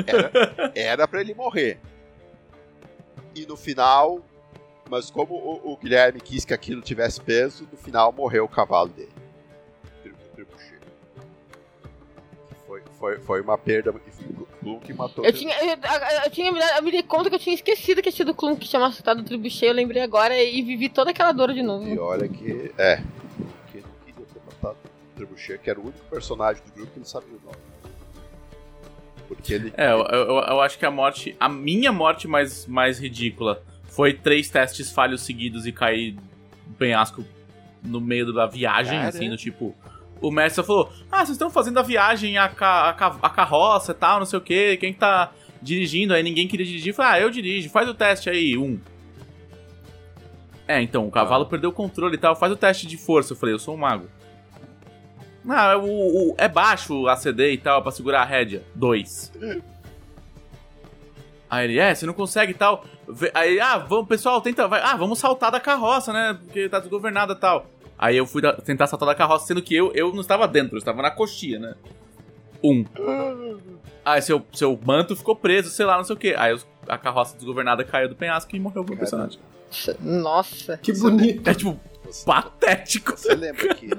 [0.76, 1.80] era para ele morrer.
[3.34, 4.20] E no final,
[4.90, 8.90] mas como o, o Guilherme quis que aquilo tivesse peso, no final morreu o cavalo
[8.90, 9.10] dele.
[12.68, 13.94] Foi, foi, foi uma perda.
[14.66, 17.40] e que matou Eu tinha, eu, eu- eu tinha eu me dei conta que eu
[17.40, 20.62] tinha esquecido que tinha sido Klunk que tinha massacrado o Tribuchet, eu lembrei agora e
[20.62, 21.88] vivi toda aquela dor de novo.
[21.88, 22.74] E olha que.
[22.78, 22.98] É.
[23.72, 24.78] Que não queria ter matado
[25.16, 27.58] Trebuchet, que era o único personagem do grupo que ele sabia o nome.
[29.28, 29.74] Porque ele.
[29.76, 31.36] É, eu, eu, eu acho que a morte.
[31.40, 36.12] A minha morte mais, mais ridícula foi três testes falhos seguidos e cair
[36.68, 37.26] do penhasco
[37.84, 39.10] no meio da viagem, Cara.
[39.10, 39.76] assim, do tipo.
[40.22, 43.92] O mestre falou: Ah, vocês estão fazendo a viagem, a, ca- a, ca- a carroça
[43.92, 45.32] e tal, não sei o que, quem que tá
[45.62, 46.14] dirigindo?
[46.14, 46.90] Aí ninguém queria dirigir.
[46.92, 48.80] Eu Falei, ah, eu dirijo, faz o teste aí, um.
[50.68, 53.34] É, então, o cavalo perdeu o controle e tal, faz o teste de força.
[53.34, 54.08] Eu falei, eu sou um mago.
[55.48, 58.64] Ah, o, o- é baixo a CD e tal, pra segurar a rédea.
[58.74, 59.32] Dois.
[61.50, 62.84] Aí ele, é, você não consegue e tal.
[63.34, 66.38] Aí, ah, vamos, pessoal, tenta, vai, ah, vamos saltar da carroça, né?
[66.44, 67.68] Porque tá desgovernada e tal.
[67.98, 70.76] Aí eu fui da- tentar saltar da carroça, sendo que eu, eu não estava dentro,
[70.76, 71.76] eu estava na coxinha, né?
[72.64, 72.84] Um.
[74.04, 76.36] Aí seu, seu manto ficou preso, sei lá, não sei o quê.
[76.38, 79.40] Aí os- a carroça desgovernada caiu do penhasco e morreu o personagem.
[80.02, 81.48] Nossa, Que bonito.
[81.48, 83.12] É tipo, Você, patético.
[83.18, 83.90] você lembra que.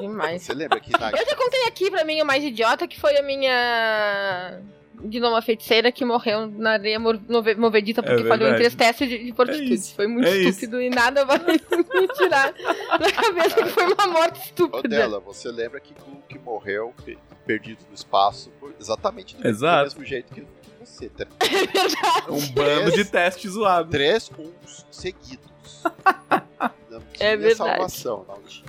[0.00, 0.42] demais.
[0.42, 1.10] Você lembra que na.
[1.10, 4.60] Eu já contei aqui pra mim o mais idiota, que foi a minha
[4.98, 9.74] Gnoma feiticeira que morreu na areia movedita porque falhou em três testes de, de fortitude.
[9.74, 10.48] isso, foi muito é isso.
[10.48, 12.52] estúpido e nada vai me tirar
[12.98, 14.88] da cabeça que foi uma morte estúpida.
[14.88, 19.84] dela, você lembra que Hulk morreu pe- perdido no espaço por- exatamente do, Exato.
[19.84, 20.46] mesmo jeito que que
[20.80, 21.10] você.
[22.30, 23.90] Um bando de teste zoado.
[23.90, 25.46] Três uns seguidos.
[26.98, 27.56] Não tinha É verdade.
[27.70, 28.66] salvação, não tinha.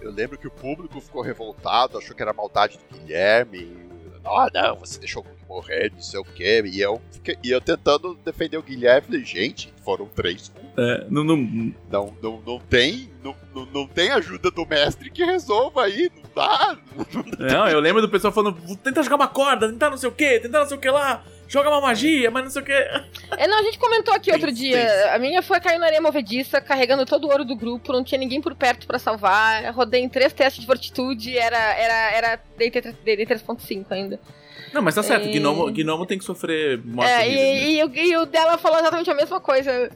[0.00, 3.84] Eu lembro que o público ficou revoltado, achou que era maldade do Guilherme.
[4.24, 6.62] Ah, não, você deixou o morrer, não sei o quê.
[6.66, 10.80] E eu, fiquei- e eu tentando defender o Guilherme, falei, gente, foram três um.
[10.82, 13.10] É, não, não, Não, não, não tem.
[13.22, 16.76] Não, não, não tem ajuda do mestre que resolva aí, não dá.
[17.38, 20.12] Não, eu lembro do pessoal falando, "Vou tentar jogar uma corda, tentar não sei o
[20.12, 22.72] que, tentar não sei o que lá, joga uma magia, mas não sei o que.
[22.72, 24.86] É, não, a gente comentou aqui outro Tem- dia.
[24.86, 25.10] tem.
[25.10, 28.18] A minha foi cair na areia movediça, carregando todo o ouro do grupo, não tinha
[28.18, 29.64] ninguém por perto pra salvar.
[29.72, 32.80] Rodei em três testes de fortitude, era, era, era DT
[33.26, 34.20] 3.5 ainda.
[34.72, 35.32] Não, mas tá certo, É.
[35.32, 37.58] gnomo, gnomo tem que sofrer morte É, horrível, né?
[37.60, 39.90] e, e, o- e o dela falou exatamente a mesma coisa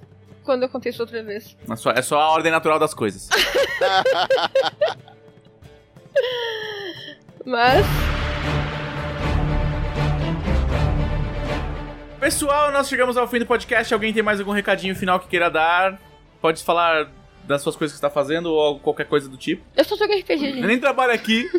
[0.45, 1.55] quando eu contei isso outra vez.
[1.71, 3.29] É só, é só a ordem natural das coisas.
[7.45, 7.87] Mas.
[12.19, 13.93] Pessoal, nós chegamos ao fim do podcast.
[13.93, 15.99] Alguém tem mais algum recadinho final que queira dar?
[16.41, 17.11] Pode falar
[17.45, 19.65] das suas coisas que está fazendo ou qualquer coisa do tipo.
[19.77, 20.61] Eu só jogo RPG, Eu gente.
[20.67, 21.51] nem trabalho aqui.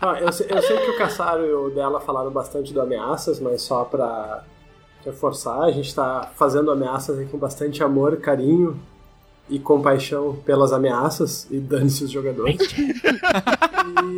[0.00, 3.40] Ah, eu, sei, eu sei que o Caçaro e o dela falaram bastante do Ameaças,
[3.40, 4.44] mas só pra
[5.04, 8.80] reforçar, a gente tá fazendo Ameaças aqui com bastante amor, carinho
[9.48, 12.56] e compaixão pelas ameaças e dane-se os jogadores.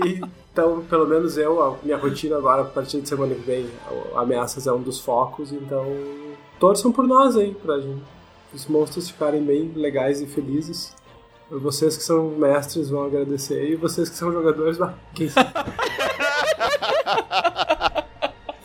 [0.05, 0.21] E,
[0.53, 3.69] então, pelo menos eu, a minha rotina agora, a partir de semana que vem,
[4.17, 5.85] Ameaças é um dos focos, então
[6.59, 8.03] torçam por nós aí, pra gente,
[8.53, 10.95] os monstros ficarem bem legais e felizes.
[11.51, 15.51] Vocês que são mestres vão agradecer e vocês que são jogadores, ah, quem sabe?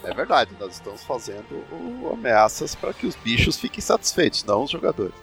[0.03, 4.71] É verdade, nós estamos fazendo o- ameaças para que os bichos fiquem satisfeitos, não os
[4.71, 5.13] jogadores.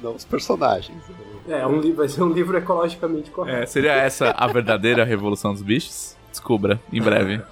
[0.00, 1.02] Não os personagens.
[1.46, 3.62] É, um li- vai ser um livro ecologicamente correto.
[3.62, 6.16] É, seria essa a verdadeira revolução dos bichos?
[6.30, 7.42] Descubra, em breve.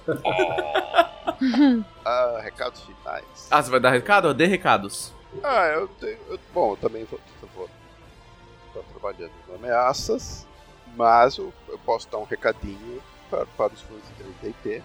[2.05, 3.47] Ah, recados finais.
[3.51, 4.33] Ah, você vai dar recado?
[4.33, 5.13] Dê recados.
[5.43, 6.17] Ah, eu tenho.
[6.29, 7.69] eu- bom, eu também vou, eu vou
[8.67, 10.47] estar trabalhando em ameaças,
[10.95, 14.01] mas eu, eu posso dar um recadinho para, para os fãs
[14.41, 14.81] de 3DT.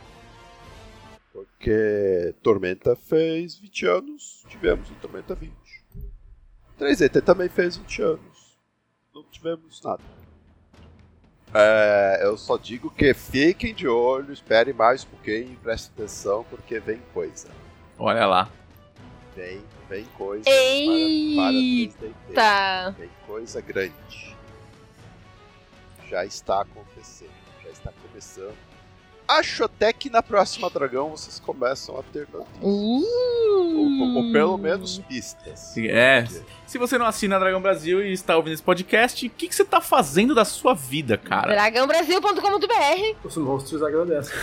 [1.33, 5.53] Porque Tormenta fez 20 anos, tivemos o Tormenta 20.
[6.83, 8.59] 3DT também fez 20 anos,
[9.15, 10.03] não tivemos nada.
[11.55, 16.81] É, eu só digo que fiquem de olho, esperem mais um pouquinho, prestem atenção, porque
[16.81, 17.49] vem coisa.
[17.99, 18.51] Olha lá.
[19.37, 21.93] Vem, vem coisa Eita!
[21.93, 22.35] para, para 3DT.
[22.35, 22.91] Tá.
[22.99, 24.37] Vem coisa grande.
[26.09, 27.31] Já está acontecendo,
[27.63, 28.72] já está começando.
[29.39, 32.63] Acho até que na próxima Dragão vocês começam a ter notícias.
[32.63, 33.03] Uh.
[33.63, 35.75] Ou, ou pelo menos pistas.
[35.79, 36.27] É.
[36.67, 39.65] Se você não assina Dragão Brasil e está ouvindo esse podcast, o que, que você
[39.65, 41.53] tá fazendo da sua vida, cara?
[41.53, 44.35] Dragãobrasil.com.br Os monstros agradecem.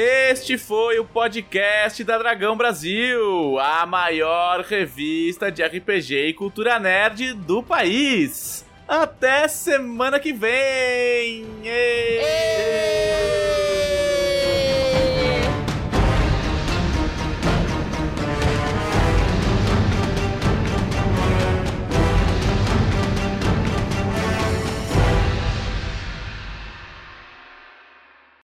[0.00, 7.32] Este foi o podcast da Dragão Brasil, a maior revista de RPG e cultura nerd
[7.34, 8.64] do país.
[8.88, 11.44] Até semana que vem!
[11.62, 12.22] Ei!
[12.22, 13.67] Ei!